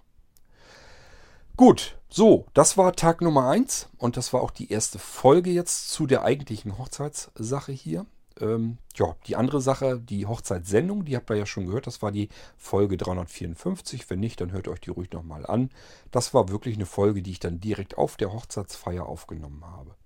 [1.58, 5.90] Gut, so, das war Tag Nummer 1 und das war auch die erste Folge jetzt
[5.90, 8.06] zu der eigentlichen Hochzeitssache hier.
[8.40, 12.12] Ähm, ja, die andere Sache, die Hochzeitssendung, die habt ihr ja schon gehört, das war
[12.12, 14.08] die Folge 354.
[14.08, 15.70] Wenn nicht, dann hört euch die ruhig nochmal an.
[16.12, 19.96] Das war wirklich eine Folge, die ich dann direkt auf der Hochzeitsfeier aufgenommen habe.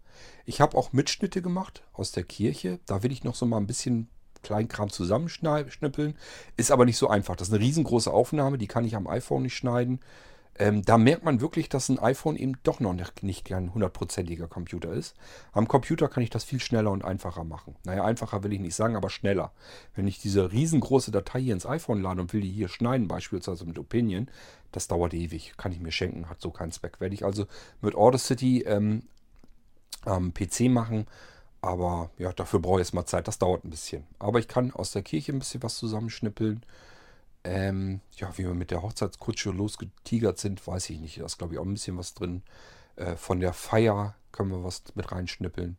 [0.46, 2.81] Ich habe auch Mitschnitte gemacht aus der Kirche.
[2.86, 4.09] Da will ich noch so mal ein bisschen
[4.43, 6.16] Kleinkram zusammenschnippeln.
[6.56, 7.36] Ist aber nicht so einfach.
[7.36, 10.01] Das ist eine riesengroße Aufnahme, die kann ich am iPhone nicht schneiden.
[10.58, 14.92] Ähm, da merkt man wirklich, dass ein iPhone eben doch noch nicht ein hundertprozentiger Computer
[14.92, 15.16] ist.
[15.52, 17.74] Am Computer kann ich das viel schneller und einfacher machen.
[17.84, 19.52] Naja, einfacher will ich nicht sagen, aber schneller.
[19.94, 23.64] Wenn ich diese riesengroße Datei hier ins iPhone lade und will die hier schneiden, beispielsweise
[23.64, 24.28] mit Opinion,
[24.72, 25.54] das dauert ewig.
[25.56, 27.00] Kann ich mir schenken, hat so keinen Zweck.
[27.00, 27.46] Werde ich also
[27.80, 29.04] mit Audacity ähm,
[30.04, 31.06] am PC machen
[31.62, 33.26] Aber ja, dafür brauche ich jetzt mal Zeit.
[33.26, 34.04] Das dauert ein bisschen.
[34.18, 36.62] Aber ich kann aus der Kirche ein bisschen was zusammenschnippeln.
[37.44, 41.19] Ähm, ja, wie wir mit der Hochzeitskutsche losgetigert sind, weiß ich nicht.
[41.19, 42.43] Da ist, glaube ich, auch ein bisschen was drin.
[42.97, 45.77] Äh, von der Feier können wir was mit reinschnippeln.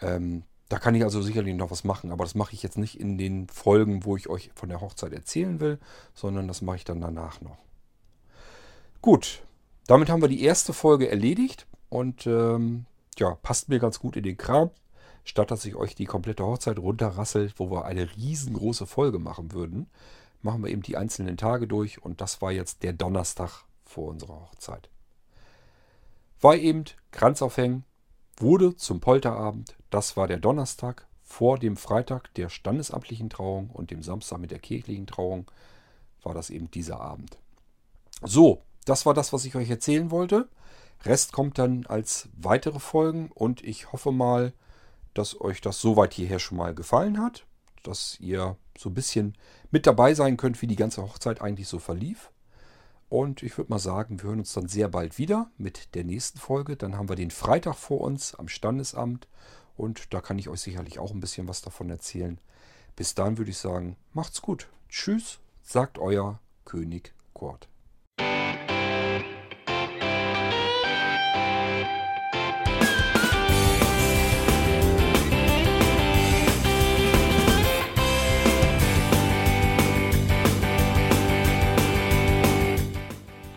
[0.00, 2.98] Ähm, da kann ich also sicherlich noch was machen, aber das mache ich jetzt nicht
[2.98, 5.78] in den Folgen, wo ich euch von der Hochzeit erzählen will,
[6.14, 7.58] sondern das mache ich dann danach noch.
[9.02, 9.42] Gut,
[9.88, 12.86] damit haben wir die erste Folge erledigt und ähm,
[13.18, 14.70] ja, passt mir ganz gut in den Kram.
[15.24, 19.88] Statt dass ich euch die komplette Hochzeit runterrasselt, wo wir eine riesengroße Folge machen würden,
[20.42, 24.40] machen wir eben die einzelnen Tage durch und das war jetzt der Donnerstag vor unserer
[24.40, 24.88] Hochzeit.
[26.40, 27.84] War eben Kranzaufhängen,
[28.38, 34.02] wurde zum Polterabend, das war der Donnerstag vor dem Freitag der standesamtlichen Trauung und dem
[34.02, 35.50] Samstag mit der kirchlichen Trauung
[36.22, 37.38] war das eben dieser Abend.
[38.22, 40.48] So, das war das, was ich euch erzählen wollte.
[41.04, 44.52] Rest kommt dann als weitere Folgen und ich hoffe mal,
[45.14, 47.46] dass euch das soweit hierher schon mal gefallen hat,
[47.82, 49.36] dass ihr so ein bisschen
[49.70, 52.30] mit dabei sein könnt, wie die ganze Hochzeit eigentlich so verlief.
[53.08, 56.38] Und ich würde mal sagen, wir hören uns dann sehr bald wieder mit der nächsten
[56.38, 56.76] Folge.
[56.76, 59.26] Dann haben wir den Freitag vor uns am Standesamt
[59.76, 62.38] und da kann ich euch sicherlich auch ein bisschen was davon erzählen.
[62.94, 64.68] Bis dann würde ich sagen, macht's gut.
[64.88, 67.68] Tschüss, sagt euer König Kurt.